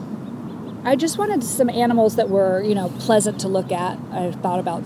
I 0.84 0.96
just 0.96 1.18
wanted 1.18 1.44
some 1.44 1.68
animals 1.70 2.16
that 2.16 2.30
were, 2.30 2.62
you 2.62 2.74
know, 2.74 2.88
pleasant 3.00 3.38
to 3.40 3.48
look 3.48 3.70
at. 3.70 3.98
I 4.12 4.32
thought 4.32 4.58
about, 4.58 4.82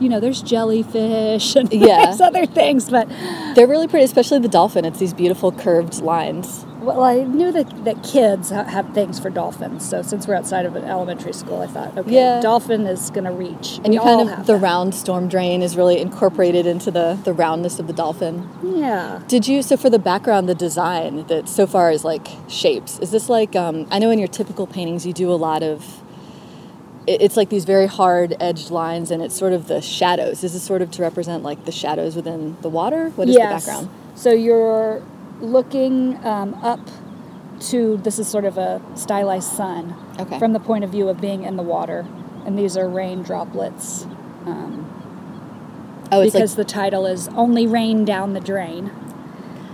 you 0.00 0.08
know, 0.08 0.18
there's 0.20 0.42
jellyfish 0.42 1.54
and 1.56 1.72
Yeah. 1.72 2.06
there's 2.06 2.20
other 2.20 2.44
things, 2.46 2.90
but 2.90 3.08
They're 3.54 3.66
really 3.68 3.86
pretty, 3.88 4.04
especially 4.04 4.40
the 4.40 4.48
dolphin. 4.48 4.84
It's 4.84 4.98
these 4.98 5.14
beautiful 5.14 5.52
curved 5.52 6.00
lines. 6.00 6.64
Well, 6.96 7.04
I 7.04 7.22
knew 7.22 7.52
that, 7.52 7.84
that 7.84 8.02
kids 8.02 8.50
ha- 8.50 8.64
have 8.64 8.92
things 8.94 9.18
for 9.18 9.30
dolphins. 9.30 9.88
So 9.88 10.02
since 10.02 10.26
we're 10.26 10.34
outside 10.34 10.64
of 10.66 10.74
an 10.76 10.84
elementary 10.84 11.32
school, 11.32 11.60
I 11.60 11.66
thought, 11.66 11.96
okay, 11.98 12.10
Yeah. 12.14 12.40
dolphin 12.40 12.86
is 12.86 13.10
going 13.10 13.24
to 13.24 13.30
reach. 13.32 13.76
And 13.84 13.88
We 13.88 13.94
you 13.94 14.00
kind 14.00 14.28
of 14.28 14.46
the 14.46 14.54
that. 14.54 14.58
round 14.58 14.94
storm 14.94 15.28
drain 15.28 15.62
is 15.62 15.76
really 15.76 16.00
incorporated 16.00 16.66
into 16.66 16.90
the 16.90 17.18
the 17.24 17.32
roundness 17.32 17.78
of 17.78 17.86
the 17.86 17.92
dolphin. 17.92 18.48
Yeah. 18.62 19.20
Did 19.28 19.46
you 19.48 19.62
so 19.62 19.76
for 19.76 19.90
the 19.90 19.98
background, 19.98 20.48
the 20.48 20.54
design 20.54 21.24
that 21.28 21.48
so 21.48 21.66
far 21.66 21.90
is 21.90 22.04
like 22.04 22.26
shapes? 22.48 22.98
Is 23.00 23.10
this 23.10 23.28
like 23.28 23.54
um, 23.56 23.86
I 23.90 23.98
know 23.98 24.10
in 24.10 24.18
your 24.18 24.28
typical 24.28 24.66
paintings 24.66 25.04
you 25.06 25.12
do 25.12 25.30
a 25.32 25.36
lot 25.48 25.62
of. 25.62 26.02
it- 27.06 27.22
It's 27.22 27.36
like 27.36 27.48
these 27.48 27.64
very 27.64 27.86
hard 27.86 28.36
edged 28.40 28.70
lines, 28.70 29.10
and 29.10 29.22
it's 29.22 29.34
sort 29.34 29.52
of 29.52 29.66
the 29.68 29.80
shadows. 29.80 30.44
Is 30.44 30.52
this 30.52 30.62
sort 30.62 30.82
of 30.82 30.90
to 30.92 31.02
represent 31.02 31.42
like 31.42 31.64
the 31.64 31.72
shadows 31.72 32.14
within 32.16 32.56
the 32.62 32.68
water? 32.68 33.10
What 33.16 33.28
is 33.28 33.36
yes. 33.36 33.64
the 33.64 33.70
background? 33.70 33.88
So 34.14 34.30
you're 34.30 35.02
looking 35.40 36.24
um, 36.24 36.54
up 36.62 36.80
to 37.60 37.96
this 37.98 38.18
is 38.18 38.28
sort 38.28 38.44
of 38.44 38.58
a 38.58 38.80
stylized 38.94 39.50
sun 39.50 39.94
Okay. 40.20 40.38
from 40.38 40.52
the 40.52 40.60
point 40.60 40.84
of 40.84 40.90
view 40.90 41.08
of 41.08 41.20
being 41.20 41.44
in 41.44 41.56
the 41.56 41.62
water, 41.62 42.06
and 42.46 42.58
these 42.58 42.76
are 42.76 42.88
rain 42.88 43.22
droplets 43.22 44.06
Oh, 46.10 46.22
it's 46.22 46.32
because 46.32 46.52
like 46.52 46.66
the 46.66 46.72
title 46.72 47.06
is 47.06 47.28
"Only 47.28 47.66
Rain 47.66 48.04
Down 48.04 48.32
the 48.32 48.40
Drain." 48.40 48.90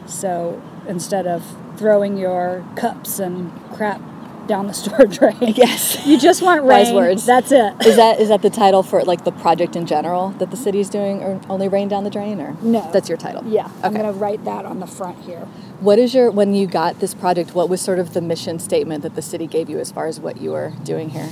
So 0.07 0.61
instead 0.89 1.27
of 1.27 1.45
throwing 1.77 2.17
your 2.17 2.65
cups 2.77 3.19
and 3.19 3.53
crap 3.73 4.01
down 4.47 4.67
the 4.67 4.75
storm 4.75 5.09
drain, 5.11 5.55
yes. 5.57 6.05
you 6.07 6.19
just 6.19 6.43
want 6.43 6.63
rain. 6.63 6.85
Wise 6.85 6.93
words. 6.93 7.27
That's 7.27 7.53
it. 7.53 7.75
Is 7.87 7.97
that 7.97 8.21
is 8.21 8.29
that 8.29 8.43
the 8.43 8.51
title 8.51 8.83
for 8.83 9.03
like 9.05 9.25
the 9.25 9.33
project 9.33 9.77
in 9.77 9.87
general 9.87 10.31
that 10.39 10.51
the 10.51 10.57
city's 10.57 10.89
doing, 10.91 11.23
or 11.23 11.41
only 11.49 11.69
rain 11.69 11.89
down 11.89 12.05
the 12.05 12.11
drain, 12.11 12.41
or 12.41 12.57
No. 12.63 12.89
That's 12.93 13.09
your 13.09 13.19
title. 13.19 13.43
yeah, 13.47 13.71
I'm 13.83 13.95
gonna 13.95 14.13
write 14.13 14.45
that 14.45 14.65
on 14.65 14.81
the 14.81 14.87
front 14.87 15.21
here. 15.25 15.47
What 15.81 15.99
is 15.99 16.15
your 16.15 16.31
when 16.31 16.55
you 16.55 16.67
got 16.67 17.01
this 17.01 17.15
project? 17.15 17.55
What 17.55 17.69
was 17.69 17.81
sort 17.81 17.99
of 17.99 18.15
the 18.15 18.21
mission 18.21 18.59
statement 18.59 19.03
that 19.03 19.15
the 19.15 19.23
city 19.23 19.47
gave 19.47 19.69
you 19.69 19.79
as 19.79 19.91
far 19.93 20.07
as 20.07 20.21
what 20.21 20.39
you 20.41 20.51
were 20.53 20.73
doing 20.85 21.11
here? 21.11 21.29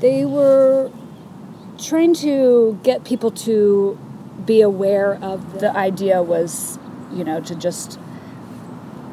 they 0.00 0.26
were 0.26 0.90
trying 1.78 2.12
to 2.12 2.78
get 2.82 3.02
people 3.04 3.30
to 3.30 3.98
be 4.44 4.60
aware 4.60 5.14
of 5.22 5.60
the 5.60 5.74
idea 5.74 6.22
was 6.22 6.78
you 7.12 7.24
know 7.24 7.40
to 7.40 7.54
just 7.54 7.98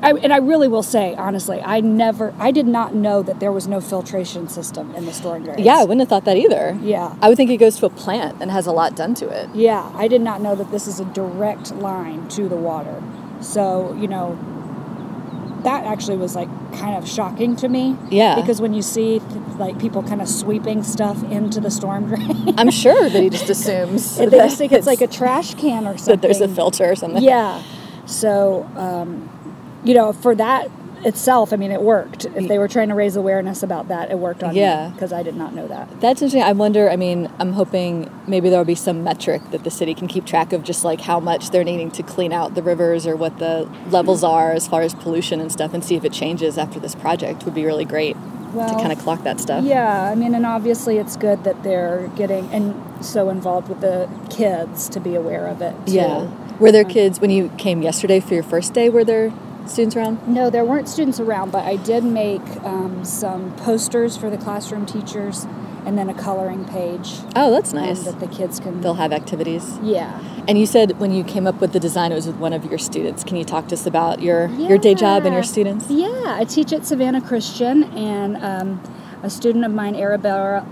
I, 0.04 0.12
and 0.14 0.34
I 0.34 0.38
really 0.38 0.68
will 0.68 0.84
say 0.84 1.16
honestly 1.16 1.62
I 1.62 1.80
never 1.80 2.34
I 2.38 2.52
did 2.52 2.68
not 2.68 2.94
know 2.94 3.24
that 3.24 3.40
there 3.40 3.52
was 3.52 3.68
no 3.68 3.80
filtration 3.82 4.48
system 4.50 4.94
in 4.96 5.06
the 5.06 5.14
storm 5.14 5.44
drains 5.46 5.62
Yeah, 5.62 5.78
I 5.78 5.84
wouldn't 5.84 6.02
have 6.02 6.10
thought 6.10 6.26
that 6.26 6.38
either. 6.38 6.78
Yeah. 6.82 7.16
I 7.22 7.30
would 7.30 7.38
think 7.38 7.50
it 7.52 7.58
goes 7.58 7.78
to 7.78 7.86
a 7.86 7.90
plant 7.90 8.42
and 8.42 8.52
has 8.52 8.68
a 8.68 8.72
lot 8.72 8.96
done 8.96 9.14
to 9.16 9.28
it. 9.30 9.50
yeah 9.56 9.90
I 9.96 10.08
did 10.08 10.22
not 10.22 10.42
know 10.42 10.56
that 10.56 10.72
this 10.72 10.88
is 10.88 11.00
a 11.00 11.06
direct 11.06 11.74
line 11.76 12.28
to 12.30 12.48
the 12.50 12.56
water 12.58 13.02
so 13.42 13.96
you 14.00 14.08
know 14.08 14.38
that 15.64 15.86
actually 15.86 16.18
was 16.18 16.36
like 16.36 16.50
kind 16.74 16.98
of 16.98 17.08
shocking 17.08 17.56
to 17.56 17.70
me 17.70 17.96
Yeah. 18.10 18.36
because 18.36 18.60
when 18.60 18.74
you 18.74 18.82
see 18.82 19.20
like 19.58 19.80
people 19.80 20.04
kind 20.04 20.22
of 20.22 20.28
sweeping 20.28 20.84
stuff 20.84 21.24
into 21.32 21.62
the 21.62 21.72
storm 21.72 22.08
drain 22.10 22.54
I'm 22.58 22.70
sure 22.72 23.10
that 23.10 23.24
he 23.24 23.30
just 23.30 23.50
assumes 23.50 24.18
they 24.18 24.26
just 24.30 24.58
think 24.58 24.74
it's 24.74 24.88
like 24.88 25.00
a 25.02 25.08
trash 25.08 25.54
can 25.56 25.88
or 25.88 25.98
something. 25.98 26.06
that 26.16 26.22
there's 26.22 26.42
a 26.42 26.50
filter 26.50 26.92
or 26.92 26.96
something. 26.96 27.24
Yeah. 27.24 27.62
So, 28.06 28.70
um, 28.76 29.30
you 29.84 29.94
know, 29.94 30.14
for 30.14 30.36
that 30.36 30.70
itself, 31.06 31.52
I 31.52 31.58
mean, 31.58 31.72
it 31.72 31.82
worked. 31.82 32.24
If 32.24 32.48
they 32.48 32.58
were 32.58 32.70
trying 32.70 32.88
to 32.88 32.96
raise 32.96 33.18
awareness 33.18 33.62
about 33.62 33.90
that, 33.90 34.10
it 34.10 34.18
worked 34.18 34.42
on 34.42 34.56
Yeah. 34.56 34.88
me 34.88 34.94
because 34.94 35.12
I 35.12 35.22
did 35.22 35.36
not 35.36 35.54
know 35.54 35.68
that. 35.68 35.90
That's 36.00 36.22
interesting. 36.22 36.42
I 36.44 36.54
wonder. 36.54 36.90
I 36.90 36.96
mean, 36.96 37.30
I'm 37.40 37.54
hoping 37.54 38.10
maybe 38.26 38.50
there'll 38.50 38.64
be 38.64 38.74
some 38.76 39.04
metric 39.04 39.42
that 39.52 39.66
the 39.66 39.70
city 39.70 39.94
can 39.94 40.08
keep 40.08 40.24
track 40.26 40.54
of, 40.54 40.64
just 40.64 40.86
like 40.86 41.02
how 41.02 41.20
much 41.20 41.50
they're 41.50 41.66
needing 41.66 41.92
to 41.92 42.04
clean 42.04 42.32
out 42.32 42.56
the 42.56 42.64
rivers 42.64 43.06
or 43.06 43.18
what 43.18 43.38
the 43.40 43.68
levels 43.90 44.24
are 44.24 44.54
as 44.54 44.66
far 44.66 44.82
as 44.82 44.94
pollution 44.94 45.42
and 45.42 45.52
stuff, 45.52 45.74
and 45.74 45.84
see 45.84 45.96
if 45.96 46.06
it 46.06 46.14
changes 46.14 46.58
after 46.58 46.80
this 46.80 46.96
project. 46.96 47.44
Would 47.44 47.54
be 47.54 47.66
really 47.66 47.86
great 47.86 48.16
to 48.54 48.76
kind 48.80 48.94
of 48.94 49.00
clock 49.00 49.24
that 49.24 49.42
stuff. 49.42 49.66
Yeah, 49.66 50.10
I 50.10 50.16
mean, 50.16 50.34
and 50.36 50.46
obviously 50.46 51.00
it's 51.00 51.18
good 51.18 51.44
that 51.44 51.64
they're 51.64 52.10
getting 52.16 52.48
and 52.54 52.76
so 53.04 53.30
involved 53.30 53.68
with 53.68 53.82
the 53.82 54.08
kids 54.30 54.88
to 54.90 55.00
be 55.02 55.16
aware 55.16 55.48
of 55.48 55.62
it. 55.62 55.74
Too. 55.88 55.94
Yeah. 55.96 56.28
Were 56.60 56.72
there 56.72 56.84
kids 56.86 57.20
when 57.20 57.32
you 57.32 57.50
came 57.58 57.82
yesterday 57.82 58.20
for 58.22 58.36
your 58.36 58.44
first 58.44 58.74
day? 58.74 58.90
Were 58.90 59.04
there 59.04 59.34
students 59.66 59.96
around? 59.96 60.28
No, 60.28 60.50
there 60.50 60.66
weren't 60.66 60.88
students 60.90 61.20
around, 61.20 61.52
but 61.52 61.66
I 61.66 61.76
did 61.78 62.04
make 62.04 62.42
um, 62.64 63.04
some 63.06 63.56
posters 63.58 64.18
for 64.18 64.30
the 64.30 64.38
classroom 64.38 64.86
teachers 64.86 65.46
and 65.86 65.98
then 65.98 66.10
a 66.10 66.14
coloring 66.14 66.64
page 66.64 67.18
Oh, 67.36 67.52
that's 67.52 67.74
um, 67.74 67.82
nice. 67.82 68.04
that 68.04 68.20
the 68.22 68.28
kids 68.28 68.60
can. 68.60 68.80
They'll 68.82 68.94
have 68.94 69.12
activities. 69.12 69.78
yeah. 69.82 70.22
And 70.48 70.58
you 70.58 70.66
said 70.66 71.00
when 71.00 71.12
you 71.12 71.24
came 71.24 71.46
up 71.48 71.60
with 71.62 71.72
the 71.74 71.80
design, 71.80 72.12
it 72.12 72.16
was 72.16 72.28
with 72.28 72.36
one 72.38 72.52
of 72.54 72.66
your 72.66 72.78
students. 72.78 73.24
Can 73.24 73.38
you 73.38 73.46
talk 73.46 73.68
to 73.70 73.76
us 73.76 73.86
about 73.86 74.22
your 74.22 74.48
your 74.50 74.78
day 74.78 74.94
job 74.94 75.26
and 75.26 75.34
your 75.34 75.44
students? 75.44 75.90
Yeah, 75.90 76.08
I 76.38 76.44
teach 76.46 76.74
at 76.74 76.86
Savannah 76.86 77.22
Christian, 77.22 77.84
and 77.96 78.38
um, 78.38 78.84
a 79.24 79.30
student 79.30 79.64
of 79.64 79.72
mine, 79.72 79.96
Arabella, 79.96 80.66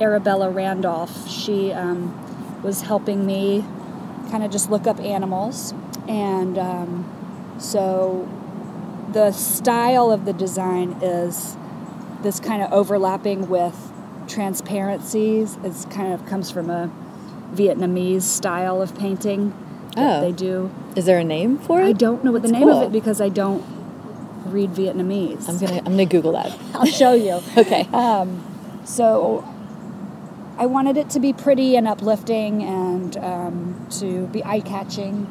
Arabella 0.00 0.50
Randolph, 0.50 1.26
she 1.28 1.72
um, 1.72 2.12
was 2.62 2.82
helping 2.82 3.24
me 3.24 3.64
kind 4.30 4.44
of 4.44 4.50
just 4.50 4.70
look 4.70 4.86
up 4.86 5.00
animals. 5.00 5.72
And 6.06 6.58
um, 6.58 7.17
so 7.58 8.28
the 9.12 9.32
style 9.32 10.10
of 10.10 10.24
the 10.24 10.32
design 10.32 10.92
is 11.02 11.56
this 12.22 12.40
kind 12.40 12.62
of 12.62 12.72
overlapping 12.72 13.48
with 13.48 13.92
transparencies. 14.26 15.56
It 15.64 15.90
kind 15.90 16.12
of 16.12 16.26
comes 16.26 16.50
from 16.50 16.70
a 16.70 16.90
Vietnamese 17.54 18.22
style 18.22 18.82
of 18.82 18.96
painting 18.96 19.52
that 19.96 20.18
Oh. 20.18 20.20
they 20.20 20.32
do. 20.32 20.70
Is 20.96 21.06
there 21.06 21.18
a 21.18 21.24
name 21.24 21.58
for 21.58 21.80
it? 21.80 21.86
I 21.86 21.92
don't 21.92 22.22
know 22.24 22.30
what 22.32 22.42
the 22.42 22.48
That's 22.48 22.60
name 22.60 22.68
of 22.68 22.82
it 22.82 22.92
because 22.92 23.20
I 23.20 23.28
don't 23.30 23.64
read 24.46 24.70
Vietnamese. 24.70 25.48
I'm 25.48 25.58
gonna 25.58 25.78
I'm 25.78 25.84
gonna 25.92 26.06
Google 26.06 26.32
that. 26.32 26.56
I'll 26.74 26.86
show 26.86 27.12
you. 27.14 27.40
Okay. 27.56 27.88
Um, 27.92 28.44
so 28.84 29.44
I 30.58 30.66
wanted 30.66 30.96
it 30.96 31.10
to 31.10 31.20
be 31.20 31.32
pretty 31.32 31.76
and 31.76 31.86
uplifting 31.88 32.62
and 32.62 33.16
um, 33.18 33.86
to 34.00 34.26
be 34.28 34.44
eye 34.44 34.60
catching 34.60 35.26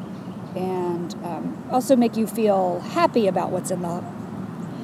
and 0.58 1.14
um, 1.24 1.64
also 1.70 1.94
make 1.94 2.16
you 2.16 2.26
feel 2.26 2.80
happy 2.80 3.28
about 3.28 3.50
what's 3.50 3.70
in 3.70 3.82
the 3.82 4.02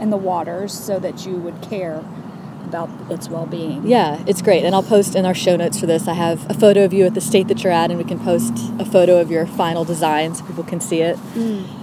in 0.01 0.11
the 0.11 0.17
waters 0.17 0.73
so 0.73 0.99
that 0.99 1.25
you 1.27 1.37
would 1.37 1.61
care 1.63 2.05
about 2.65 2.91
its 3.11 3.29
well-being. 3.29 3.87
Yeah, 3.87 4.23
it's 4.27 4.43
great. 4.43 4.65
And 4.65 4.75
I'll 4.75 4.83
post 4.83 5.15
in 5.15 5.25
our 5.25 5.35
show 5.35 5.55
notes 5.55 5.79
for 5.79 5.87
this. 5.87 6.09
I 6.09 6.15
have 6.15 6.51
a 6.51 6.55
photo 6.55 6.85
of 6.85 6.93
you 6.93 7.05
at 7.05 7.15
the 7.15 7.21
state 7.21 7.47
that 7.49 7.63
you're 7.63 7.73
at, 7.73 7.91
and 7.91 7.99
we 7.99 8.05
can 8.05 8.19
post 8.19 8.53
a 8.81 8.85
photo 8.85 9.21
of 9.21 9.31
your 9.31 9.47
final 9.47 9.85
design 9.85 10.35
so 10.35 10.45
people 10.45 10.65
can 10.65 10.81
see 10.81 11.01
it. 11.01 11.17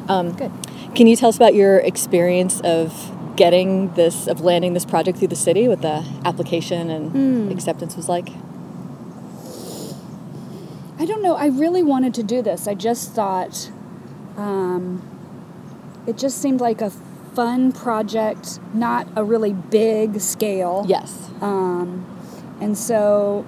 Um, 0.10 0.34
Good. 0.34 0.52
Can 0.94 1.08
you 1.08 1.16
tell 1.16 1.30
us 1.30 1.38
about 1.38 1.56
your 1.56 1.78
experience 1.78 2.60
of 2.62 3.12
getting 3.38 3.94
this, 3.94 4.28
of 4.28 4.42
landing 4.42 4.74
this 4.74 4.84
project 4.84 5.18
through 5.20 5.30
the 5.30 5.36
city, 5.38 5.70
what 5.70 5.82
the 5.82 6.06
application 6.26 6.89
and 6.89 7.50
acceptance 7.52 7.96
was 7.96 8.10
like? 8.10 8.30
I 11.00 11.06
don't 11.06 11.22
know. 11.22 11.36
I 11.36 11.48
really 11.48 11.82
wanted 11.82 12.14
to 12.16 12.24
do 12.24 12.42
this. 12.42 12.68
I 12.68 12.76
just 12.76 13.14
thought 13.14 13.72
um, 14.42 15.02
it 16.08 16.18
just 16.18 16.42
seemed 16.42 16.62
like 16.62 16.82
a 16.82 16.89
fun 16.89 17.72
project, 17.72 18.60
not 18.74 19.08
a 19.16 19.24
really 19.24 19.54
big 19.54 20.20
scale. 20.20 20.84
Yes. 20.88 21.30
Um, 21.42 22.06
and 22.60 22.78
so 22.78 23.46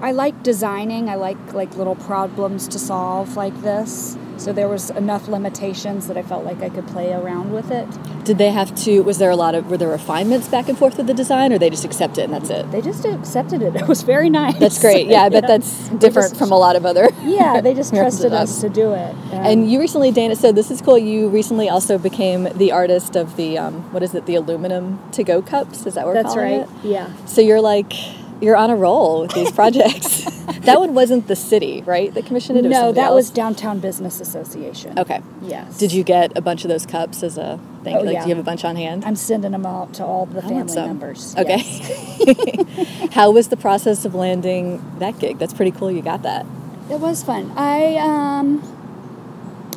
I 0.00 0.12
like 0.12 0.42
designing. 0.42 1.08
I 1.08 1.14
like 1.14 1.52
like 1.54 1.76
little 1.76 1.96
problems 1.96 2.68
to 2.68 2.78
solve 2.78 3.36
like 3.36 3.60
this. 3.62 4.16
So 4.38 4.52
there 4.52 4.68
was 4.68 4.90
enough 4.90 5.28
limitations 5.28 6.08
that 6.08 6.18
I 6.18 6.22
felt 6.22 6.44
like 6.44 6.60
I 6.60 6.68
could 6.68 6.86
play 6.88 7.10
around 7.14 7.54
with 7.54 7.70
it. 7.70 7.86
Did 8.26 8.36
they 8.36 8.50
have 8.50 8.74
to, 8.84 9.00
was 9.02 9.16
there 9.16 9.30
a 9.30 9.36
lot 9.36 9.54
of, 9.54 9.70
were 9.70 9.78
there 9.78 9.88
refinements 9.88 10.46
back 10.46 10.68
and 10.68 10.76
forth 10.76 10.98
with 10.98 11.06
the 11.06 11.14
design, 11.14 11.54
or 11.54 11.58
they 11.58 11.70
just 11.70 11.86
accept 11.86 12.18
it 12.18 12.24
and 12.24 12.34
that's 12.34 12.50
it? 12.50 12.70
They 12.70 12.82
just 12.82 13.06
accepted 13.06 13.62
it. 13.62 13.74
It 13.86 13.88
was 13.88 14.02
very 14.02 14.28
nice. 14.28 14.58
That's 14.58 14.78
great. 14.78 15.06
Yeah, 15.06 15.22
I 15.22 15.28
bet 15.30 15.44
Yeah. 15.44 15.46
that's 15.48 15.88
different 15.88 16.28
just- 16.32 16.36
from 16.36 16.52
a 16.52 16.58
lot 16.58 16.76
of 16.76 16.84
other. 16.84 17.08
Yeah, 17.24 17.62
they 17.62 17.72
just 17.72 17.94
trusted 17.94 18.34
us 18.34 18.60
to 18.60 18.68
do 18.68 18.92
it. 18.92 19.14
And 19.32 19.70
you 19.70 19.80
recently, 19.80 20.12
Dana, 20.12 20.36
so 20.36 20.52
this 20.52 20.70
is 20.70 20.82
cool. 20.82 20.98
You 20.98 21.28
recently 21.30 21.70
also 21.70 21.96
became 21.96 22.44
the 22.58 22.72
artist 22.72 23.16
of 23.16 23.36
the, 23.36 23.56
um, 23.56 23.90
what 23.92 24.02
is 24.02 24.14
it, 24.14 24.26
the 24.26 24.34
aluminum 24.34 24.98
to 25.12 25.24
go 25.24 25.40
cups? 25.40 25.86
Is 25.86 25.94
that 25.94 26.04
what 26.04 26.14
we're 26.14 26.22
That's 26.22 26.34
calling 26.34 26.60
right. 26.60 26.68
it? 26.84 26.84
Yeah. 26.84 27.10
So 27.24 27.40
you're 27.40 27.60
like, 27.62 27.92
you're 28.40 28.56
on 28.56 28.70
a 28.70 28.76
roll 28.76 29.22
with 29.22 29.32
these 29.32 29.50
projects. 29.50 30.24
that 30.60 30.78
one 30.78 30.94
wasn't 30.94 31.26
the 31.26 31.36
city, 31.36 31.82
right? 31.82 32.12
That 32.12 32.26
commissioned 32.26 32.58
it. 32.58 32.68
No, 32.68 32.92
that 32.92 33.12
was? 33.12 33.30
Downtown 33.30 33.80
Business 33.80 34.20
Association. 34.20 34.98
Okay. 34.98 35.22
Yes. 35.42 35.78
Did 35.78 35.92
you 35.92 36.04
get 36.04 36.36
a 36.36 36.40
bunch 36.40 36.64
of 36.64 36.68
those 36.68 36.86
cups 36.86 37.22
as 37.22 37.38
a 37.38 37.58
thing? 37.82 37.96
Oh, 37.96 38.00
like, 38.00 38.14
yeah. 38.14 38.22
do 38.22 38.28
you 38.28 38.34
have 38.34 38.42
a 38.42 38.46
bunch 38.46 38.64
on 38.64 38.76
hand? 38.76 39.04
I'm 39.04 39.16
sending 39.16 39.52
them 39.52 39.64
out 39.64 39.94
to 39.94 40.04
all 40.04 40.26
the 40.26 40.44
I 40.44 40.48
family 40.48 40.74
members. 40.74 41.34
Okay. 41.36 41.58
Yes. 41.58 43.08
How 43.12 43.30
was 43.30 43.48
the 43.48 43.56
process 43.56 44.04
of 44.04 44.14
landing 44.14 44.98
that 44.98 45.18
gig? 45.18 45.38
That's 45.38 45.54
pretty 45.54 45.72
cool. 45.72 45.90
You 45.90 46.02
got 46.02 46.22
that. 46.22 46.46
It 46.90 47.00
was 47.00 47.24
fun. 47.24 47.52
I 47.56 47.96
um 47.96 48.62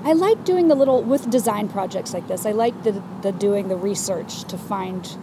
I 0.03 0.13
like 0.13 0.45
doing 0.45 0.67
the 0.67 0.75
little 0.75 1.01
with 1.01 1.29
design 1.29 1.69
projects 1.69 2.13
like 2.13 2.27
this. 2.27 2.45
I 2.45 2.51
like 2.51 2.83
the 2.83 3.01
the 3.21 3.31
doing 3.31 3.67
the 3.67 3.75
research 3.75 4.43
to 4.45 4.57
find, 4.57 5.17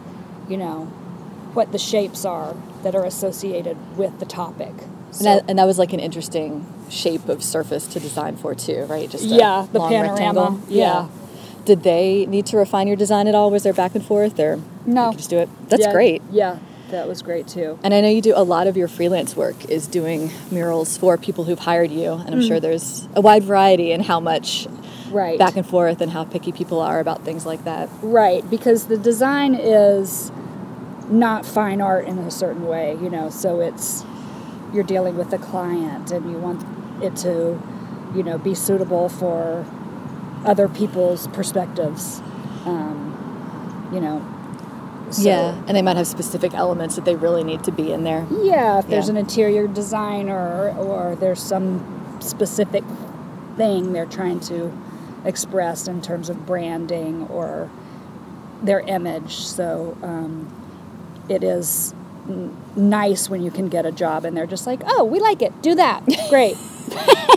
you 0.48 0.56
know, 0.56 0.84
what 1.54 1.72
the 1.72 1.78
shapes 1.78 2.24
are 2.24 2.54
that 2.86 2.94
are 2.94 3.04
associated 3.04 3.76
with 3.98 4.16
the 4.20 4.24
topic. 4.24 4.72
And 5.18 5.26
that, 5.26 5.44
and 5.48 5.58
that 5.58 5.64
was 5.64 5.76
like 5.76 5.92
an 5.92 5.98
interesting 5.98 6.64
shape 6.88 7.28
of 7.28 7.42
surface 7.42 7.84
to 7.88 7.98
design 7.98 8.36
for 8.36 8.54
too, 8.54 8.84
right? 8.88 9.10
Just 9.10 9.24
Yeah, 9.24 9.66
the 9.72 9.80
panorama. 9.80 10.08
rectangle. 10.12 10.60
Yeah. 10.68 11.08
Did 11.64 11.82
they 11.82 12.26
need 12.26 12.46
to 12.46 12.56
refine 12.58 12.86
your 12.86 12.96
design 12.96 13.26
at 13.26 13.34
all? 13.34 13.50
Was 13.50 13.64
there 13.64 13.72
back 13.72 13.96
and 13.96 14.04
forth, 14.04 14.38
or 14.38 14.60
No. 14.86 15.12
just 15.12 15.30
do 15.30 15.38
it? 15.38 15.48
That's 15.68 15.82
Yeah, 15.86 15.92
great. 15.92 16.22
Yeah, 16.30 16.58
that 16.92 17.08
was 17.08 17.22
great 17.22 17.48
too. 17.48 17.76
And 17.82 17.92
I 17.92 18.00
know 18.00 18.08
you 18.08 18.22
do 18.22 18.34
a 18.36 18.44
lot 18.44 18.68
of 18.68 18.76
your 18.76 18.86
freelance 18.86 19.36
work 19.36 19.68
is 19.68 19.88
doing 19.88 20.30
murals 20.52 20.96
for 20.96 21.16
people 21.16 21.42
who've 21.42 21.58
hired 21.58 21.90
you, 21.90 22.12
and 22.12 22.32
I'm 22.36 22.40
Mm. 22.40 22.46
sure 22.46 22.60
there's 22.60 23.08
a 23.16 23.20
wide 23.20 23.42
variety 23.42 23.90
in 23.90 24.02
how 24.02 24.20
much 24.20 24.68
Right. 25.10 25.38
back 25.40 25.56
and 25.56 25.66
forth 25.66 26.00
and 26.00 26.12
how 26.12 26.22
picky 26.22 26.52
people 26.52 26.78
are 26.80 27.00
about 27.00 27.24
things 27.24 27.44
like 27.44 27.64
that. 27.64 27.88
Right, 28.00 28.48
because 28.48 28.84
the 28.84 28.96
design 28.98 29.54
is 29.56 30.30
not 31.08 31.46
fine 31.46 31.80
art 31.80 32.06
in 32.06 32.18
a 32.18 32.30
certain 32.30 32.66
way, 32.66 32.96
you 33.00 33.10
know, 33.10 33.30
so 33.30 33.60
it's 33.60 34.04
you're 34.72 34.84
dealing 34.84 35.16
with 35.16 35.30
the 35.30 35.38
client 35.38 36.10
and 36.10 36.30
you 36.30 36.36
want 36.38 36.64
it 37.02 37.14
to, 37.16 37.60
you 38.14 38.22
know, 38.22 38.36
be 38.38 38.54
suitable 38.54 39.08
for 39.08 39.64
other 40.44 40.68
people's 40.68 41.28
perspectives. 41.28 42.20
Um, 42.64 43.90
you 43.92 44.00
know. 44.00 44.20
so- 45.10 45.22
yeah, 45.22 45.54
and 45.68 45.76
they 45.76 45.82
might 45.82 45.96
have 45.96 46.06
specific 46.08 46.52
elements 46.54 46.96
that 46.96 47.04
they 47.04 47.14
really 47.14 47.44
need 47.44 47.62
to 47.64 47.70
be 47.72 47.92
in 47.92 48.02
there. 48.04 48.26
Yeah, 48.42 48.80
if 48.80 48.88
there's 48.88 49.06
Yeah. 49.06 49.12
an 49.12 49.16
interior 49.18 49.68
designer 49.68 50.74
or 50.76 51.16
there's 51.18 51.40
some 51.40 51.80
specific 52.20 52.82
thing 53.56 53.92
they're 53.92 54.04
trying 54.06 54.40
to 54.40 54.72
express 55.24 55.86
in 55.86 56.00
terms 56.02 56.28
of 56.28 56.44
branding 56.46 57.26
or 57.32 57.70
their 58.62 58.80
image. 58.80 59.36
So 59.46 59.96
um, 60.02 60.48
it 61.28 61.42
is 61.42 61.94
n- 62.28 62.56
nice 62.76 63.28
when 63.28 63.42
you 63.42 63.50
can 63.50 63.68
get 63.68 63.86
a 63.86 63.92
job 63.92 64.24
and 64.24 64.36
they're 64.36 64.46
just 64.46 64.66
like, 64.66 64.80
oh, 64.86 65.04
we 65.04 65.20
like 65.20 65.42
it, 65.42 65.60
do 65.62 65.74
that, 65.74 66.02
great. 66.30 66.56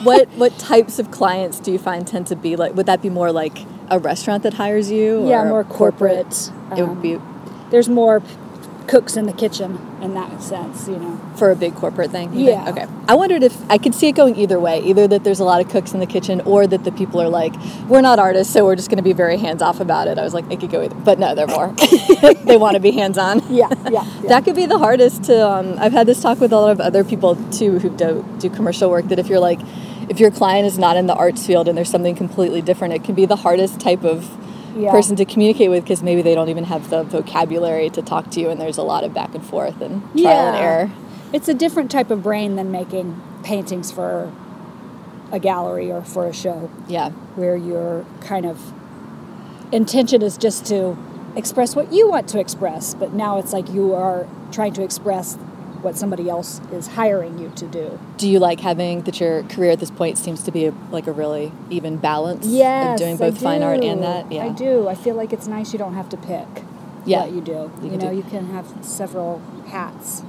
what 0.03 0.27
what 0.37 0.57
types 0.59 0.99
of 0.99 1.09
clients 1.11 1.59
do 1.59 1.71
you 1.71 1.79
find 1.79 2.07
tend 2.07 2.27
to 2.27 2.35
be 2.35 2.55
like? 2.55 2.75
Would 2.75 2.85
that 2.85 3.01
be 3.01 3.09
more 3.09 3.31
like 3.31 3.57
a 3.89 3.97
restaurant 3.97 4.43
that 4.43 4.53
hires 4.53 4.91
you? 4.91 5.27
yeah, 5.27 5.43
more 5.45 5.63
corporate. 5.63 6.51
It 6.77 6.81
would 6.81 6.89
um, 6.89 7.01
be 7.01 7.17
there's 7.71 7.89
more 7.89 8.21
cooks 8.89 9.15
in 9.15 9.27
the 9.27 9.33
kitchen 9.33 9.79
in 10.01 10.15
that 10.15 10.41
sense, 10.41 10.87
you 10.87 10.97
know. 10.97 11.19
for 11.35 11.51
a 11.51 11.55
big 11.55 11.75
corporate 11.75 12.09
thing. 12.09 12.33
you 12.33 12.47
think? 12.47 12.65
Yeah. 12.65 12.71
Okay. 12.71 12.87
I 13.07 13.13
wondered 13.13 13.43
if 13.43 13.55
I 13.69 13.77
could 13.77 13.93
see 13.93 14.07
it 14.07 14.13
going 14.13 14.35
either 14.35 14.59
way. 14.59 14.81
Either 14.81 15.07
that 15.07 15.23
there's 15.23 15.39
a 15.39 15.43
lot 15.43 15.61
of 15.61 15.69
cooks 15.69 15.93
in 15.93 15.99
the 15.99 16.07
kitchen, 16.07 16.41
or 16.41 16.65
that 16.65 16.83
the 16.83 16.91
people 16.91 17.21
are 17.21 17.29
like, 17.29 17.53
we're 17.87 18.01
not 18.01 18.17
artists, 18.17 18.51
so 18.51 18.65
we're 18.65 18.75
just 18.75 18.89
going 18.89 18.97
to 18.97 19.03
be 19.03 19.13
very 19.13 19.37
hands 19.37 19.61
off 19.61 19.79
about 19.79 20.07
it. 20.07 20.17
I 20.17 20.23
was 20.23 20.33
like, 20.33 20.49
it 20.51 20.59
could 20.59 20.71
go 20.71 20.81
either, 20.81 20.95
but 20.95 21.19
no, 21.19 21.35
they're 21.35 21.47
more. 21.47 21.67
they 22.45 22.57
want 22.57 22.73
to 22.75 22.79
be 22.79 22.91
hands 22.91 23.19
on. 23.19 23.41
Yeah, 23.53 23.69
yeah. 23.83 23.91
yeah. 23.91 24.27
That 24.27 24.43
could 24.43 24.55
be 24.55 24.65
the 24.65 24.79
hardest 24.79 25.25
to. 25.25 25.47
Um, 25.47 25.75
I've 25.77 25.93
had 25.93 26.07
this 26.07 26.21
talk 26.21 26.39
with 26.39 26.51
a 26.51 26.59
lot 26.59 26.71
of 26.71 26.81
other 26.81 27.03
people 27.03 27.35
too 27.51 27.77
who 27.77 27.89
do, 27.91 28.25
do 28.39 28.49
commercial 28.49 28.89
work. 28.89 29.07
That 29.09 29.19
if 29.19 29.27
you're 29.27 29.39
like, 29.39 29.59
if 30.09 30.19
your 30.19 30.31
client 30.31 30.65
is 30.65 30.79
not 30.79 30.97
in 30.97 31.05
the 31.05 31.13
arts 31.13 31.45
field 31.45 31.67
and 31.67 31.77
there's 31.77 31.91
something 31.91 32.15
completely 32.15 32.63
different, 32.63 32.95
it 32.95 33.03
can 33.03 33.13
be 33.13 33.27
the 33.27 33.35
hardest 33.35 33.79
type 33.79 34.03
of 34.03 34.35
Yeah. 34.75 34.91
person 34.91 35.15
to 35.17 35.25
communicate 35.25 35.69
with 35.69 35.83
because 35.83 36.03
maybe 36.03 36.21
they 36.21 36.35
don't 36.35 36.49
even 36.49 36.63
have 36.65 36.89
the 36.89 37.03
vocabulary 37.03 37.89
to 37.91 38.01
talk 38.01 38.29
to 38.31 38.39
you, 38.39 38.49
and 38.49 38.59
there's 38.61 38.77
a 38.77 38.83
lot 38.83 39.03
of 39.03 39.13
back 39.13 39.33
and 39.35 39.43
forth 39.45 39.81
and 39.81 40.01
trial 40.17 40.27
and 40.27 40.55
error. 40.57 40.91
It's 41.33 41.47
a 41.47 41.53
different 41.53 41.91
type 41.91 42.11
of 42.11 42.23
brain 42.23 42.55
than 42.55 42.71
making 42.71 43.21
paintings 43.43 43.91
for 43.91 44.31
a 45.31 45.39
gallery 45.39 45.91
or 45.91 46.01
for 46.01 46.25
a 46.25 46.33
show, 46.33 46.69
Yeah. 46.87 47.09
where 47.35 47.55
your 47.55 48.05
kind 48.21 48.45
of 48.45 48.73
intention 49.71 50.21
is 50.21 50.37
just 50.37 50.65
to 50.67 50.97
express 51.35 51.75
what 51.75 51.93
you 51.93 52.09
want 52.09 52.27
to 52.29 52.39
express, 52.39 52.93
but 52.95 53.13
now 53.13 53.37
it's 53.37 53.53
like 53.53 53.69
you 53.71 53.93
are 53.93 54.25
trying 54.51 54.73
to 54.73 54.83
express 54.83 55.37
what 55.81 55.97
somebody 55.97 56.29
else 56.29 56.59
is 56.71 56.87
hiring 56.87 57.39
you 57.39 57.51
to 57.55 57.65
do. 57.67 57.99
Do 58.17 58.29
you 58.29 58.39
like 58.39 58.59
having 58.59 59.01
that 59.03 59.19
your 59.19 59.43
career 59.43 59.71
at 59.71 59.79
this 59.79 59.91
point 59.91 60.17
seems 60.17 60.43
to 60.43 60.51
be 60.51 60.65
a, 60.65 60.73
like 60.91 61.07
a 61.07 61.11
really 61.11 61.51
even 61.69 61.97
balance 61.97 62.45
Yes, 62.45 62.93
of 62.99 63.05
doing 63.05 63.17
both 63.17 63.41
fine 63.41 63.63
art 63.63 63.83
and 63.83 64.03
that? 64.03 64.31
Yeah. 64.31 64.45
I 64.45 64.49
do. 64.49 64.87
I 64.87 64.95
feel 64.95 65.15
like 65.15 65.31
it's 65.33 65.47
nice 65.47 65.71
you 65.73 65.79
don't 65.79 65.93
have 65.95 66.09
to 66.09 66.17
pick 66.17 66.47
Yeah. 67.05 67.21
what 67.21 67.31
you 67.31 67.41
do. 67.41 67.71
You 67.81 67.91
You, 67.91 67.97
know, 67.97 68.09
do- 68.11 68.15
you 68.17 68.23
can 68.23 68.47
have 68.47 68.65
several 68.81 69.41
hats. 69.67 70.21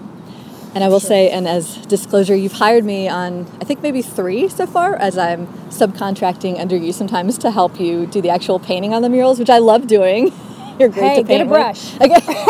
And 0.73 0.85
I 0.85 0.89
will 0.89 1.01
say, 1.01 1.29
and 1.31 1.49
as 1.49 1.79
disclosure, 1.87 2.37
you've 2.37 2.53
hired 2.53 2.85
me 2.85 3.09
on, 3.09 3.45
I 3.61 3.65
think 3.65 3.83
maybe 3.83 4.03
three 4.03 4.49
so 4.49 4.67
far, 4.67 4.95
as 4.95 5.19
I'm 5.19 5.49
subcontracting 5.69 6.61
under 6.61 6.77
you 6.77 6.93
sometimes 6.93 7.39
to 7.39 7.51
help 7.51 7.81
you 7.81 8.07
do 8.07 8.21
the 8.21 8.31
actual 8.31 8.61
painting 8.61 8.95
on 8.95 9.03
the 9.03 9.09
murals, 9.09 9.41
which 9.41 9.51
I 9.51 9.59
love 9.59 9.87
doing. 9.89 10.33
You're 10.81 10.89
great 10.89 11.09
Hey, 11.09 11.17
to 11.17 11.23
get 11.23 11.41
a 11.43 11.45
paint 11.45 11.51
with. 11.51 11.59
brush. 11.59 12.01
Okay. 12.01 12.47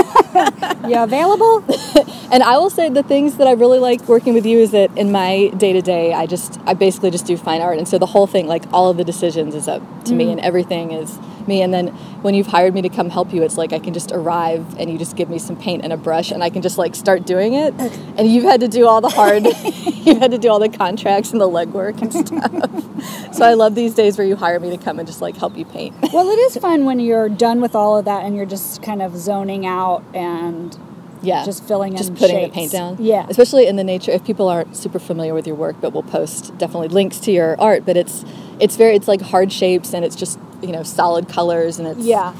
You 0.88 0.98
available? 1.02 1.64
and 2.32 2.42
I 2.42 2.56
will 2.58 2.70
say 2.70 2.88
the 2.88 3.02
things 3.02 3.36
that 3.36 3.46
I 3.48 3.52
really 3.52 3.78
like 3.80 4.08
working 4.08 4.32
with 4.34 4.46
you 4.46 4.58
is 4.58 4.70
that 4.70 4.96
in 4.96 5.10
my 5.12 5.48
day 5.56 5.72
to 5.72 5.82
day, 5.82 6.12
I 6.12 6.26
just, 6.26 6.58
I 6.66 6.74
basically 6.74 7.10
just 7.10 7.26
do 7.26 7.36
fine 7.36 7.60
art. 7.60 7.78
And 7.78 7.86
so 7.86 7.98
the 7.98 8.06
whole 8.06 8.26
thing, 8.28 8.46
like 8.46 8.62
all 8.72 8.88
of 8.88 8.96
the 8.96 9.04
decisions 9.04 9.54
is 9.54 9.66
up 9.68 9.82
to 10.04 10.14
me 10.14 10.26
Mm. 10.26 10.32
and 10.32 10.40
everything 10.40 10.92
is 10.92 11.18
me. 11.50 11.60
And 11.60 11.74
then 11.74 11.88
when 12.22 12.32
you've 12.34 12.46
hired 12.46 12.72
me 12.72 12.80
to 12.80 12.88
come 12.88 13.10
help 13.10 13.34
you, 13.34 13.42
it's 13.42 13.58
like 13.58 13.74
I 13.74 13.78
can 13.78 13.92
just 13.92 14.10
arrive 14.12 14.78
and 14.78 14.90
you 14.90 14.96
just 14.96 15.16
give 15.16 15.28
me 15.28 15.38
some 15.38 15.56
paint 15.56 15.84
and 15.84 15.92
a 15.92 15.98
brush 15.98 16.30
and 16.30 16.42
I 16.42 16.48
can 16.48 16.62
just 16.62 16.78
like 16.78 16.94
start 16.94 17.26
doing 17.26 17.52
it. 17.52 17.74
And 18.20 18.30
you've 18.30 18.44
had 18.44 18.60
to 18.60 18.68
do 18.68 18.86
all 18.86 19.00
the 19.00 19.08
hard, 19.08 19.44
you've 20.06 20.18
had 20.18 20.30
to 20.32 20.36
do 20.36 20.50
all 20.50 20.58
the 20.58 20.68
contracts 20.68 21.32
and 21.32 21.40
the 21.40 21.48
legwork 21.48 22.02
and 22.02 22.12
stuff. 22.12 23.34
so 23.34 23.44
I 23.46 23.54
love 23.54 23.74
these 23.74 23.94
days 23.94 24.18
where 24.18 24.26
you 24.26 24.36
hire 24.36 24.60
me 24.60 24.68
to 24.70 24.76
come 24.76 24.98
and 24.98 25.08
just 25.08 25.22
like 25.22 25.36
help 25.36 25.56
you 25.56 25.64
paint. 25.64 25.94
well, 26.12 26.28
it 26.28 26.38
is 26.38 26.56
fun 26.58 26.84
when 26.84 27.00
you're 27.00 27.30
done 27.30 27.62
with 27.62 27.74
all 27.74 27.96
of 27.96 28.04
that 28.04 28.24
and 28.24 28.36
you're 28.36 28.44
just 28.44 28.82
kind 28.82 29.00
of 29.00 29.16
zoning 29.16 29.64
out 29.64 30.04
and 30.12 30.76
yeah 31.22 31.44
just 31.44 31.64
filling 31.64 31.96
just 31.96 32.10
in 32.10 32.16
putting 32.16 32.36
shapes. 32.36 32.48
the 32.54 32.54
paint 32.60 32.72
down 32.72 32.96
Yeah. 32.98 33.26
especially 33.28 33.66
in 33.66 33.76
the 33.76 33.84
nature 33.84 34.10
if 34.12 34.24
people 34.24 34.48
aren't 34.48 34.76
super 34.76 34.98
familiar 34.98 35.34
with 35.34 35.46
your 35.46 35.56
work 35.56 35.76
but 35.80 35.92
we'll 35.92 36.02
post 36.02 36.56
definitely 36.58 36.88
links 36.88 37.18
to 37.20 37.32
your 37.32 37.60
art 37.60 37.84
but 37.86 37.96
it's 37.96 38.24
it's 38.58 38.76
very 38.76 38.94
it's 38.96 39.08
like 39.08 39.20
hard 39.20 39.52
shapes 39.52 39.92
and 39.94 40.04
it's 40.04 40.16
just 40.16 40.38
you 40.62 40.72
know 40.72 40.82
solid 40.82 41.28
colors 41.28 41.78
and 41.78 41.86
it's 41.88 42.00
Yeah. 42.00 42.34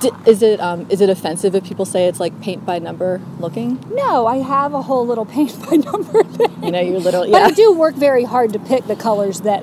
D- 0.00 0.10
is 0.26 0.42
it 0.42 0.58
um, 0.60 0.86
is 0.88 1.02
it 1.02 1.10
offensive 1.10 1.54
if 1.54 1.64
people 1.64 1.84
say 1.84 2.06
it's 2.06 2.18
like 2.18 2.40
paint 2.40 2.64
by 2.64 2.78
number 2.78 3.20
looking 3.38 3.78
No, 3.94 4.26
I 4.26 4.38
have 4.38 4.72
a 4.72 4.80
whole 4.80 5.06
little 5.06 5.26
paint 5.36 5.54
by 5.68 5.76
number 5.76 6.22
thing. 6.24 6.64
you 6.64 6.70
know 6.70 6.80
you 6.80 6.98
But 7.00 7.28
yeah 7.28 7.38
I 7.44 7.50
do 7.50 7.72
work 7.74 7.94
very 7.96 8.24
hard 8.24 8.54
to 8.54 8.58
pick 8.58 8.86
the 8.86 8.96
colors 8.96 9.42
that 9.42 9.62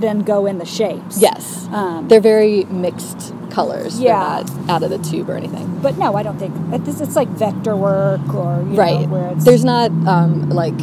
then 0.00 0.20
go 0.20 0.46
in 0.46 0.58
the 0.58 0.64
shapes. 0.66 1.20
yes 1.20 1.66
Um, 1.70 2.08
they're 2.08 2.20
very 2.20 2.64
mixed 2.64 3.34
colors 3.50 3.98
Yeah. 4.00 4.42
they're 4.42 4.56
not 4.56 4.70
out 4.70 4.82
of 4.82 4.90
the 4.90 4.98
tube 4.98 5.28
or 5.28 5.36
anything 5.36 5.78
but 5.80 5.96
no, 5.98 6.14
I 6.14 6.22
don't 6.22 6.38
think 6.38 6.54
it's, 6.72 7.00
it's 7.00 7.16
like 7.16 7.28
vector 7.28 7.76
work 7.76 8.34
or 8.34 8.62
you 8.68 8.76
right 8.76 9.02
know, 9.02 9.08
where 9.08 9.28
it's 9.32 9.44
there's 9.44 9.64
not 9.64 9.90
um, 10.06 10.50
like 10.50 10.78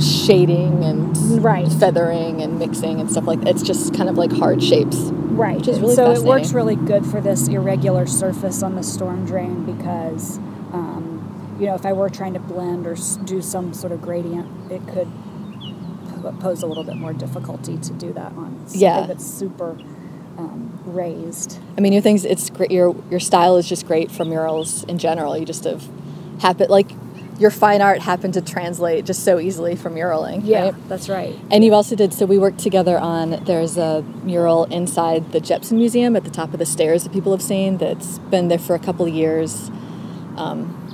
shading 0.00 0.84
and 0.84 1.16
Right. 1.42 1.66
feathering 1.72 2.42
and 2.42 2.58
mixing 2.58 3.00
and 3.00 3.10
stuff 3.10 3.26
like 3.26 3.40
that 3.40 3.48
it's 3.48 3.62
just 3.62 3.94
kind 3.94 4.08
of 4.08 4.16
like 4.18 4.30
hard 4.32 4.62
shapes 4.62 4.96
right. 4.96 5.56
which 5.56 5.68
is 5.68 5.80
really 5.80 5.94
so 5.94 6.12
it 6.12 6.22
works 6.22 6.52
really 6.52 6.76
good 6.76 7.04
for 7.06 7.20
this 7.20 7.48
irregular 7.48 8.06
surface 8.06 8.62
on 8.62 8.74
the 8.76 8.82
storm 8.82 9.24
drain 9.24 9.64
because 9.64 10.38
um, 10.72 11.56
you 11.58 11.66
know 11.66 11.74
if 11.74 11.86
I 11.86 11.92
were 11.94 12.10
trying 12.10 12.34
to 12.34 12.40
blend 12.40 12.86
or 12.86 12.96
do 13.24 13.40
some 13.40 13.72
sort 13.72 13.92
of 13.92 14.02
gradient, 14.02 14.46
it 14.70 14.86
could 14.88 15.08
po- 16.30 16.36
pose 16.40 16.62
a 16.62 16.66
little 16.66 16.84
bit 16.84 16.96
more 16.96 17.12
difficulty 17.12 17.76
to 17.78 17.92
do 17.92 18.12
that 18.12 18.32
on 18.32 18.58
something 18.66 18.80
Yeah. 18.80 19.06
that's 19.06 19.24
super 19.26 19.76
um, 20.38 20.78
raised. 20.84 21.58
I 21.76 21.80
mean, 21.80 21.92
your 21.92 22.02
things. 22.02 22.24
It's 22.24 22.50
great. 22.50 22.70
Your 22.70 22.94
your 23.10 23.20
style 23.20 23.56
is 23.56 23.68
just 23.68 23.86
great 23.86 24.10
for 24.10 24.24
murals 24.24 24.84
in 24.84 24.98
general. 24.98 25.36
You 25.36 25.46
just 25.46 25.64
have 25.64 25.88
happen 26.40 26.68
like 26.68 26.90
your 27.38 27.50
fine 27.50 27.82
art 27.82 28.00
happened 28.00 28.32
to 28.34 28.40
translate 28.40 29.04
just 29.04 29.22
so 29.22 29.38
easily 29.38 29.76
from 29.76 29.94
muraling. 29.94 30.40
Yeah, 30.44 30.64
right? 30.70 30.88
that's 30.88 31.08
right. 31.08 31.34
And 31.50 31.64
you 31.64 31.72
also 31.74 31.94
did. 31.96 32.12
So 32.14 32.26
we 32.26 32.38
worked 32.38 32.58
together 32.58 32.98
on. 32.98 33.44
There's 33.44 33.76
a 33.78 34.02
mural 34.22 34.64
inside 34.64 35.32
the 35.32 35.40
Jepson 35.40 35.78
Museum 35.78 36.16
at 36.16 36.24
the 36.24 36.30
top 36.30 36.52
of 36.52 36.58
the 36.58 36.66
stairs 36.66 37.04
that 37.04 37.12
people 37.12 37.32
have 37.32 37.42
seen. 37.42 37.78
That's 37.78 38.18
been 38.18 38.48
there 38.48 38.58
for 38.58 38.74
a 38.74 38.78
couple 38.78 39.06
of 39.06 39.14
years. 39.14 39.70
Um, 40.36 40.85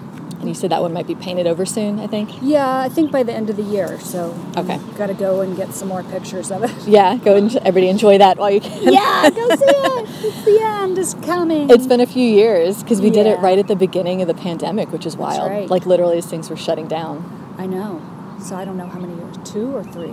and 0.42 0.48
you 0.48 0.54
said 0.54 0.70
that 0.70 0.82
one 0.82 0.92
might 0.92 1.06
be 1.06 1.14
painted 1.14 1.46
over 1.46 1.64
soon. 1.64 1.98
I 2.00 2.06
think. 2.06 2.30
Yeah, 2.42 2.80
I 2.80 2.88
think 2.88 3.10
by 3.10 3.22
the 3.22 3.32
end 3.32 3.48
of 3.48 3.56
the 3.56 3.62
year. 3.62 3.98
So 4.00 4.34
Okay. 4.56 4.78
got 4.98 5.06
to 5.06 5.14
go 5.14 5.40
and 5.40 5.56
get 5.56 5.72
some 5.72 5.88
more 5.88 6.02
pictures 6.02 6.50
of 6.50 6.64
it. 6.64 6.70
Yeah, 6.86 7.16
go 7.16 7.36
and 7.36 7.54
everybody 7.58 7.88
enjoy 7.88 8.18
that 8.18 8.36
while 8.38 8.50
you 8.50 8.60
can. 8.60 8.92
yeah, 8.92 9.30
go 9.30 9.48
see 9.56 9.64
it. 9.66 10.08
It's 10.24 10.44
the 10.44 10.60
end 10.62 10.98
is 10.98 11.14
coming. 11.14 11.70
It's 11.70 11.86
been 11.86 12.00
a 12.00 12.06
few 12.06 12.28
years 12.28 12.82
because 12.82 13.00
we 13.00 13.08
did 13.10 13.26
it 13.26 13.38
right 13.38 13.58
at 13.58 13.68
the 13.68 13.76
beginning 13.76 14.20
of 14.20 14.28
the 14.28 14.34
pandemic, 14.34 14.90
which 14.92 15.06
is 15.06 15.16
wild. 15.16 15.48
right. 15.50 15.70
Like 15.70 15.86
literally, 15.86 16.18
as 16.18 16.26
things 16.26 16.50
were 16.50 16.56
shutting 16.56 16.88
down. 16.88 17.54
I 17.58 17.66
know. 17.66 18.02
So 18.40 18.56
I 18.56 18.64
don't 18.64 18.76
know 18.76 18.86
how 18.88 18.98
many 18.98 19.14
years, 19.14 19.36
two 19.44 19.74
or 19.74 19.84
three. 19.84 20.12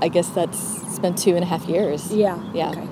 I 0.00 0.08
guess 0.08 0.28
that's 0.30 0.82
it's 0.84 0.98
been 1.00 1.14
two 1.16 1.34
and 1.34 1.42
a 1.42 1.46
half 1.46 1.64
years. 1.66 2.12
Yeah. 2.12 2.38
Yeah. 2.52 2.70
Okay. 2.70 2.86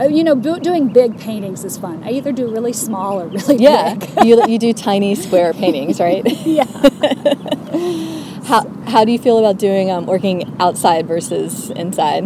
Uh, 0.00 0.04
you 0.04 0.24
know, 0.24 0.34
doing 0.34 0.88
big 0.88 1.18
paintings 1.18 1.64
is 1.64 1.76
fun. 1.76 2.02
I 2.02 2.10
either 2.12 2.32
do 2.32 2.50
really 2.50 2.72
small 2.72 3.20
or 3.20 3.26
really 3.26 3.56
Yeah, 3.56 3.94
big. 3.94 4.10
you 4.24 4.42
you 4.46 4.58
do 4.58 4.72
tiny 4.72 5.14
square 5.14 5.52
paintings, 5.62 6.00
right? 6.00 6.24
yeah. 6.46 6.64
How 8.44 8.66
how 8.86 9.04
do 9.04 9.12
you 9.12 9.18
feel 9.18 9.38
about 9.38 9.58
doing 9.58 9.90
um, 9.90 10.04
working 10.06 10.56
outside 10.58 11.06
versus 11.06 11.70
inside? 11.70 12.24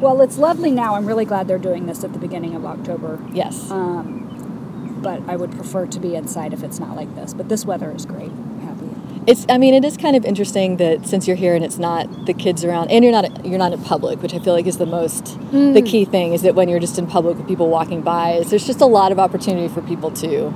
Well, 0.00 0.20
it's 0.20 0.38
lovely 0.38 0.70
now. 0.70 0.94
I'm 0.94 1.06
really 1.06 1.24
glad 1.24 1.48
they're 1.48 1.58
doing 1.58 1.86
this 1.86 2.04
at 2.04 2.12
the 2.12 2.18
beginning 2.20 2.54
of 2.54 2.64
October. 2.64 3.18
Yes. 3.32 3.68
Um, 3.70 4.98
but 5.02 5.20
I 5.28 5.34
would 5.36 5.50
prefer 5.50 5.86
to 5.86 5.98
be 6.00 6.14
inside 6.14 6.52
if 6.52 6.62
it's 6.62 6.78
not 6.78 6.94
like 6.94 7.12
this. 7.16 7.34
But 7.34 7.48
this 7.48 7.64
weather 7.64 7.90
is 7.90 8.06
great. 8.06 8.30
It's 9.28 9.44
I 9.50 9.58
mean 9.58 9.74
it 9.74 9.84
is 9.84 9.98
kind 9.98 10.16
of 10.16 10.24
interesting 10.24 10.78
that 10.78 11.06
since 11.06 11.26
you're 11.28 11.36
here 11.36 11.54
and 11.54 11.62
it's 11.62 11.76
not 11.78 12.24
the 12.24 12.32
kids 12.32 12.64
around 12.64 12.90
and 12.90 13.04
you're 13.04 13.12
not 13.12 13.44
you're 13.44 13.58
not 13.58 13.74
in 13.74 13.82
public, 13.82 14.22
which 14.22 14.32
I 14.32 14.38
feel 14.38 14.54
like 14.54 14.66
is 14.66 14.78
the 14.78 14.86
most 14.86 15.24
Mm. 15.50 15.74
the 15.74 15.82
key 15.82 16.04
thing 16.06 16.32
is 16.32 16.40
that 16.42 16.54
when 16.54 16.68
you're 16.70 16.80
just 16.80 16.98
in 16.98 17.06
public 17.06 17.36
with 17.36 17.46
people 17.46 17.68
walking 17.68 18.00
by, 18.00 18.32
is 18.40 18.48
there's 18.50 18.66
just 18.66 18.80
a 18.80 18.86
lot 18.86 19.12
of 19.12 19.18
opportunity 19.18 19.68
for 19.68 19.82
people 19.82 20.10
to 20.12 20.52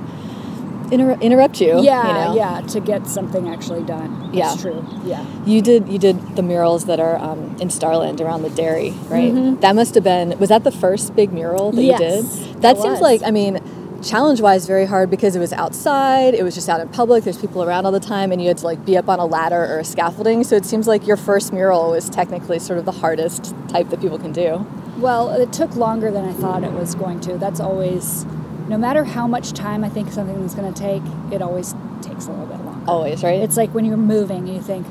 inter- 0.91 1.17
interrupt 1.21 1.61
you. 1.61 1.81
Yeah, 1.81 2.07
you 2.07 2.13
know? 2.13 2.35
yeah. 2.35 2.61
To 2.73 2.79
get 2.79 3.05
something 3.07 3.47
actually 3.47 3.83
done. 3.83 4.31
Yeah. 4.33 4.55
True. 4.59 4.83
Yeah. 5.05 5.23
You 5.45 5.61
did 5.61 5.87
you 5.87 5.99
did 5.99 6.35
the 6.35 6.41
murals 6.41 6.85
that 6.85 6.99
are 6.99 7.17
um, 7.17 7.55
in 7.59 7.69
Starland 7.69 8.21
around 8.21 8.41
the 8.41 8.49
dairy, 8.49 8.91
right? 9.07 9.31
Mhm. 9.33 9.61
That 9.61 9.75
must 9.75 9.93
have 9.93 10.03
been 10.03 10.37
was 10.39 10.49
that 10.49 10.63
the 10.63 10.71
first 10.71 11.15
big 11.15 11.31
mural 11.31 11.71
that 11.73 11.83
Yes, 11.83 11.99
you 11.99 12.07
did? 12.07 12.25
that 12.25 12.61
That 12.61 12.77
seems 12.77 12.99
was. 12.99 13.01
like 13.01 13.21
I 13.23 13.29
mean, 13.29 13.61
challenge 14.03 14.41
wise 14.41 14.67
very 14.67 14.85
hard 14.85 15.09
because 15.09 15.35
it 15.35 15.39
was 15.39 15.53
outside, 15.53 16.33
it 16.33 16.43
was 16.43 16.53
just 16.53 16.69
out 16.69 16.81
in 16.81 16.89
public, 16.89 17.23
there's 17.23 17.37
people 17.37 17.63
around 17.63 17.85
all 17.85 17.91
the 17.91 17.99
time 17.99 18.31
and 18.31 18.41
you 18.41 18.47
had 18.49 18.57
to 18.57 18.65
like 18.65 18.85
be 18.85 18.97
up 18.97 19.09
on 19.09 19.19
a 19.19 19.25
ladder 19.25 19.63
or 19.63 19.79
a 19.79 19.85
scaffolding. 19.85 20.43
So 20.43 20.55
it 20.55 20.65
seems 20.65 20.87
like 20.87 21.07
your 21.07 21.17
first 21.17 21.53
mural 21.53 21.91
was 21.91 22.09
technically 22.09 22.59
sort 22.59 22.79
of 22.79 22.85
the 22.85 22.91
hardest 22.91 23.55
type 23.69 23.89
that 23.89 24.01
people 24.01 24.19
can 24.19 24.31
do. 24.31 24.65
Well, 24.97 25.29
it 25.31 25.51
took 25.51 25.75
longer 25.75 26.11
than 26.11 26.25
I 26.25 26.33
thought 26.33 26.63
it 26.63 26.71
was 26.71 26.93
going 26.95 27.19
to. 27.21 27.37
That's 27.37 27.59
always, 27.59 28.25
no 28.67 28.77
matter 28.77 29.03
how 29.03 29.27
much 29.27 29.53
time 29.53 29.83
I 29.83 29.89
think 29.89 30.11
something 30.11 30.37
is 30.43 30.53
going 30.53 30.71
to 30.71 30.79
take, 30.79 31.03
it 31.31 31.41
always 31.41 31.73
takes 32.01 32.27
a 32.27 32.31
little 32.31 32.45
bit 32.45 32.63
longer. 32.63 32.89
Always, 32.89 33.23
right? 33.23 33.39
It's 33.41 33.57
like 33.57 33.73
when 33.73 33.85
you're 33.85 33.97
moving, 33.97 34.45
you 34.45 34.61
think, 34.61 34.85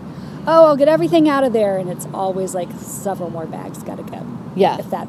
oh, 0.46 0.66
I'll 0.66 0.76
get 0.76 0.88
everything 0.88 1.28
out 1.28 1.44
of 1.44 1.52
there, 1.52 1.78
and 1.78 1.88
it's 1.88 2.06
always 2.12 2.54
like 2.54 2.68
several 2.78 3.30
more 3.30 3.46
bags 3.46 3.82
got 3.82 3.98
to 3.98 4.02
go. 4.02 4.26
Yeah. 4.54 4.78
If 4.78 4.90
that. 4.90 5.08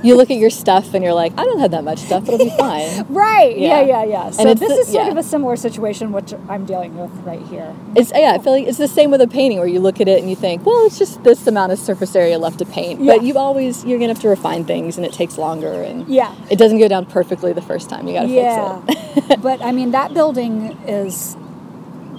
you 0.04 0.14
look 0.14 0.30
at 0.30 0.36
your 0.36 0.50
stuff 0.50 0.94
and 0.94 1.02
you're 1.02 1.14
like, 1.14 1.32
I 1.36 1.44
don't 1.44 1.58
have 1.58 1.72
that 1.72 1.82
much 1.82 1.98
stuff, 1.98 2.24
it'll 2.28 2.38
be 2.38 2.50
fine. 2.58 3.06
right. 3.08 3.56
Yeah. 3.58 3.80
Yeah. 3.80 4.04
Yeah. 4.04 4.04
Yeah. 4.04 4.30
So 4.30 4.54
this 4.54 4.68
the- 4.68 4.74
is 4.74 4.88
sort 4.88 5.06
yeah. 5.06 5.10
of 5.10 5.16
a 5.16 5.22
similar 5.22 5.56
situation, 5.56 6.12
which 6.12 6.32
I'm 6.48 6.64
dealing 6.64 6.96
with 6.96 7.10
right 7.26 7.42
here. 7.42 7.74
It's 7.96 8.12
yeah, 8.14 8.32
I 8.32 8.38
feel 8.38 8.52
like 8.52 8.66
it's 8.66 8.78
the 8.78 8.88
same 8.88 9.10
with 9.10 9.20
a 9.20 9.28
painting 9.28 9.58
where 9.58 9.66
you 9.66 9.80
look 9.80 10.00
at 10.00 10.08
it 10.08 10.20
and 10.20 10.30
you 10.30 10.36
think, 10.36 10.64
well, 10.64 10.86
it's 10.86 10.98
just 10.98 11.22
this 11.24 11.46
amount 11.46 11.72
of 11.72 11.78
surface 11.78 12.14
area 12.14 12.38
left 12.38 12.58
to 12.60 12.66
paint. 12.66 13.04
But 13.04 13.22
you 13.22 13.36
always 13.36 13.84
you're 13.84 13.98
gonna 13.98 14.12
have 14.12 14.22
to 14.22 14.28
refine 14.28 14.64
things 14.64 14.96
and 14.96 15.04
it 15.04 15.12
takes 15.12 15.36
longer 15.38 15.82
and 15.82 16.08
Yeah. 16.08 16.34
it 16.50 16.58
doesn't 16.58 16.78
go 16.78 16.88
down 16.88 17.06
perfectly 17.06 17.52
the 17.52 17.62
first 17.62 17.90
time. 17.90 18.06
You 18.06 18.14
gotta 18.14 18.28
yeah. 18.28 18.80
fix 18.82 19.30
it. 19.30 19.42
but 19.42 19.60
I 19.62 19.72
mean, 19.72 19.90
that 19.92 20.14
building 20.14 20.78
is 20.86 21.36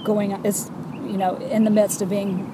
going 0.04 0.32
is 0.44 0.70
you 1.04 1.16
know 1.16 1.36
in 1.36 1.64
the 1.64 1.70
midst 1.70 2.02
of 2.02 2.10
being 2.10 2.50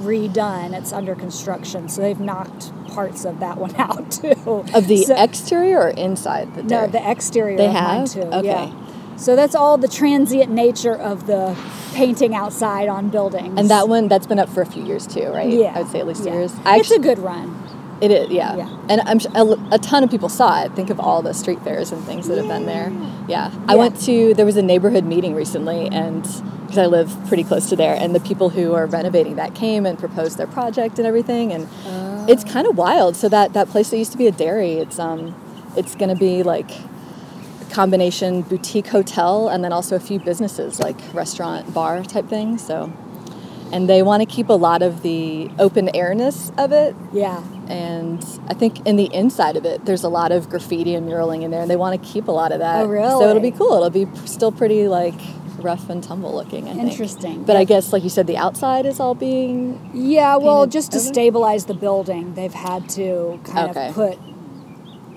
redone. 0.00 0.76
It's 0.76 0.92
under 0.92 1.14
construction, 1.14 1.88
so 1.88 2.02
they've 2.02 2.20
knocked 2.20 2.72
parts 2.88 3.24
of 3.24 3.40
that 3.40 3.58
one 3.58 3.74
out 3.78 4.10
too. 4.10 4.32
Of 4.74 4.86
the 4.88 5.02
So- 5.04 5.16
exterior 5.16 5.78
or 5.80 5.88
inside 5.88 6.54
the 6.54 6.62
no, 6.62 6.68
dairy? 6.68 6.90
the 6.90 7.10
exterior. 7.10 7.56
They 7.56 7.68
have? 7.68 8.10
too. 8.10 8.22
Okay. 8.22 8.46
Yeah. 8.46 8.72
So 9.16 9.34
that's 9.34 9.54
all 9.54 9.78
the 9.78 9.88
transient 9.88 10.50
nature 10.52 10.94
of 10.94 11.26
the 11.26 11.56
painting 11.94 12.34
outside 12.34 12.88
on 12.88 13.08
buildings. 13.08 13.58
and 13.58 13.70
that 13.70 13.88
one 13.88 14.08
that's 14.08 14.26
been 14.26 14.38
up 14.38 14.50
for 14.50 14.60
a 14.60 14.66
few 14.66 14.84
years 14.84 15.06
too, 15.06 15.28
right? 15.28 15.48
Yeah. 15.48 15.72
I 15.74 15.80
would 15.80 15.90
say 15.90 16.00
at 16.00 16.06
least 16.06 16.24
yeah. 16.26 16.32
years. 16.34 16.52
I 16.66 16.78
it's 16.78 16.90
a 16.90 16.98
good 16.98 17.18
run. 17.18 17.62
It 18.02 18.10
is, 18.10 18.28
yeah. 18.28 18.56
Yeah. 18.56 18.78
And 18.90 19.00
I'm 19.06 19.18
a, 19.34 19.74
a 19.76 19.78
ton 19.78 20.04
of 20.04 20.10
people 20.10 20.28
saw 20.28 20.62
it. 20.62 20.72
Think 20.76 20.90
of 20.90 21.00
all 21.00 21.22
the 21.22 21.32
street 21.32 21.62
fairs 21.62 21.92
and 21.92 22.04
things 22.04 22.28
that 22.28 22.36
have 22.36 22.46
been 22.46 22.66
there. 22.66 22.92
Yeah. 23.26 23.50
I 23.66 23.74
went 23.76 23.98
to 24.02 24.34
there 24.34 24.44
was 24.44 24.58
a 24.58 24.62
neighborhood 24.62 25.04
meeting 25.04 25.34
recently, 25.34 25.88
and 25.88 26.26
because 26.76 26.84
I 26.84 26.90
live 26.90 27.28
pretty 27.28 27.44
close 27.44 27.68
to 27.70 27.76
there, 27.76 27.96
and 27.98 28.14
the 28.14 28.20
people 28.20 28.50
who 28.50 28.74
are 28.74 28.86
renovating 28.86 29.36
that 29.36 29.54
came 29.54 29.86
and 29.86 29.98
proposed 29.98 30.36
their 30.36 30.46
project 30.46 30.98
and 30.98 31.06
everything, 31.06 31.52
and 31.52 31.66
it's 32.28 32.44
Oh. 32.44 32.48
kind 32.48 32.66
of 32.66 32.76
wild. 32.76 33.16
So 33.16 33.28
that 33.30 33.52
that 33.54 33.68
place 33.70 33.90
that 33.90 33.96
used 33.98 34.12
to 34.12 34.18
be 34.18 34.26
a 34.26 34.32
dairy, 34.32 34.74
it's 34.74 34.98
um, 34.98 35.34
it's 35.74 35.94
going 35.94 36.10
to 36.10 36.16
be 36.16 36.42
like 36.42 36.70
a 37.62 37.64
combination 37.70 38.42
boutique 38.42 38.88
hotel 38.88 39.48
and 39.48 39.64
then 39.64 39.72
also 39.72 39.96
a 39.96 40.00
few 40.00 40.18
businesses 40.18 40.78
like 40.80 40.96
restaurant 41.14 41.72
bar 41.72 42.02
type 42.04 42.28
things. 42.28 42.62
So. 42.66 42.92
And 43.72 43.88
they 43.88 44.00
want 44.00 44.20
to 44.20 44.26
keep 44.26 44.48
a 44.48 44.52
lot 44.52 44.80
of 44.80 45.02
the 45.02 45.50
open 45.58 45.90
airness 45.92 46.52
of 46.56 46.70
it 46.70 46.94
Yeah. 47.12 47.42
and 47.66 48.24
I 48.48 48.54
think 48.54 48.86
in 48.86 48.94
the 48.94 49.12
inside 49.12 49.56
of 49.56 49.64
it, 49.64 49.84
there's 49.84 50.04
a 50.04 50.08
lot 50.08 50.30
of 50.30 50.48
graffiti 50.48 50.94
and 50.94 51.04
muraling 51.08 51.42
in 51.42 51.50
there, 51.50 51.62
and 51.62 51.68
they 51.70 51.74
want 51.74 52.00
to 52.00 52.08
keep 52.12 52.28
a 52.28 52.32
lot 52.32 52.52
of 52.52 52.60
that. 52.60 52.84
Oh, 52.84 52.86
really? 52.86 53.08
So 53.10 53.28
it'll 53.28 53.42
be 53.42 53.50
cool. 53.50 53.72
It'll 53.74 53.90
be 53.90 54.06
still 54.24 54.52
pretty 54.52 54.86
like 54.86 55.18
rough 55.58 55.88
and 55.90 56.02
tumble 56.02 56.34
looking. 56.34 56.68
I 56.68 56.74
think. 56.74 56.90
Interesting. 56.90 57.44
But 57.44 57.56
I 57.56 57.64
guess, 57.64 57.92
like 57.92 58.02
you 58.02 58.10
said, 58.10 58.26
the 58.26 58.36
outside 58.36 58.86
is 58.86 59.00
all 59.00 59.14
being. 59.14 59.90
Yeah, 59.94 60.36
well, 60.36 60.66
just 60.66 60.92
to 60.92 60.98
over? 60.98 61.06
stabilize 61.06 61.66
the 61.66 61.74
building, 61.74 62.34
they've 62.34 62.52
had 62.54 62.88
to 62.90 63.40
kind 63.44 63.70
Okay. 63.70 63.88
of 63.88 63.94
put 63.94 64.18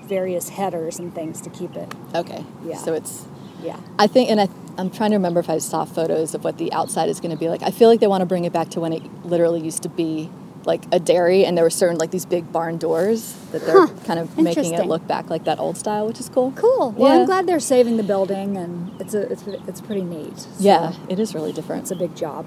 various 0.04 0.48
headers 0.48 0.98
and 0.98 1.14
things 1.14 1.40
to 1.42 1.50
keep 1.50 1.76
it. 1.76 1.92
Okay. 2.14 2.44
Yeah. 2.64 2.76
So 2.78 2.94
it's. 2.94 3.26
Yeah. 3.62 3.78
I 3.98 4.06
think, 4.06 4.30
and 4.30 4.40
I, 4.40 4.48
I'm 4.78 4.90
trying 4.90 5.10
to 5.10 5.16
remember 5.16 5.38
if 5.40 5.50
I 5.50 5.58
saw 5.58 5.84
photos 5.84 6.34
of 6.34 6.44
what 6.44 6.56
the 6.56 6.72
outside 6.72 7.10
is 7.10 7.20
going 7.20 7.30
to 7.30 7.36
be 7.36 7.48
like. 7.48 7.62
I 7.62 7.70
feel 7.70 7.88
like 7.90 8.00
they 8.00 8.06
want 8.06 8.22
to 8.22 8.26
bring 8.26 8.44
it 8.46 8.52
back 8.52 8.70
to 8.70 8.80
when 8.80 8.92
it 8.94 9.02
literally 9.24 9.60
used 9.60 9.82
to 9.82 9.88
be 9.90 10.30
like 10.66 10.82
a 10.92 11.00
dairy, 11.00 11.44
and 11.44 11.56
there 11.56 11.64
were 11.64 11.70
certain 11.70 11.96
like 11.98 12.10
these 12.10 12.26
big 12.26 12.52
barn 12.52 12.76
doors 12.78 13.34
that 13.52 13.64
they're 13.64 13.86
Huh. 13.86 13.94
kind 14.04 14.18
of 14.20 14.36
making 14.38 14.74
it 14.74 14.86
look 14.86 15.06
back 15.06 15.30
like 15.30 15.44
that 15.44 15.58
old 15.58 15.76
style, 15.76 16.06
which 16.06 16.20
is 16.20 16.28
cool. 16.28 16.52
Cool. 16.56 16.92
Well, 16.96 17.12
Yeah. 17.14 17.20
I'm 17.20 17.26
glad 17.26 17.46
they're 17.46 17.60
saving 17.60 17.96
the 17.96 18.02
building, 18.02 18.56
and 18.56 18.90
it's 19.00 19.14
a 19.14 19.22
it's 19.32 19.44
it's 19.66 19.80
pretty 19.80 20.02
neat. 20.02 20.38
So 20.38 20.48
Yeah, 20.58 20.92
it 21.08 21.18
is 21.18 21.34
really 21.34 21.52
different. 21.52 21.82
It's 21.82 21.90
a 21.90 21.96
big 21.96 22.14
job. 22.14 22.46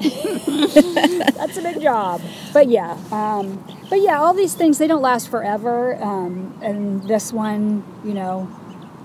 That's 0.00 1.56
a 1.58 1.62
big 1.62 1.80
job. 1.82 2.20
But 2.52 2.68
yeah, 2.68 2.96
um, 3.12 3.62
but 3.90 4.00
yeah, 4.00 4.18
all 4.20 4.32
these 4.34 4.54
things 4.54 4.78
they 4.78 4.86
don't 4.86 5.02
last 5.02 5.28
forever. 5.28 5.96
Um, 6.02 6.58
and 6.62 7.02
this 7.08 7.32
one, 7.32 7.84
you 8.04 8.14
know, 8.14 8.48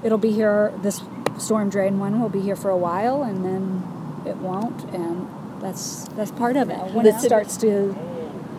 it'll 0.03 0.17
be 0.17 0.31
here. 0.31 0.71
This 0.81 1.01
storm 1.37 1.69
drain 1.69 1.99
one 1.99 2.21
will 2.21 2.29
be 2.29 2.41
here 2.41 2.55
for 2.55 2.69
a 2.69 2.77
while, 2.77 3.23
and 3.23 3.43
then 3.43 3.83
it 4.25 4.37
won't. 4.37 4.83
And 4.93 5.27
that's 5.61 6.07
that's 6.15 6.31
part 6.31 6.55
of 6.55 6.69
it. 6.69 6.77
When 6.93 7.05
it 7.05 7.19
starts 7.19 7.57
to 7.57 7.95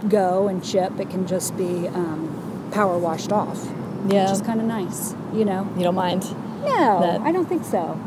go 0.09 0.49
and 0.49 0.65
chip, 0.65 0.99
it 1.01 1.11
can 1.11 1.27
just 1.27 1.57
be 1.57 1.89
um, 1.89 2.71
power 2.73 2.99
washed 2.99 3.33
off. 3.33 3.67
Yeah. 4.09 4.25
which 4.25 4.33
is 4.33 4.41
kind 4.43 4.61
of 4.61 4.67
nice. 4.67 5.15
You 5.35 5.45
know. 5.45 5.69
You 5.77 5.83
don't 5.83 5.95
mind? 5.95 6.23
No, 6.63 7.01
that- 7.01 7.21
I 7.23 7.33
don't 7.33 7.47
think 7.49 7.65
so. 7.65 8.01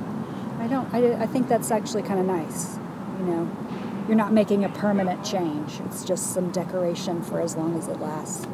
I 0.59 0.67
don't. 0.67 0.93
I, 0.93 1.23
I 1.23 1.25
think 1.27 1.47
that's 1.47 1.71
actually 1.71 2.03
kind 2.03 2.19
of 2.19 2.25
nice. 2.25 2.77
You 3.19 3.25
know, 3.25 3.51
you're 4.07 4.17
not 4.17 4.31
making 4.33 4.63
a 4.63 4.69
permanent 4.69 5.23
change. 5.25 5.79
It's 5.85 6.03
just 6.05 6.33
some 6.33 6.51
decoration 6.51 7.21
for 7.21 7.41
as 7.41 7.55
long 7.55 7.77
as 7.77 7.87
it 7.87 7.99
lasts. 7.99 8.45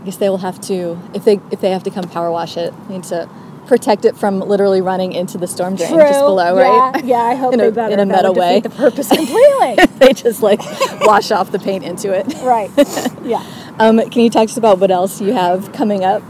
I 0.00 0.04
guess 0.04 0.16
they 0.16 0.28
will 0.28 0.38
have 0.38 0.60
to 0.62 0.98
if 1.14 1.24
they 1.24 1.40
if 1.50 1.60
they 1.60 1.70
have 1.70 1.82
to 1.84 1.90
come 1.90 2.08
power 2.08 2.30
wash 2.30 2.56
it, 2.56 2.72
need 2.88 3.04
to 3.04 3.28
protect 3.66 4.04
it 4.04 4.16
from 4.16 4.40
literally 4.40 4.80
running 4.80 5.12
into 5.12 5.38
the 5.38 5.46
storm 5.46 5.76
drain 5.76 5.90
just 5.90 6.20
below, 6.20 6.58
yeah, 6.58 6.90
right? 6.90 7.04
Yeah, 7.04 7.16
I 7.18 7.34
hope 7.34 7.52
in 7.54 7.58
they 7.60 7.68
a, 7.68 7.72
better. 7.72 7.92
in 7.94 8.00
a 8.00 8.06
That 8.06 8.16
meta 8.16 8.32
would 8.32 8.38
way. 8.38 8.60
the 8.60 8.70
purpose 8.70 9.08
completely. 9.08 9.76
they 9.98 10.12
just 10.12 10.42
like 10.42 10.60
wash 11.02 11.30
off 11.30 11.50
the 11.50 11.58
paint 11.58 11.84
into 11.84 12.12
it. 12.12 12.26
right. 12.42 12.70
Yeah. 13.24 13.42
Um, 13.78 13.98
can 14.10 14.20
you 14.22 14.28
talk 14.30 14.46
to 14.48 14.52
us 14.52 14.56
about 14.58 14.78
what 14.78 14.90
else 14.90 15.20
you 15.20 15.32
have 15.32 15.72
coming 15.72 16.04
up, 16.04 16.22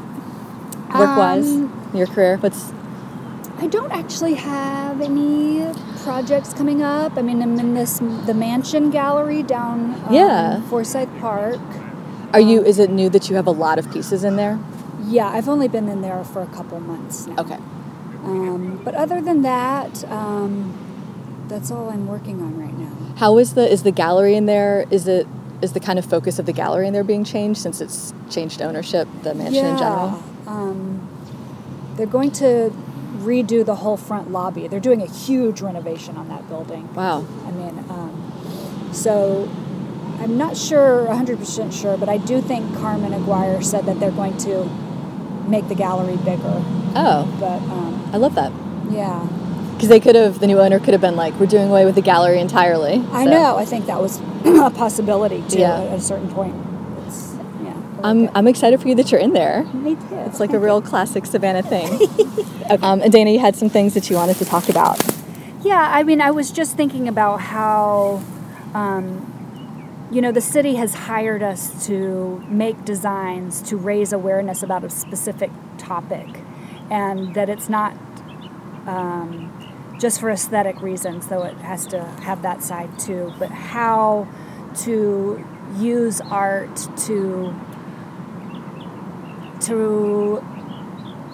work 0.95 1.17
wise, 1.17 1.47
Um, 1.51 1.91
your 1.95 2.07
career? 2.07 2.37
What's 2.39 2.73
I 3.59 3.67
don't 3.67 3.91
actually 3.93 4.35
have 4.35 5.01
any 5.01 5.67
projects 6.03 6.53
coming 6.55 6.83
up. 6.83 7.17
I 7.17 7.23
mean, 7.23 7.43
I'm 7.43 7.59
in 7.59 7.75
this 7.75 7.99
the 7.99 8.35
Mansion 8.35 8.91
Gallery 8.91 9.43
down 9.43 9.95
um, 10.07 10.15
Yeah. 10.15 10.61
Forsyth 10.69 11.09
Park. 11.21 11.59
are 12.33 12.41
you? 12.41 12.63
Is 12.63 12.79
it 12.79 12.91
new 12.91 13.09
that 13.11 13.29
you 13.29 13.37
have 13.37 13.47
a 13.47 13.51
lot 13.53 13.79
of 13.79 13.91
pieces 13.93 14.23
in 14.25 14.37
there? 14.37 14.59
Yeah, 15.15 15.29
I've 15.29 15.49
only 15.49 15.69
been 15.69 15.89
in 15.89 16.03
there 16.03 16.25
for 16.25 16.43
a 16.43 16.47
couple 16.49 16.81
months 16.81 17.29
now. 17.29 17.37
Okay. 17.39 17.55
Um, 18.25 18.81
but 18.85 18.97
other 18.97 19.21
than 19.21 19.43
that, 19.43 20.03
um, 20.11 21.47
that's 21.47 21.71
all 21.71 21.89
I'm 21.89 22.09
working 22.09 22.43
on 22.43 22.59
right 22.59 22.77
now. 22.77 23.15
How 23.15 23.39
is 23.39 23.55
the 23.55 23.71
is 23.71 23.85
the 23.85 23.93
gallery 23.93 24.35
in 24.35 24.47
there? 24.47 24.87
Is 24.91 25.07
it 25.07 25.29
is 25.63 25.73
the 25.73 25.79
kind 25.79 26.01
of 26.01 26.05
focus 26.05 26.41
of 26.41 26.47
the 26.47 26.53
gallery 26.53 26.89
in 26.89 26.93
there 26.93 27.05
being 27.05 27.23
changed 27.23 27.61
since 27.61 27.81
it's 27.81 28.13
changed 28.29 28.61
ownership, 28.61 29.07
the 29.23 29.37
mansion 29.37 29.65
in 29.65 29.79
general? 29.79 30.21
Um, 30.49 31.09
they're 31.95 32.07
going 32.07 32.33
to 32.33 32.73
redo 33.19 33.65
the 33.65 33.77
whole 33.77 33.97
front 33.97 34.33
lobby. 34.33 34.67
They're 34.67 34.81
doing 34.81 35.01
a 35.01 35.07
huge 35.07 35.61
renovation 35.61 36.17
on 36.17 36.27
that 36.29 36.49
building. 36.49 36.93
Wow. 36.93 37.25
I 37.47 37.53
mean, 37.53 37.79
um, 37.89 38.91
so 38.93 39.49
I'm 40.19 40.37
not 40.37 40.57
sure, 40.57 41.07
100% 41.07 41.73
sure, 41.73 41.97
but 41.97 42.09
I 42.09 42.17
do 42.17 42.41
think 42.41 42.75
Carmen 42.79 43.13
Aguirre 43.15 43.63
said 43.63 43.87
that 43.87 44.01
they're 44.01 44.11
going 44.11 44.37
to 44.39 44.69
make 45.49 45.69
the 45.69 45.75
gallery 45.75 46.17
bigger. 46.19 46.63
Oh, 46.97 47.27
But 47.41 47.61
um, 47.73 48.11
I 48.13 48.17
love 48.19 48.35
that. 48.37 48.53
yeah, 48.91 49.27
Because 49.75 49.89
they 49.89 50.01
could 50.01 50.15
have, 50.15 50.39
the 50.41 50.47
new 50.47 50.59
owner 50.61 50.79
could 50.79 50.95
have 50.95 51.01
been 51.01 51.17
like, 51.17 51.35
we're 51.41 51.47
doing 51.47 51.69
away 51.69 51.85
with 51.85 51.95
the 51.97 52.03
gallery 52.03 52.39
entirely. 52.41 53.05
I 53.13 53.25
know. 53.25 53.57
I 53.57 53.65
think 53.65 53.87
that 53.87 54.01
was 54.01 54.21
a 54.45 54.71
possibility 54.71 55.43
too 55.49 55.59
Yeah. 55.59 55.83
at 55.83 55.99
a 55.99 56.01
certain 56.01 56.29
point. 56.31 56.55
It's, 57.07 57.35
yeah. 57.63 57.75
I'm. 58.03 58.31
I'm 58.35 58.47
excited 58.49 58.81
for 58.81 58.89
you 58.89 58.95
that 58.97 59.11
you're 59.11 59.21
in 59.21 59.33
there. 59.33 59.65
Me 59.65 59.95
too. 59.97 60.15
It's 60.27 60.41
like 60.41 60.53
a 60.53 60.59
real 60.59 60.81
classic 60.81 61.27
Savannah 61.27 61.63
thing. 61.63 61.89
um, 62.83 63.03
and 63.03 63.13
Dana, 63.13 63.31
you 63.31 63.39
had 63.41 63.57
some 63.57 63.69
things 63.69 63.95
that 63.95 64.09
you 64.11 64.17
wanted 64.17 64.37
to 64.37 64.45
talk 64.45 64.69
about. 64.69 65.01
Yeah, 65.63 65.89
I 65.93 66.03
mean, 66.05 66.21
I 66.21 66.31
was 66.31 66.51
just 66.51 66.77
thinking 66.77 67.09
about 67.09 67.41
how, 67.41 68.23
um, 68.75 69.34
you 70.15 70.21
know, 70.21 70.31
the 70.31 70.41
city 70.41 70.77
has 70.77 70.95
hired 70.95 71.43
us 71.43 71.89
to 71.89 72.39
make 72.47 72.85
designs 72.85 73.61
to 73.63 73.77
raise 73.77 74.13
awareness 74.13 74.63
about 74.63 74.85
a 74.85 74.91
specific 74.91 75.51
topic, 75.77 76.29
and 76.89 77.35
that 77.35 77.49
it's 77.49 77.69
not 77.69 77.97
um, 78.87 79.51
just 79.99 80.21
for 80.21 80.31
aesthetic 80.31 80.81
reasons, 80.81 81.27
though 81.27 81.43
it 81.43 81.57
has 81.57 81.85
to 81.89 82.01
have 82.01 82.43
that 82.43 82.63
side 82.63 82.97
too, 82.97 83.33
but 83.41 83.51
how 83.51 84.29
to 84.83 85.45
use 85.79 86.21
art 86.21 86.77
to 86.97 87.53
to 89.63 90.45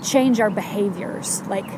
change 0.03 0.41
our 0.41 0.49
behaviors. 0.49 1.43
Like 1.49 1.69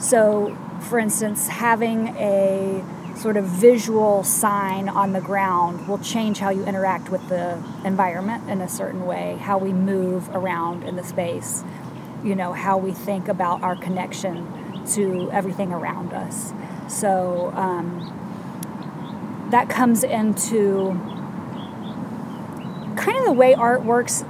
so 0.00 0.56
for 0.88 0.98
instance 0.98 1.46
having 1.46 2.08
a 2.16 2.82
sort 3.16 3.36
of 3.36 3.44
visual 3.44 4.22
sign 4.22 4.88
on 4.88 5.12
the 5.12 5.20
ground 5.20 5.86
will 5.88 5.98
change 5.98 6.38
how 6.38 6.50
you 6.50 6.64
interact 6.64 7.10
with 7.10 7.26
the 7.28 7.62
environment 7.84 8.48
in 8.48 8.60
a 8.60 8.68
certain 8.68 9.06
way 9.06 9.36
how 9.40 9.58
we 9.58 9.72
move 9.72 10.28
around 10.30 10.82
in 10.84 10.96
the 10.96 11.04
space 11.04 11.62
you 12.24 12.34
know 12.34 12.52
how 12.52 12.76
we 12.76 12.92
think 12.92 13.28
about 13.28 13.62
our 13.62 13.76
connection 13.76 14.60
to 14.86 15.30
everything 15.32 15.72
around 15.72 16.12
us. 16.12 16.52
So 16.88 17.52
um, 17.54 19.48
that 19.50 19.68
comes 19.68 20.04
into 20.04 20.92
kind 22.96 23.18
of 23.18 23.24
the 23.24 23.32
way 23.32 23.54
art 23.54 23.84
works 23.84 24.24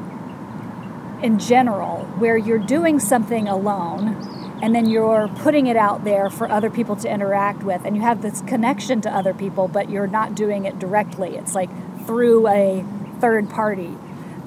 in 1.22 1.38
general, 1.38 1.98
where 2.18 2.36
you're 2.36 2.58
doing 2.58 2.98
something 2.98 3.46
alone 3.48 4.39
and 4.62 4.74
then 4.74 4.86
you're 4.86 5.28
putting 5.36 5.66
it 5.66 5.76
out 5.76 6.04
there 6.04 6.28
for 6.28 6.50
other 6.50 6.70
people 6.70 6.96
to 6.96 7.10
interact 7.10 7.62
with, 7.62 7.84
and 7.84 7.96
you 7.96 8.02
have 8.02 8.22
this 8.22 8.42
connection 8.42 9.00
to 9.02 9.10
other 9.10 9.32
people, 9.32 9.68
but 9.68 9.88
you're 9.88 10.06
not 10.06 10.34
doing 10.34 10.64
it 10.64 10.78
directly. 10.78 11.36
It's 11.36 11.54
like 11.54 11.70
through 12.06 12.46
a 12.48 12.84
third 13.20 13.48
party. 13.48 13.96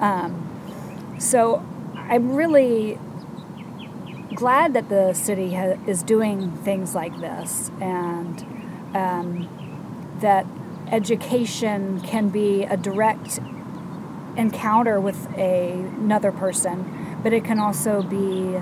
Um, 0.00 1.16
so 1.18 1.64
I'm 1.94 2.34
really 2.34 2.98
glad 4.34 4.74
that 4.74 4.88
the 4.88 5.12
city 5.14 5.54
ha- 5.54 5.78
is 5.86 6.02
doing 6.02 6.50
things 6.58 6.94
like 6.94 7.18
this 7.20 7.70
and 7.80 8.44
um, 8.94 9.48
that 10.20 10.46
education 10.90 12.00
can 12.00 12.28
be 12.28 12.64
a 12.64 12.76
direct 12.76 13.40
encounter 14.36 15.00
with 15.00 15.28
a, 15.36 15.72
another 15.72 16.32
person, 16.32 17.18
but 17.22 17.32
it 17.32 17.44
can 17.44 17.58
also 17.58 18.02
be 18.02 18.60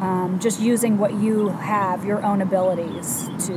um, 0.00 0.38
just 0.40 0.60
using 0.60 0.98
what 0.98 1.14
you 1.14 1.48
have, 1.48 2.04
your 2.04 2.24
own 2.24 2.40
abilities 2.42 3.28
to 3.46 3.54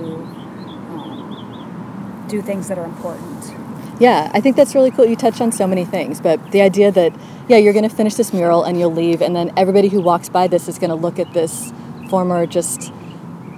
um, 0.92 2.26
do 2.28 2.42
things 2.42 2.68
that 2.68 2.78
are 2.78 2.86
important. 2.86 3.54
Yeah, 4.00 4.32
I 4.34 4.42
think 4.42 4.56
that's 4.56 4.74
really 4.74 4.90
cool. 4.90 5.06
You 5.06 5.16
touch 5.16 5.40
on 5.42 5.52
so 5.52 5.68
many 5.68 5.86
things, 5.86 6.20
but 6.20 6.52
the 6.52 6.62
idea 6.62 6.92
that, 6.92 7.14
yeah, 7.48 7.58
you're 7.58 7.74
going 7.74 7.88
to 7.88 7.96
finish 7.96 8.16
this 8.16 8.34
mural 8.34 8.64
and 8.64 8.80
you'll 8.80 8.92
leave, 8.94 9.22
and 9.22 9.36
then 9.36 9.52
everybody 9.56 9.90
who 9.90 10.02
walks 10.02 10.28
by 10.30 10.48
this 10.48 10.68
is 10.68 10.80
going 10.80 10.90
to 10.90 10.96
look 10.96 11.20
at 11.20 11.32
this 11.34 11.72
former 12.10 12.46
just 12.48 12.92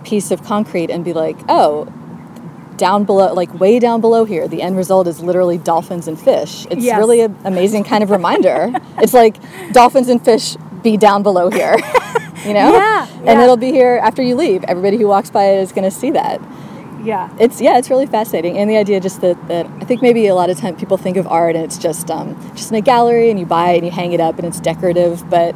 piece 0.03 0.31
of 0.31 0.43
concrete 0.43 0.89
and 0.91 1.05
be 1.05 1.13
like, 1.13 1.37
oh, 1.47 1.85
down 2.75 3.05
below, 3.05 3.33
like 3.33 3.53
way 3.57 3.79
down 3.79 4.01
below 4.01 4.25
here, 4.25 4.47
the 4.47 4.61
end 4.61 4.75
result 4.75 5.07
is 5.07 5.21
literally 5.21 5.57
dolphins 5.57 6.07
and 6.09 6.19
fish. 6.19 6.65
It's 6.69 6.83
Yes. 6.83 6.97
really 6.97 7.21
an 7.21 7.37
amazing 7.45 7.85
kind 7.85 8.03
of 8.03 8.09
reminder. 8.11 8.69
it's 8.97 9.13
like 9.13 9.37
dolphins 9.71 10.09
and 10.09 10.23
fish 10.23 10.57
be 10.81 10.97
down 10.97 11.23
below 11.23 11.49
here, 11.49 11.77
you 12.47 12.53
know? 12.53 12.73
Yeah, 12.73 13.07
And 13.07 13.25
yeah. 13.25 13.43
it'll 13.43 13.57
be 13.57 13.71
here 13.71 13.99
after 14.03 14.21
you 14.21 14.35
leave. 14.35 14.63
Everybody 14.65 14.97
who 14.97 15.07
walks 15.07 15.29
by 15.29 15.45
it 15.45 15.59
is 15.61 15.71
going 15.71 15.83
to 15.89 15.91
see 15.91 16.11
that 16.11 16.39
Yeah. 17.03 17.29
it's 17.39 17.59
yeah 17.59 17.77
it's 17.77 17.89
really 17.89 18.05
fascinating 18.05 18.57
and 18.57 18.69
the 18.69 18.77
idea 18.77 18.99
just 19.01 19.19
that, 19.21 19.37
that 19.49 19.65
i 19.81 19.85
think 19.85 20.01
maybe 20.01 20.27
a 20.27 20.35
lot 20.35 20.49
of 20.49 20.57
time 20.57 20.73
people 20.77 20.95
think 20.97 21.17
of 21.17 21.27
art 21.27 21.53
and 21.55 21.63
it's 21.65 21.77
just 21.77 22.09
um, 22.09 22.27
just 22.55 22.71
in 22.71 22.77
a 22.77 22.81
gallery 22.81 23.29
and 23.29 23.37
you 23.39 23.45
buy 23.45 23.71
it 23.71 23.77
and 23.77 23.85
you 23.85 23.91
hang 23.91 24.13
it 24.13 24.21
up 24.21 24.37
and 24.37 24.45
it's 24.47 24.59
decorative 24.61 25.29
but 25.29 25.53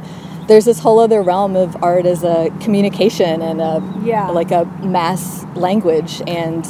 there's 0.48 0.66
this 0.66 0.80
whole 0.80 1.00
other 1.00 1.22
realm 1.22 1.56
of 1.56 1.82
art 1.84 2.06
as 2.06 2.24
a 2.24 2.50
communication 2.62 3.42
and 3.42 3.60
a 3.62 3.82
Yeah. 4.04 4.30
like 4.30 4.52
a 4.52 4.66
mass 4.84 5.46
language 5.56 6.22
and 6.28 6.66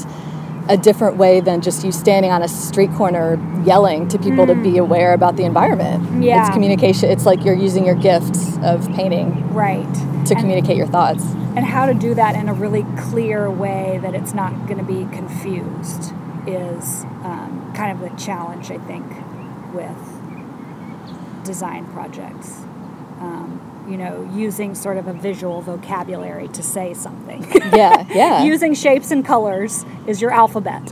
a 0.70 0.78
different 0.78 1.18
way 1.18 1.40
than 1.40 1.62
just 1.62 1.84
you 1.86 1.92
standing 1.92 2.32
on 2.32 2.42
a 2.44 2.48
street 2.48 2.92
corner 2.94 3.40
yelling 3.66 4.08
to 4.10 4.20
people 4.20 4.46
to 4.48 4.56
be 4.56 4.78
aware 4.78 5.14
about 5.14 5.36
the 5.38 5.44
environment 5.44 6.04
Mm. 6.04 6.24
Yeah. 6.24 6.46
it's 6.46 6.54
communication 6.54 7.10
it's 7.10 7.26
like 7.26 7.44
you're 7.46 7.56
using 7.56 7.86
your 7.86 7.96
gifts 7.96 8.58
of 8.64 8.88
painting 8.94 9.54
Right. 9.54 9.92
to 10.26 10.34
And- 10.34 10.40
communicate 10.40 10.78
your 10.78 10.88
thoughts. 10.88 11.24
and 11.56 11.66
how 11.66 11.86
to 11.86 11.94
do 11.94 12.14
that 12.16 12.36
in 12.36 12.50
a 12.50 12.54
really 12.54 12.86
clear 12.98 13.50
way 13.50 14.00
that 14.04 14.14
it's 14.14 14.34
not 14.34 14.68
going 14.68 14.78
to 14.78 14.84
be 14.86 15.08
confused 15.16 16.14
is 16.46 17.04
um, 17.24 17.72
kind 17.74 17.92
of 17.92 18.00
the 18.10 18.16
challenge 18.18 18.70
I 18.72 18.78
think 18.78 19.06
with 19.74 19.98
design 21.44 21.86
projects. 21.94 22.64
Um, 23.20 23.60
you 23.88 23.98
know, 23.98 24.30
using 24.34 24.76
sort 24.76 24.98
of 24.98 25.08
a 25.08 25.14
visual 25.14 25.62
vocabulary 25.62 26.48
to 26.50 26.64
say 26.64 26.94
something. 26.94 27.46
Yeah, 27.78 28.06
yeah. 28.10 28.44
using 28.54 28.74
shapes 28.74 29.12
and 29.12 29.26
colors 29.26 29.86
is 30.08 30.22
your 30.22 30.32
alphabet. 30.32 30.92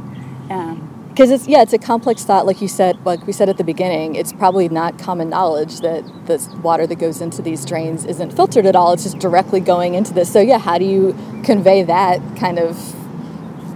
Um, 0.50 1.08
Because 1.10 1.32
it's 1.32 1.48
yeah, 1.48 1.62
it's 1.62 1.74
a 1.74 1.78
complex 1.78 2.24
thought. 2.24 2.46
Like 2.46 2.62
you 2.62 2.68
said, 2.68 3.04
like 3.06 3.26
we 3.26 3.34
said 3.34 3.50
at 3.50 3.58
the 3.58 3.64
beginning, 3.64 4.16
it's 4.16 4.34
probably 4.34 4.68
not 4.70 5.00
common 5.00 5.30
knowledge 5.30 5.80
that 5.80 6.04
the 6.28 6.38
water 6.62 6.86
that 6.86 6.96
goes 6.96 7.22
into 7.22 7.42
these 7.42 7.66
drains 7.66 8.06
isn't 8.06 8.34
filtered 8.34 8.66
at 8.66 8.76
all. 8.76 8.94
It's 8.94 9.04
just 9.04 9.20
directly 9.20 9.62
going 9.62 9.96
into 9.96 10.14
this. 10.14 10.32
So 10.32 10.40
yeah, 10.42 10.60
how 10.60 10.78
do 10.78 10.86
you 10.86 11.16
convey 11.44 11.82
that 11.84 12.20
kind 12.38 12.60
of 12.60 12.78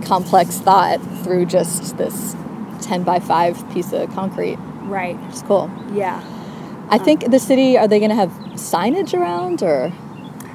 complex 0.05 0.59
thought 0.59 0.99
through 1.23 1.45
just 1.45 1.97
this 1.97 2.35
ten 2.81 3.03
by 3.03 3.19
five 3.19 3.63
piece 3.73 3.93
of 3.93 4.13
concrete? 4.13 4.57
right. 4.83 5.17
It's 5.29 5.41
cool. 5.43 5.69
Yeah. 5.93 6.21
I 6.89 6.97
think 6.97 7.29
the 7.31 7.39
city 7.39 7.77
are 7.77 7.87
they 7.87 7.99
going 7.99 8.09
to 8.09 8.15
have 8.15 8.29
signage 8.55 9.13
around 9.13 9.61
or? 9.63 9.91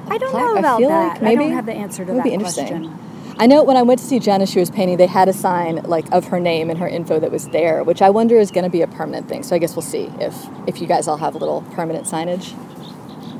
I 0.07 0.17
don't 0.17 0.31
plaque? 0.31 0.43
know 0.43 0.55
I 0.55 0.59
about 0.59 0.77
feel 0.79 0.89
that. 0.89 1.07
like 1.13 1.21
maybe 1.21 1.43
I 1.45 1.47
don't 1.47 1.55
have 1.55 1.65
the 1.65 1.73
answer 1.73 2.05
to 2.05 2.13
That 2.13 2.23
be 2.23 2.31
interesting. 2.33 2.67
question. 2.67 2.99
I 3.37 3.47
know 3.47 3.63
when 3.63 3.75
I 3.75 3.81
went 3.81 3.99
to 3.99 4.05
see 4.05 4.19
Jenna, 4.19 4.45
she 4.45 4.59
was 4.59 4.69
painting. 4.69 4.95
They 4.97 5.07
had 5.07 5.27
a 5.27 5.33
sign 5.33 5.77
like 5.83 6.09
of 6.13 6.25
her 6.25 6.39
name 6.39 6.69
and 6.69 6.79
her 6.79 6.87
info 6.87 7.19
that 7.19 7.31
was 7.31 7.49
there, 7.49 7.83
which 7.83 8.01
I 8.01 8.09
wonder 8.09 8.37
is 8.37 8.49
going 8.51 8.63
to 8.63 8.69
be 8.69 8.81
a 8.81 8.87
permanent 8.87 9.27
thing. 9.27 9.43
So 9.43 9.55
I 9.55 9.59
guess 9.59 9.75
we'll 9.75 9.81
see 9.81 10.09
if 10.19 10.35
if 10.67 10.79
you 10.79 10.87
guys 10.87 11.07
all 11.07 11.17
have 11.17 11.35
a 11.35 11.37
little 11.37 11.61
permanent 11.73 12.05
signage 12.05 12.53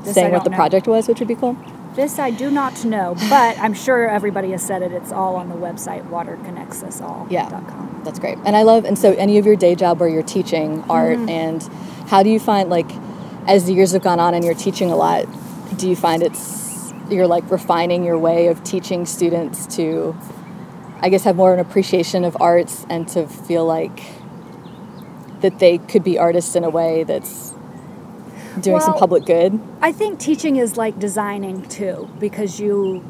This 0.04 0.14
saying 0.14 0.32
what 0.32 0.44
the 0.44 0.50
know. 0.50 0.56
project 0.56 0.86
was, 0.86 1.08
which 1.08 1.18
would 1.20 1.28
be 1.28 1.34
cool. 1.36 1.56
This 1.94 2.18
I 2.18 2.30
do 2.30 2.50
not 2.50 2.84
know, 2.84 3.14
but 3.30 3.58
I'm 3.58 3.72
sure 3.72 4.06
everybody 4.06 4.50
has 4.50 4.62
said 4.62 4.82
it. 4.82 4.92
It's 4.92 5.12
all 5.12 5.36
on 5.36 5.48
the 5.48 5.54
website 5.54 6.06
waterconnectsusall.com. 6.10 7.28
Yeah. 7.30 8.02
That's 8.04 8.18
great. 8.18 8.36
And 8.44 8.54
I 8.54 8.62
love 8.64 8.84
and 8.84 8.98
so 8.98 9.12
any 9.14 9.38
of 9.38 9.46
your 9.46 9.56
day 9.56 9.74
job 9.74 9.98
where 9.98 10.08
you're 10.08 10.22
teaching 10.22 10.84
art 10.90 11.16
Mhm. 11.18 11.30
and 11.30 11.70
how 12.06 12.22
do 12.22 12.30
you 12.30 12.40
find 12.40 12.70
like 12.70 12.90
as 13.46 13.66
the 13.66 13.72
years 13.72 13.92
have 13.92 14.02
gone 14.02 14.20
on 14.20 14.34
and 14.34 14.44
you're 14.44 14.54
teaching 14.54 14.90
a 14.90 14.96
lot, 14.96 15.26
do 15.78 15.88
you 15.88 15.96
find 15.96 16.22
it's 16.22 16.92
you're 17.10 17.26
like 17.26 17.48
refining 17.50 18.04
your 18.04 18.18
way 18.18 18.48
of 18.48 18.62
teaching 18.64 19.06
students 19.06 19.76
to 19.76 20.16
I 21.00 21.08
guess 21.08 21.24
have 21.24 21.36
more 21.36 21.52
of 21.52 21.58
an 21.58 21.66
appreciation 21.66 22.24
of 22.24 22.36
arts 22.40 22.86
and 22.88 23.06
to 23.08 23.26
feel 23.26 23.66
like 23.66 24.02
that 25.40 25.58
they 25.58 25.78
could 25.78 26.02
be 26.02 26.18
artists 26.18 26.56
in 26.56 26.64
a 26.64 26.70
way 26.70 27.04
that's 27.04 27.54
doing 28.60 28.80
some 28.80 28.94
public 28.94 29.24
good. 29.24 29.60
I 29.80 29.92
think 29.92 30.18
teaching 30.18 30.56
is 30.56 30.76
like 30.76 30.98
designing 30.98 31.62
too, 31.68 32.10
because 32.18 32.58
you, 32.58 33.04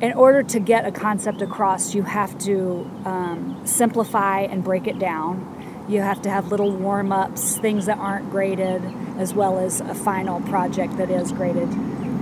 in 0.00 0.12
order 0.14 0.42
to 0.42 0.58
get 0.58 0.86
a 0.86 0.90
concept 0.90 1.42
across, 1.42 1.94
you 1.94 2.02
have 2.02 2.38
to 2.40 2.90
um, 3.04 3.60
simplify 3.64 4.40
and 4.40 4.64
break 4.64 4.86
it 4.86 4.98
down. 4.98 5.52
You 5.88 6.00
have 6.00 6.20
to 6.22 6.30
have 6.30 6.48
little 6.48 6.72
warm 6.72 7.12
ups, 7.12 7.58
things 7.58 7.86
that 7.86 7.98
aren't 7.98 8.30
graded, 8.30 8.82
as 9.18 9.34
well 9.34 9.58
as 9.58 9.80
a 9.80 9.94
final 9.94 10.40
project 10.42 10.96
that 10.96 11.10
is 11.10 11.30
graded. 11.32 11.72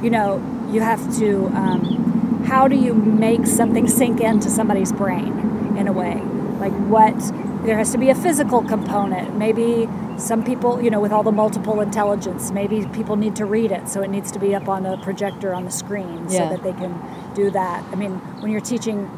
You 0.03 0.11
know, 0.11 0.37
you 0.71 0.81
have 0.81 1.01
to, 1.19 1.47
um, 1.49 2.45
how 2.47 2.69
do 2.69 2.77
you 2.77 2.93
make 2.93 3.47
something 3.47 3.89
sink 3.89 4.21
into 4.21 4.51
somebody's 4.51 4.93
brain 4.93 5.77
in 5.79 5.89
a 5.89 5.93
way? 5.93 6.21
Like, 6.61 6.73
what, 6.89 7.15
there 7.65 7.79
has 7.79 7.91
to 7.93 7.99
be 7.99 8.11
a 8.11 8.15
physical 8.15 8.63
component. 8.63 9.37
Maybe 9.39 9.89
some 10.19 10.45
people, 10.45 10.83
you 10.83 10.91
know, 10.91 11.01
with 11.01 11.11
all 11.11 11.23
the 11.23 11.33
multiple 11.33 11.81
intelligence, 11.81 12.51
maybe 12.51 12.87
people 12.93 13.17
need 13.17 13.35
to 13.37 13.47
read 13.47 13.73
it, 13.73 13.89
so 13.89 14.03
it 14.03 14.11
needs 14.11 14.31
to 14.33 14.39
be 14.39 14.55
up 14.55 14.69
on 14.69 14.85
a 14.85 14.99
projector 14.99 15.55
on 15.55 15.65
the 15.65 15.71
screen 15.71 16.27
Yeah. 16.29 16.51
so 16.51 16.55
that 16.55 16.63
they 16.63 16.73
can 16.75 17.01
do 17.35 17.51
that. 17.51 17.83
I 17.91 17.95
mean, 17.97 18.17
when 18.43 18.53
you're 18.53 18.61
teaching 18.61 19.11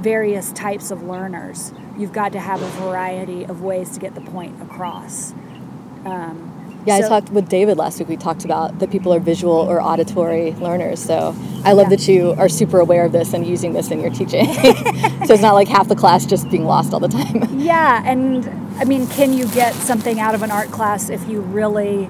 various 0.00 0.50
types 0.52 0.90
of 0.90 1.02
learners, 1.02 1.72
you've 1.96 2.12
got 2.12 2.32
to 2.32 2.40
have 2.40 2.62
a 2.62 2.68
variety 2.80 3.44
of 3.44 3.62
ways 3.62 3.90
to 3.90 4.00
get 4.00 4.14
the 4.14 4.20
point 4.20 4.60
across. 4.62 5.32
Um, 6.04 6.52
Yeah, 6.86 6.96
I 6.96 7.00
talked 7.00 7.30
with 7.30 7.48
David 7.48 7.78
last 7.78 7.98
week. 7.98 8.08
We 8.08 8.16
talked 8.16 8.44
about 8.44 8.78
that 8.78 8.90
people 8.90 9.12
are 9.12 9.18
visual 9.18 9.54
or 9.54 9.82
auditory 9.82 10.52
learners. 10.52 11.00
So 11.02 11.34
I 11.64 11.72
love 11.72 11.90
that 11.90 12.06
you 12.06 12.32
are 12.38 12.48
super 12.48 12.78
aware 12.78 13.04
of 13.04 13.10
this 13.12 13.32
and 13.32 13.44
using 13.44 13.72
this 13.72 13.90
in 13.90 14.00
your 14.00 14.10
teaching. 14.10 14.52
so 14.54 15.32
it's 15.32 15.42
not 15.42 15.54
like 15.54 15.66
half 15.66 15.88
the 15.88 15.96
class 15.96 16.24
just 16.26 16.48
being 16.48 16.64
lost 16.64 16.92
all 16.92 17.00
the 17.00 17.08
time. 17.08 17.42
Yeah, 17.66 18.02
and 18.06 18.46
I 18.78 18.84
mean, 18.84 19.08
can 19.08 19.32
you 19.32 19.48
get 19.48 19.74
something 19.74 20.20
out 20.20 20.36
of 20.36 20.42
an 20.42 20.52
art 20.52 20.70
class 20.70 21.08
if 21.08 21.28
you 21.28 21.40
really? 21.40 22.06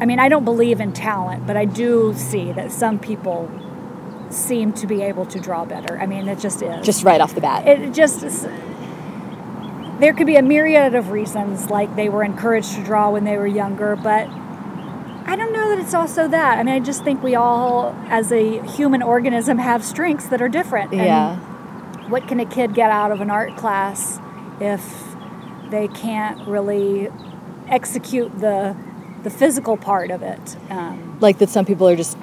I 0.00 0.06
mean, 0.06 0.18
I 0.18 0.30
don't 0.30 0.46
believe 0.46 0.80
in 0.80 0.94
talent, 0.94 1.46
but 1.46 1.58
I 1.58 1.66
do 1.66 2.14
see 2.16 2.52
that 2.52 2.72
some 2.72 2.98
people 2.98 3.50
seem 4.30 4.72
to 4.74 4.86
be 4.86 5.02
able 5.02 5.26
to 5.26 5.38
draw 5.38 5.66
better. 5.66 5.98
I 5.98 6.06
mean, 6.06 6.28
it 6.28 6.38
just 6.38 6.62
is. 6.62 6.86
just 6.86 7.04
right 7.04 7.20
off 7.20 7.34
the 7.34 7.42
bat. 7.42 7.66
It 7.66 7.92
just 7.92 8.22
is. 8.22 8.46
There 10.00 10.14
could 10.14 10.26
be 10.26 10.36
a 10.36 10.42
myriad 10.42 10.94
of 10.94 11.10
reasons, 11.10 11.68
like 11.68 11.94
they 11.94 12.08
were 12.08 12.24
encouraged 12.24 12.74
to 12.74 12.82
draw 12.82 13.10
when 13.10 13.24
they 13.24 13.36
were 13.36 13.46
younger, 13.46 13.96
but 13.96 14.28
I 15.26 15.36
don't 15.36 15.52
know 15.52 15.68
that 15.68 15.78
it's 15.78 15.92
also 15.92 16.26
that. 16.26 16.58
I 16.58 16.62
mean, 16.62 16.74
I 16.74 16.80
just 16.80 17.04
think 17.04 17.22
we 17.22 17.34
all, 17.34 17.94
as 18.08 18.32
a 18.32 18.62
human 18.66 19.02
organism, 19.02 19.58
have 19.58 19.84
strengths 19.84 20.26
that 20.28 20.40
are 20.40 20.48
different. 20.48 20.92
And 20.92 21.02
Yeah. 21.02 21.36
What 22.08 22.26
can 22.26 22.40
a 22.40 22.46
kid 22.46 22.74
get 22.74 22.90
out 22.90 23.12
of 23.12 23.20
an 23.20 23.30
art 23.30 23.56
class 23.56 24.18
if 24.58 24.82
they 25.70 25.86
can't 25.86 26.48
really 26.48 27.08
execute 27.68 28.40
the 28.40 28.74
the 29.22 29.30
physical 29.30 29.76
part 29.76 30.10
of 30.10 30.22
it? 30.22 30.56
Um, 30.70 31.18
like 31.20 31.38
that 31.38 31.50
some 31.50 31.64
people 31.66 31.86
are 31.86 31.94
just, 31.94 32.16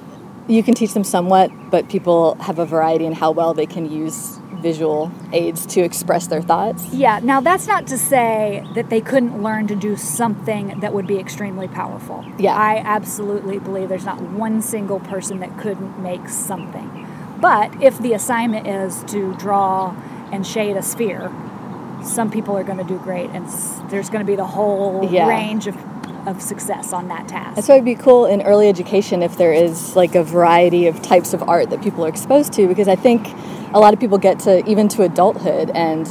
you 0.48 0.64
can 0.64 0.74
teach 0.74 0.94
them 0.94 1.04
somewhat, 1.04 1.52
but 1.70 1.88
people 1.90 2.36
have 2.42 2.60
a 2.60 2.66
variety 2.66 3.06
in 3.06 3.14
how 3.14 3.32
well 3.32 3.54
they 3.54 3.68
can 3.68 3.90
use 3.90 4.37
visual 4.56 5.12
aids 5.34 5.66
to 5.68 5.82
express 5.82 6.28
their 6.28 6.42
thoughts. 6.42 6.88
Yeah, 6.92 7.20
now 7.22 7.42
that's 7.42 7.68
not 7.68 7.88
to 7.88 7.98
say 7.98 8.66
that 8.76 8.90
they 8.90 9.02
couldn't 9.02 9.44
learn 9.44 9.68
to 9.68 9.76
do 9.76 9.96
something 9.96 10.80
that 10.80 10.94
would 10.94 11.06
be 11.08 11.18
extremely 11.20 11.68
powerful. 11.68 12.26
Yeah. 12.40 12.56
I 12.56 12.78
absolutely 12.78 13.60
believe 13.60 13.90
there's 13.90 14.06
not 14.06 14.22
one 14.22 14.62
single 14.62 15.00
person 15.00 15.40
that 15.42 15.58
couldn't 15.60 16.00
make 16.02 16.28
something. 16.30 17.06
But 17.40 17.84
if 17.84 18.00
the 18.00 18.14
assignment 18.14 18.68
is 18.68 19.04
to 19.06 19.36
draw 19.36 19.96
and 20.32 20.46
shade 20.46 20.76
a 20.76 20.82
sphere, 20.82 21.32
some 22.04 22.32
people 22.32 22.58
are 22.58 22.64
going 22.64 22.78
to 22.80 22.84
do 22.84 22.98
great, 23.00 23.30
and 23.32 23.48
there's 23.90 24.10
going 24.10 24.26
to 24.26 24.30
be 24.30 24.36
the 24.36 24.46
whole 24.46 25.08
Yeah. 25.12 25.28
range 25.28 25.68
of, 25.68 25.76
of 26.28 26.42
success 26.42 26.94
on 26.94 27.08
that 27.10 27.28
task. 27.28 27.56
That's 27.56 27.68
why 27.68 27.76
it'd 27.76 27.86
be 27.86 27.96
cool 27.96 28.26
in 28.26 28.42
early 28.42 28.70
education 28.70 29.22
if 29.22 29.38
there 29.38 29.54
is 29.54 29.96
like 29.96 30.16
a 30.16 30.24
variety 30.24 30.88
of 30.88 31.02
types 31.02 31.34
of 31.34 31.44
art 31.44 31.70
that 31.70 31.82
people 31.84 32.04
are 32.06 32.10
exposed 32.10 32.54
to 32.54 32.68
because 32.68 32.88
I 32.88 32.96
think 32.96 33.28
a 33.74 33.80
lot 33.80 33.94
of 33.94 34.00
people 34.00 34.18
get 34.18 34.40
to 34.40 34.68
even 34.70 34.88
to 34.90 35.04
adulthood 35.04 35.70
and 35.72 36.08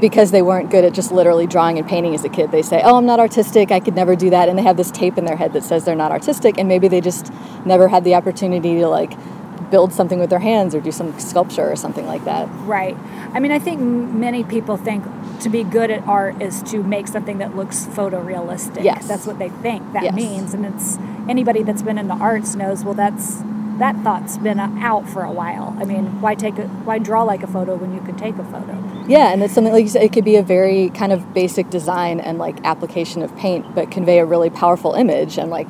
because 0.00 0.30
they 0.30 0.40
weren't 0.40 0.70
good 0.70 0.82
at 0.84 0.94
just 0.94 1.12
literally 1.12 1.46
drawing 1.46 1.78
and 1.78 1.86
painting 1.86 2.14
as 2.14 2.24
a 2.24 2.28
kid, 2.30 2.50
they 2.50 2.62
say, 2.62 2.80
"Oh, 2.82 2.96
I'm 2.96 3.04
not 3.04 3.20
artistic. 3.20 3.70
I 3.70 3.80
could 3.80 3.94
never 3.94 4.16
do 4.16 4.30
that." 4.30 4.48
And 4.48 4.58
they 4.58 4.62
have 4.62 4.78
this 4.78 4.90
tape 4.90 5.18
in 5.18 5.26
their 5.26 5.36
head 5.36 5.52
that 5.52 5.62
says 5.62 5.84
they're 5.84 5.94
not 5.94 6.10
artistic 6.10 6.56
and 6.58 6.68
maybe 6.68 6.88
they 6.88 7.02
just 7.02 7.30
never 7.66 7.88
had 7.88 8.04
the 8.04 8.14
opportunity 8.14 8.76
to 8.78 8.88
like 8.88 9.12
build 9.70 9.92
something 9.92 10.18
with 10.18 10.30
their 10.30 10.40
hands 10.40 10.74
or 10.74 10.80
do 10.80 10.90
some 10.90 11.16
sculpture 11.20 11.70
or 11.70 11.76
something 11.76 12.06
like 12.06 12.24
that. 12.24 12.48
Right. 12.64 12.96
I 13.32 13.40
mean, 13.40 13.52
I 13.52 13.58
think 13.58 13.80
many 13.80 14.42
people 14.42 14.76
think 14.76 15.04
to 15.40 15.48
be 15.48 15.62
good 15.62 15.90
at 15.90 16.06
art 16.08 16.40
is 16.42 16.62
to 16.64 16.82
make 16.82 17.06
something 17.06 17.38
that 17.38 17.54
looks 17.54 17.86
photorealistic. 17.86 18.82
Yes. 18.82 19.06
That's 19.06 19.26
what 19.26 19.38
they 19.38 19.48
think 19.48 19.92
that 19.92 20.02
Yes. 20.02 20.14
means. 20.14 20.54
And 20.54 20.66
it's 20.66 20.98
anybody 21.28 21.62
that's 21.62 21.82
been 21.82 21.98
in 21.98 22.08
the 22.08 22.14
arts 22.16 22.56
knows, 22.56 22.84
well, 22.84 22.94
that's 22.94 23.42
that 23.80 23.96
thought's 24.04 24.36
been 24.38 24.60
out 24.60 25.08
for 25.08 25.22
a 25.22 25.32
while. 25.32 25.74
I 25.80 25.84
mean, 25.84 26.20
why 26.20 26.34
take 26.34 26.58
a 26.58 26.66
why 26.84 26.98
draw 26.98 27.22
like 27.24 27.42
a 27.42 27.46
photo 27.46 27.74
when 27.76 27.94
you 27.94 28.00
can 28.02 28.16
take 28.16 28.36
a 28.36 28.44
photo? 28.44 28.76
Yeah, 29.08 29.32
and 29.32 29.42
it's 29.42 29.54
something 29.54 29.72
like 29.72 29.82
you 29.82 29.88
said, 29.88 30.02
it 30.02 30.12
could 30.12 30.24
be 30.24 30.36
a 30.36 30.42
very 30.42 30.90
kind 30.90 31.12
of 31.12 31.32
basic 31.34 31.70
design 31.70 32.20
and 32.20 32.38
like 32.38 32.56
application 32.64 33.22
of 33.22 33.34
paint, 33.36 33.74
but 33.74 33.90
convey 33.90 34.18
a 34.18 34.24
really 34.24 34.50
powerful 34.50 34.92
image. 34.92 35.38
And 35.38 35.50
like 35.50 35.66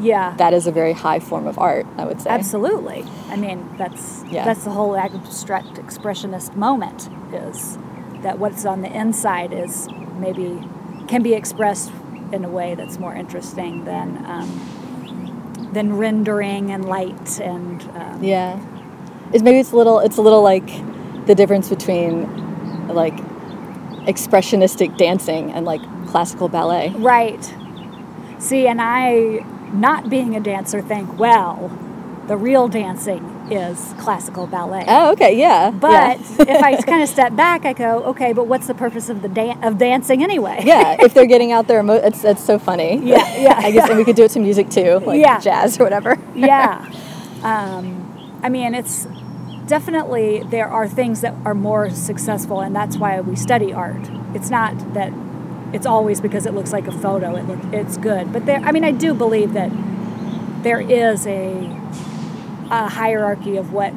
Yeah. 0.00 0.34
that 0.36 0.52
is 0.52 0.66
a 0.66 0.72
very 0.72 0.92
high 0.92 1.20
form 1.20 1.46
of 1.46 1.58
art, 1.58 1.86
I 1.96 2.04
would 2.04 2.20
say. 2.20 2.30
Absolutely. 2.30 3.04
I 3.30 3.36
mean, 3.36 3.66
that's 3.78 4.24
Yeah. 4.30 4.44
that's 4.44 4.64
the 4.64 4.70
whole 4.70 4.94
abstract 4.96 5.74
expressionist 5.74 6.54
moment 6.54 7.08
is 7.32 7.78
that 8.22 8.38
what's 8.38 8.64
on 8.66 8.82
the 8.82 8.92
inside 8.94 9.52
is 9.52 9.88
maybe 10.20 10.60
can 11.08 11.22
be 11.22 11.32
expressed 11.34 11.90
in 12.30 12.44
a 12.44 12.48
way 12.48 12.74
that's 12.74 12.98
more 12.98 13.14
interesting 13.14 13.84
than 13.84 14.24
um, 14.26 14.48
than 15.72 15.96
rendering 15.96 16.70
and 16.70 16.84
light 16.84 17.40
and 17.40 17.82
um, 17.96 18.22
Yeah, 18.22 18.60
it's 19.32 19.42
maybe 19.42 19.58
it's 19.58 19.72
a 19.72 19.76
little. 19.76 19.98
It's 20.00 20.16
a 20.18 20.22
little 20.22 20.42
like 20.42 20.66
the 21.26 21.34
difference 21.34 21.68
between 21.68 22.88
like 22.88 23.16
expressionistic 24.06 24.96
dancing 24.98 25.52
and 25.52 25.64
like 25.64 25.80
classical 26.08 26.48
ballet. 26.48 26.90
right. 26.96 27.54
See, 28.38 28.66
and 28.66 28.80
I, 28.82 29.46
not 29.72 30.10
being 30.10 30.34
a 30.34 30.40
dancer, 30.40 30.82
think 30.82 31.16
well, 31.16 31.70
the 32.26 32.36
real 32.36 32.66
dancing 32.66 33.31
is 33.50 33.94
classical 33.98 34.46
ballet. 34.46 34.84
Oh, 34.86 35.12
okay, 35.12 35.36
yeah. 35.38 35.70
But 35.70 36.18
yeah. 36.20 36.42
if 36.56 36.62
I 36.62 36.80
kind 36.82 37.02
of 37.02 37.08
step 37.08 37.34
back, 37.36 37.64
I 37.64 37.72
go, 37.72 38.02
okay, 38.04 38.32
but 38.32 38.46
what's 38.46 38.66
the 38.66 38.74
purpose 38.74 39.08
of 39.08 39.22
the 39.22 39.28
dan- 39.28 39.62
of 39.64 39.78
dancing 39.78 40.22
anyway? 40.22 40.62
yeah, 40.64 40.96
if 41.00 41.14
they're 41.14 41.26
getting 41.26 41.52
out 41.52 41.66
there, 41.68 41.80
emo- 41.80 41.94
it's 41.94 42.24
it's 42.24 42.42
so 42.44 42.58
funny. 42.58 42.98
Yeah, 42.98 43.16
yeah, 43.40 43.54
I 43.58 43.70
guess 43.70 43.88
and 43.88 43.98
we 43.98 44.04
could 44.04 44.16
do 44.16 44.24
it 44.24 44.30
to 44.32 44.40
music 44.40 44.70
too, 44.70 44.98
like 45.00 45.20
Yeah. 45.20 45.38
jazz 45.40 45.78
or 45.80 45.84
whatever. 45.84 46.18
yeah. 46.34 46.90
Um, 47.42 48.40
I 48.42 48.48
mean, 48.48 48.74
it's 48.74 49.06
definitely 49.66 50.42
there 50.44 50.68
are 50.68 50.88
things 50.88 51.20
that 51.22 51.34
are 51.44 51.54
more 51.54 51.90
successful, 51.90 52.60
and 52.60 52.74
that's 52.74 52.96
why 52.96 53.20
we 53.20 53.36
study 53.36 53.72
art. 53.72 54.08
It's 54.34 54.50
not 54.50 54.94
that 54.94 55.12
it's 55.72 55.86
always 55.86 56.20
because 56.20 56.44
it 56.46 56.54
looks 56.54 56.72
like 56.72 56.86
a 56.86 56.92
photo. 56.92 57.34
It 57.36 57.46
look, 57.48 57.58
it's 57.72 57.96
good, 57.96 58.32
but 58.32 58.46
there. 58.46 58.60
I 58.60 58.72
mean, 58.72 58.84
I 58.84 58.90
do 58.92 59.14
believe 59.14 59.52
that 59.54 59.70
there 60.62 60.80
is 60.80 61.26
a, 61.26 61.54
a 62.72 62.88
hierarchy 62.88 63.56
of 63.56 63.72
what 63.72 63.92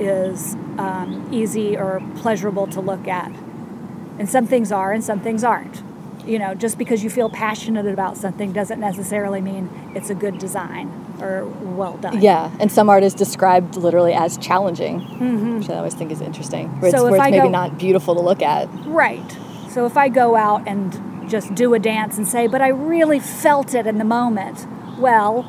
is 0.00 0.54
um, 0.78 1.28
easy 1.32 1.76
or 1.76 2.00
pleasurable 2.16 2.66
to 2.68 2.80
look 2.80 3.06
at, 3.08 3.30
and 4.18 4.28
some 4.28 4.46
things 4.46 4.72
are, 4.72 4.92
and 4.92 5.04
some 5.04 5.20
things 5.20 5.44
aren't. 5.44 5.82
You 6.26 6.38
know, 6.38 6.54
just 6.54 6.78
because 6.78 7.02
you 7.02 7.10
feel 7.10 7.28
passionate 7.28 7.84
about 7.86 8.16
something 8.16 8.52
doesn't 8.52 8.78
necessarily 8.78 9.40
mean 9.40 9.68
it's 9.96 10.08
a 10.08 10.14
good 10.14 10.38
design 10.38 10.88
or 11.20 11.44
well 11.46 11.96
done. 11.96 12.22
Yeah, 12.22 12.50
and 12.60 12.70
some 12.70 12.88
art 12.88 13.02
is 13.02 13.12
described 13.12 13.74
literally 13.76 14.12
as 14.14 14.38
challenging, 14.38 15.00
which 15.58 15.68
I 15.68 15.74
always 15.74 15.94
think 15.94 16.12
is 16.12 16.20
interesting. 16.20 16.68
Where 16.80 16.90
it's, 16.90 16.96
So 16.98 17.06
if 17.06 17.10
where 17.10 17.20
it's 17.20 17.30
maybe 17.30 17.46
go- 17.46 17.50
not 17.50 17.76
beautiful 17.76 18.14
to 18.14 18.20
look 18.20 18.40
at. 18.40 18.68
Right. 18.86 19.36
So 19.70 19.84
if 19.84 19.96
I 19.96 20.08
go 20.08 20.36
out 20.36 20.62
and 20.68 21.28
just 21.28 21.54
do 21.56 21.74
a 21.74 21.78
dance 21.80 22.18
and 22.18 22.28
say, 22.28 22.46
but 22.46 22.60
I 22.62 22.68
really 22.68 23.18
felt 23.18 23.74
it 23.74 23.86
in 23.86 23.98
the 23.98 24.04
moment, 24.04 24.66
well, 24.98 25.44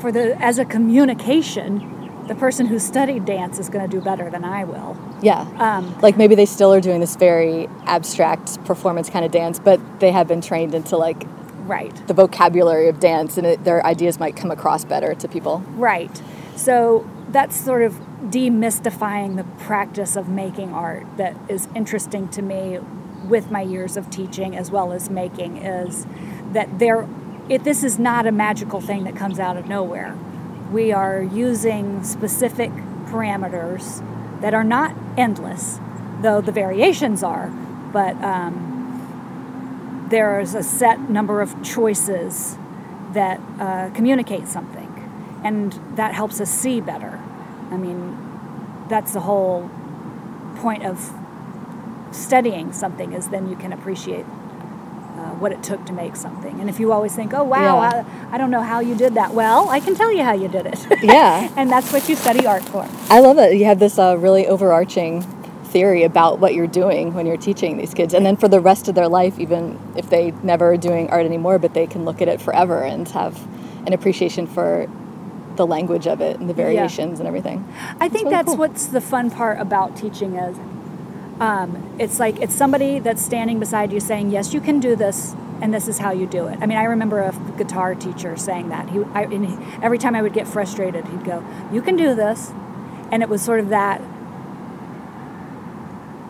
for 0.00 0.10
the 0.10 0.36
as 0.42 0.58
a 0.58 0.64
communication, 0.64 1.94
the 2.28 2.34
person 2.34 2.66
who 2.66 2.78
studied 2.78 3.24
dance 3.24 3.58
is 3.58 3.68
going 3.68 3.88
to 3.88 3.90
do 3.90 4.02
better 4.02 4.30
than 4.30 4.44
I 4.44 4.64
will. 4.64 4.96
Yeah. 5.22 5.40
Um, 5.58 5.98
like 6.00 6.16
maybe 6.16 6.34
they 6.34 6.46
still 6.46 6.72
are 6.72 6.80
doing 6.80 7.00
this 7.00 7.16
very 7.16 7.68
abstract 7.86 8.62
performance 8.64 9.10
kind 9.10 9.24
of 9.24 9.32
dance, 9.32 9.58
but 9.58 9.80
they 10.00 10.12
have 10.12 10.28
been 10.28 10.40
trained 10.40 10.74
into 10.74 10.96
like 10.96 11.24
right. 11.60 11.94
the 12.06 12.14
vocabulary 12.14 12.88
of 12.88 13.00
dance, 13.00 13.36
and 13.38 13.46
it, 13.46 13.64
their 13.64 13.84
ideas 13.84 14.20
might 14.20 14.36
come 14.36 14.50
across 14.50 14.84
better 14.84 15.14
to 15.14 15.28
people. 15.28 15.60
Right. 15.74 16.22
So 16.56 17.08
that's 17.30 17.56
sort 17.56 17.82
of 17.82 17.94
demystifying 18.24 19.36
the 19.36 19.44
practice 19.64 20.16
of 20.16 20.28
making 20.28 20.72
art 20.72 21.06
that 21.16 21.36
is 21.48 21.68
interesting 21.74 22.28
to 22.28 22.42
me 22.42 22.78
with 23.26 23.50
my 23.50 23.62
years 23.62 23.96
of 23.96 24.10
teaching 24.10 24.56
as 24.56 24.70
well 24.70 24.92
as 24.92 25.10
making 25.10 25.58
is 25.58 26.06
that 26.52 26.78
there 26.78 27.06
it, 27.48 27.64
this 27.64 27.82
is 27.82 27.98
not 27.98 28.26
a 28.26 28.32
magical 28.32 28.80
thing 28.80 29.04
that 29.04 29.16
comes 29.16 29.38
out 29.38 29.56
of 29.56 29.66
nowhere. 29.66 30.16
We 30.70 30.92
are 30.92 31.22
using 31.22 32.04
specific 32.04 32.70
parameters 33.06 34.02
that 34.42 34.52
are 34.52 34.64
not 34.64 34.94
endless, 35.16 35.80
though 36.20 36.40
the 36.42 36.52
variations 36.52 37.22
are, 37.22 37.48
but 37.92 38.14
um, 38.22 40.06
there 40.10 40.40
is 40.40 40.54
a 40.54 40.62
set 40.62 41.08
number 41.08 41.40
of 41.40 41.62
choices 41.62 42.56
that 43.12 43.40
uh, 43.58 43.90
communicate 43.94 44.46
something, 44.46 44.92
and 45.42 45.72
that 45.96 46.14
helps 46.14 46.40
us 46.40 46.50
see 46.50 46.82
better. 46.82 47.18
I 47.70 47.78
mean, 47.78 48.16
that's 48.88 49.14
the 49.14 49.20
whole 49.20 49.70
point 50.56 50.84
of 50.84 51.12
studying 52.10 52.72
something 52.72 53.12
is 53.12 53.28
then 53.28 53.48
you 53.48 53.56
can 53.56 53.72
appreciate 53.72 54.26
uh, 55.18 55.30
what 55.34 55.52
it 55.52 55.62
took 55.62 55.84
to 55.86 55.92
make 55.92 56.14
something. 56.16 56.60
And 56.60 56.70
if 56.70 56.78
you 56.78 56.92
always 56.92 57.14
think, 57.14 57.34
"Oh 57.34 57.42
wow, 57.44 57.80
Yeah. 57.80 58.04
I, 58.30 58.34
I 58.34 58.38
don't 58.38 58.50
know 58.50 58.62
how 58.62 58.80
you 58.80 58.94
did 58.94 59.14
that," 59.14 59.34
well, 59.34 59.68
I 59.68 59.80
can 59.80 59.94
tell 59.94 60.12
you 60.12 60.22
how 60.22 60.32
you 60.32 60.48
did 60.48 60.66
it. 60.66 60.78
Yeah. 61.02 61.50
and 61.56 61.70
that's 61.70 61.92
what 61.92 62.08
you 62.08 62.16
study 62.16 62.46
art 62.46 62.62
for. 62.64 62.86
I 63.10 63.20
love 63.20 63.38
it. 63.38 63.56
You 63.56 63.64
have 63.64 63.78
this 63.78 63.98
uh, 63.98 64.16
really 64.18 64.46
overarching 64.46 65.22
theory 65.64 66.02
about 66.02 66.38
what 66.38 66.54
you're 66.54 66.66
doing 66.66 67.14
when 67.14 67.26
you're 67.26 67.36
teaching 67.36 67.76
these 67.76 67.94
kids. 67.94 68.14
And 68.14 68.24
then 68.24 68.36
for 68.36 68.48
the 68.48 68.60
rest 68.60 68.88
of 68.88 68.94
their 68.94 69.08
life, 69.08 69.38
even 69.38 69.78
if 69.96 70.08
they 70.10 70.30
never 70.42 70.72
are 70.72 70.76
doing 70.76 71.10
art 71.10 71.26
anymore, 71.26 71.58
but 71.58 71.74
they 71.74 71.86
can 71.86 72.04
look 72.04 72.22
at 72.22 72.28
it 72.28 72.40
forever 72.40 72.82
and 72.82 73.06
have 73.08 73.36
an 73.86 73.92
appreciation 73.92 74.46
for 74.46 74.86
the 75.56 75.66
language 75.66 76.06
of 76.06 76.20
it 76.20 76.38
and 76.40 76.48
the 76.48 76.54
variations 76.54 77.18
and 77.18 77.26
everything. 77.28 77.66
I 78.00 78.08
think 78.08 78.24
really 78.24 78.30
that's 78.30 78.48
cool. 78.48 78.56
what's 78.56 78.86
the 78.86 79.00
fun 79.00 79.30
part 79.30 79.60
about 79.60 79.96
teaching 79.96 80.36
is 80.36 80.56
um, 81.40 81.96
it's 81.98 82.18
like 82.18 82.40
it's 82.40 82.54
somebody 82.54 82.98
that's 82.98 83.24
standing 83.24 83.58
beside 83.60 83.92
you 83.92 84.00
saying, 84.00 84.30
"Yes, 84.30 84.52
you 84.52 84.60
can 84.60 84.80
do 84.80 84.96
this, 84.96 85.34
and 85.60 85.72
this 85.72 85.86
is 85.88 85.98
how 85.98 86.10
you 86.10 86.26
do 86.26 86.46
it." 86.46 86.58
I 86.60 86.66
mean, 86.66 86.78
I 86.78 86.84
remember 86.84 87.20
a 87.20 87.32
guitar 87.56 87.94
teacher 87.94 88.36
saying 88.36 88.68
that. 88.70 88.88
He, 88.90 89.00
I, 89.14 89.26
he 89.26 89.56
every 89.82 89.98
time 89.98 90.14
I 90.14 90.22
would 90.22 90.32
get 90.32 90.48
frustrated, 90.48 91.06
he'd 91.06 91.24
go, 91.24 91.44
"You 91.72 91.80
can 91.82 91.96
do 91.96 92.14
this," 92.14 92.50
and 93.12 93.22
it 93.22 93.28
was 93.28 93.42
sort 93.42 93.60
of 93.60 93.68
that. 93.68 94.00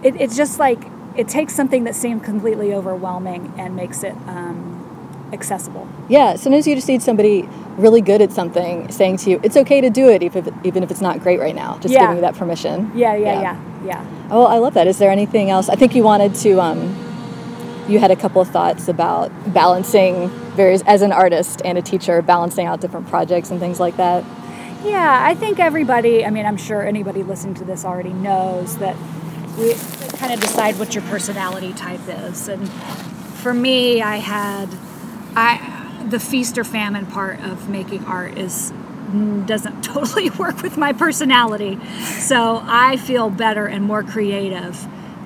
It, 0.02 0.20
it's 0.20 0.36
just 0.36 0.58
like 0.58 0.78
it 1.16 1.26
takes 1.26 1.54
something 1.54 1.84
that 1.84 1.94
seemed 1.94 2.22
completely 2.22 2.72
overwhelming 2.72 3.52
and 3.58 3.74
makes 3.74 4.04
it 4.04 4.14
um, 4.28 5.28
accessible. 5.32 5.88
Yeah, 6.08 6.36
sometimes 6.36 6.66
you 6.66 6.74
just 6.74 6.86
need 6.88 7.02
somebody 7.02 7.48
really 7.76 8.00
good 8.00 8.20
at 8.22 8.30
something 8.32 8.90
saying 8.90 9.16
to 9.18 9.30
you, 9.30 9.40
it's 9.42 9.56
okay 9.56 9.80
to 9.80 9.90
do 9.90 10.08
it 10.08 10.22
even 10.22 10.46
if, 10.46 10.54
even 10.64 10.82
if 10.82 10.90
it's 10.90 11.00
not 11.00 11.20
great 11.20 11.40
right 11.40 11.54
now. 11.54 11.78
Just 11.78 11.94
Yeah. 11.94 12.02
giving 12.02 12.16
you 12.16 12.20
that 12.22 12.34
permission. 12.34 12.90
Yeah, 12.94 13.14
yeah, 13.14 13.32
Yeah. 13.32 13.40
yeah, 13.42 13.60
yeah. 13.84 14.04
Oh, 14.30 14.44
I 14.44 14.58
love 14.58 14.74
that. 14.74 14.86
Is 14.86 14.98
there 14.98 15.10
anything 15.10 15.50
else? 15.50 15.68
I 15.68 15.74
think 15.74 15.94
you 15.94 16.02
wanted 16.02 16.34
to, 16.36 16.60
um, 16.60 16.96
you 17.88 17.98
had 17.98 18.10
a 18.10 18.16
couple 18.16 18.42
of 18.42 18.48
thoughts 18.48 18.88
about 18.88 19.30
balancing 19.52 20.28
various, 20.56 20.82
as 20.82 21.02
an 21.02 21.12
artist 21.12 21.62
and 21.64 21.78
a 21.78 21.82
teacher, 21.82 22.20
balancing 22.20 22.66
out 22.66 22.80
different 22.80 23.08
projects 23.08 23.50
and 23.50 23.60
things 23.60 23.80
like 23.80 23.96
that. 23.96 24.24
Yeah, 24.84 25.20
I 25.22 25.34
think 25.34 25.58
everybody, 25.58 26.24
I 26.24 26.30
mean, 26.30 26.46
I'm 26.46 26.56
sure 26.56 26.82
anybody 26.82 27.22
listening 27.22 27.54
to 27.54 27.64
this 27.64 27.84
already 27.84 28.12
knows 28.12 28.76
that 28.78 28.96
we 29.56 29.74
kind 30.18 30.32
of 30.32 30.40
decide 30.40 30.78
what 30.78 30.94
your 30.94 31.02
personality 31.04 31.72
type 31.72 32.00
is. 32.06 32.48
And 32.48 32.68
for 32.70 33.52
me, 33.52 34.02
I 34.02 34.16
had, 34.16 34.68
I, 35.34 36.04
the 36.08 36.20
feast 36.20 36.58
or 36.58 36.64
famine 36.64 37.06
part 37.06 37.40
of 37.40 37.68
making 37.68 38.04
art 38.04 38.38
is 38.38 38.72
doesn't 39.46 39.82
totally 39.94 40.30
work 40.30 40.62
with 40.62 40.76
my 40.76 40.92
personality. 40.92 41.78
So 42.02 42.62
I 42.64 42.96
feel 42.96 43.30
better 43.30 43.66
and 43.66 43.84
more 43.84 44.02
creative 44.02 44.76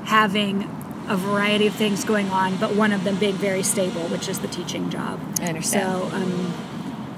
having 0.04 0.68
a 1.08 1.16
variety 1.16 1.66
of 1.66 1.74
things 1.74 2.04
going 2.04 2.28
on, 2.30 2.56
but 2.56 2.74
one 2.74 2.92
of 2.92 3.04
them 3.04 3.16
being 3.16 3.34
very 3.34 3.62
stable, 3.62 4.02
which 4.08 4.28
is 4.28 4.38
the 4.40 4.48
teaching 4.48 4.88
job. 4.90 5.20
I 5.40 5.46
understand. 5.48 6.00
So 6.10 6.16
um, 6.16 6.54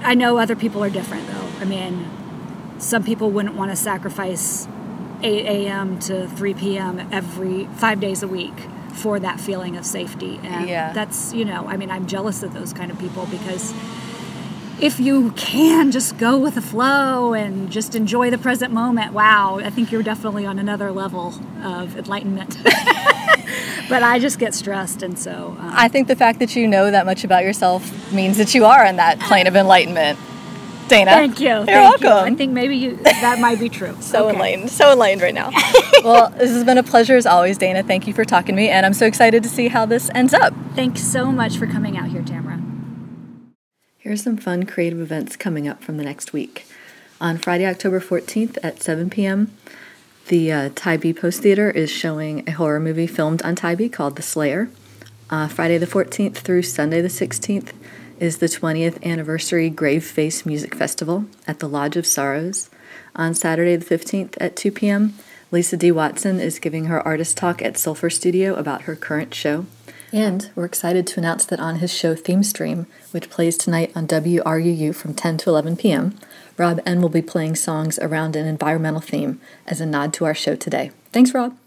I 0.01 0.15
know 0.15 0.37
other 0.37 0.55
people 0.55 0.83
are 0.83 0.89
different, 0.89 1.27
though. 1.27 1.47
I 1.59 1.65
mean, 1.65 2.09
some 2.79 3.03
people 3.03 3.31
wouldn't 3.31 3.55
want 3.55 3.71
to 3.71 3.75
sacrifice 3.77 4.67
8 5.21 5.45
a.m. 5.45 5.99
to 5.99 6.27
3 6.27 6.53
p.m. 6.55 7.07
every 7.11 7.65
five 7.75 7.99
days 7.99 8.21
a 8.23 8.27
week 8.27 8.53
for 8.93 9.19
that 9.19 9.39
feeling 9.39 9.75
of 9.77 9.85
safety. 9.85 10.39
And 10.43 10.67
Yeah. 10.67 10.93
that's, 10.93 11.33
you 11.33 11.45
know, 11.45 11.67
I 11.67 11.77
mean, 11.77 11.91
I'm 11.91 12.07
jealous 12.07 12.43
of 12.43 12.53
those 12.53 12.73
kind 12.73 12.91
of 12.91 12.99
people 12.99 13.25
because 13.27 13.73
if 14.79 14.99
you 14.99 15.31
can 15.31 15.91
just 15.91 16.17
go 16.17 16.37
with 16.37 16.55
the 16.55 16.61
flow 16.61 17.33
and 17.33 17.71
just 17.71 17.95
enjoy 17.95 18.29
the 18.29 18.37
present 18.37 18.73
moment, 18.73 19.13
wow, 19.13 19.59
I 19.59 19.69
think 19.69 19.91
you're 19.91 20.03
definitely 20.03 20.45
on 20.45 20.59
another 20.59 20.91
level 20.91 21.33
of 21.63 21.97
enlightenment. 21.97 22.57
but 23.89 24.03
I 24.03 24.19
just 24.19 24.37
get 24.39 24.53
stressed, 24.53 25.01
and 25.01 25.17
so. 25.17 25.55
Um, 25.59 25.71
I 25.73 25.87
think 25.87 26.07
the 26.07 26.15
fact 26.15 26.39
that 26.39 26.55
you 26.55 26.67
know 26.67 26.91
that 26.91 27.05
much 27.05 27.23
about 27.23 27.43
yourself 27.43 28.11
means 28.11 28.37
that 28.37 28.53
you 28.53 28.65
are 28.65 28.85
in 28.85 28.97
that 28.97 29.19
plane 29.19 29.47
of 29.47 29.55
enlightenment. 29.55 30.19
Dana. 30.87 31.09
Thank 31.11 31.39
you. 31.39 31.47
You're 31.47 31.65
thank 31.65 32.01
you. 32.01 32.07
welcome. 32.09 32.33
I 32.33 32.35
think 32.37 32.51
maybe 32.51 32.75
you 32.75 32.97
that 32.97 33.39
might 33.39 33.59
be 33.59 33.69
true. 33.69 33.97
So 34.01 34.25
Okay. 34.27 34.35
enlightened, 34.35 34.69
so 34.69 34.91
enlightened 34.91 35.23
right 35.23 35.33
now. 35.33 35.49
well, 36.03 36.29
this 36.29 36.51
has 36.51 36.63
been 36.63 36.77
a 36.77 36.83
pleasure 36.83 37.15
as 37.15 37.25
always, 37.25 37.57
Dana. 37.57 37.81
Thank 37.81 38.05
you 38.05 38.13
for 38.13 38.23
talking 38.23 38.55
to 38.55 38.61
me, 38.61 38.69
and 38.69 38.85
I'm 38.85 38.93
so 38.93 39.07
excited 39.07 39.41
to 39.41 39.49
see 39.49 39.67
how 39.67 39.87
this 39.87 40.11
ends 40.13 40.33
up. 40.33 40.53
Thanks 40.75 41.01
so 41.01 41.31
much 41.31 41.57
for 41.57 41.65
coming 41.65 41.97
out 41.97 42.09
here, 42.09 42.21
Tamara. 42.21 42.61
Here 44.05 44.13
are 44.13 44.17
some 44.17 44.37
fun 44.37 44.67
creative 44.67 45.01
events 45.01 45.35
coming 45.35 45.67
up 45.67 45.83
from 45.83 45.97
the 45.97 46.03
next 46.03 46.31
week. 46.31 46.67
On 47.19 47.39
Friday, 47.39 47.65
October 47.65 47.99
14th 47.99 48.59
at 48.61 48.83
7 48.83 49.09
p.m., 49.09 49.51
the 50.27 50.51
uh, 50.51 50.69
Tybee 50.75 51.11
Post 51.11 51.41
Theater 51.41 51.71
is 51.71 51.89
showing 51.89 52.47
a 52.47 52.51
horror 52.51 52.79
movie 52.79 53.07
filmed 53.07 53.41
on 53.41 53.55
Tybee 53.55 53.89
called 53.89 54.15
The 54.15 54.21
Slayer. 54.21 54.69
Uh, 55.31 55.47
Friday 55.47 55.79
the 55.79 55.87
14th 55.87 56.35
through 56.35 56.61
Sunday 56.61 57.01
the 57.01 57.07
16th 57.07 57.71
is 58.19 58.37
the 58.37 58.45
20th 58.45 59.03
anniversary 59.03 59.71
Graveface 59.71 60.45
Music 60.45 60.75
Festival 60.75 61.25
at 61.47 61.57
the 61.57 61.67
Lodge 61.67 61.97
of 61.97 62.05
Sorrows. 62.05 62.69
On 63.15 63.33
Saturday 63.33 63.75
the 63.75 63.97
15th 63.97 64.37
at 64.39 64.55
2 64.55 64.71
p.m., 64.71 65.15
Lisa 65.49 65.77
D. 65.77 65.91
Watson 65.91 66.39
is 66.39 66.59
giving 66.59 66.85
her 66.85 67.01
artist 67.01 67.37
talk 67.37 67.59
at 67.63 67.75
Sulfur 67.75 68.11
Studio 68.11 68.53
about 68.53 68.83
her 68.83 68.95
current 68.95 69.33
show. 69.33 69.65
And 70.13 70.49
we're 70.55 70.65
excited 70.65 71.05
to 71.07 71.19
announce 71.19 71.45
that 71.45 71.59
on 71.59 71.77
his 71.77 71.93
show 71.93 72.15
Theme 72.15 72.43
Stream, 72.43 72.87
which 73.11 73.29
plays 73.29 73.57
tonight 73.57 73.91
on 73.95 74.07
WRUU 74.07 74.95
from 74.95 75.13
10 75.13 75.37
to 75.39 75.49
11 75.49 75.77
p.m., 75.77 76.17
Rob 76.57 76.79
N 76.85 77.01
will 77.01 77.09
be 77.09 77.21
playing 77.21 77.55
songs 77.55 77.99
around 77.99 78.35
an 78.35 78.45
environmental 78.45 79.01
theme 79.01 79.41
as 79.67 79.81
a 79.81 79.85
nod 79.85 80.13
to 80.13 80.25
our 80.25 80.33
show 80.33 80.55
today. 80.55 80.91
Thanks, 81.11 81.33
Rob. 81.33 81.57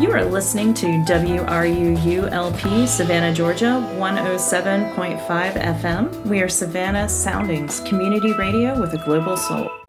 You 0.00 0.10
are 0.10 0.24
listening 0.24 0.74
to 0.74 0.86
WRUU 0.86 2.32
LP 2.32 2.86
Savannah, 2.86 3.32
Georgia, 3.32 3.84
107.5 3.98 5.18
FM. 5.52 6.26
We 6.26 6.40
are 6.40 6.48
Savannah 6.48 7.08
Soundings, 7.08 7.80
community 7.80 8.32
radio 8.32 8.80
with 8.80 8.94
a 8.94 9.04
global 9.04 9.36
soul. 9.36 9.81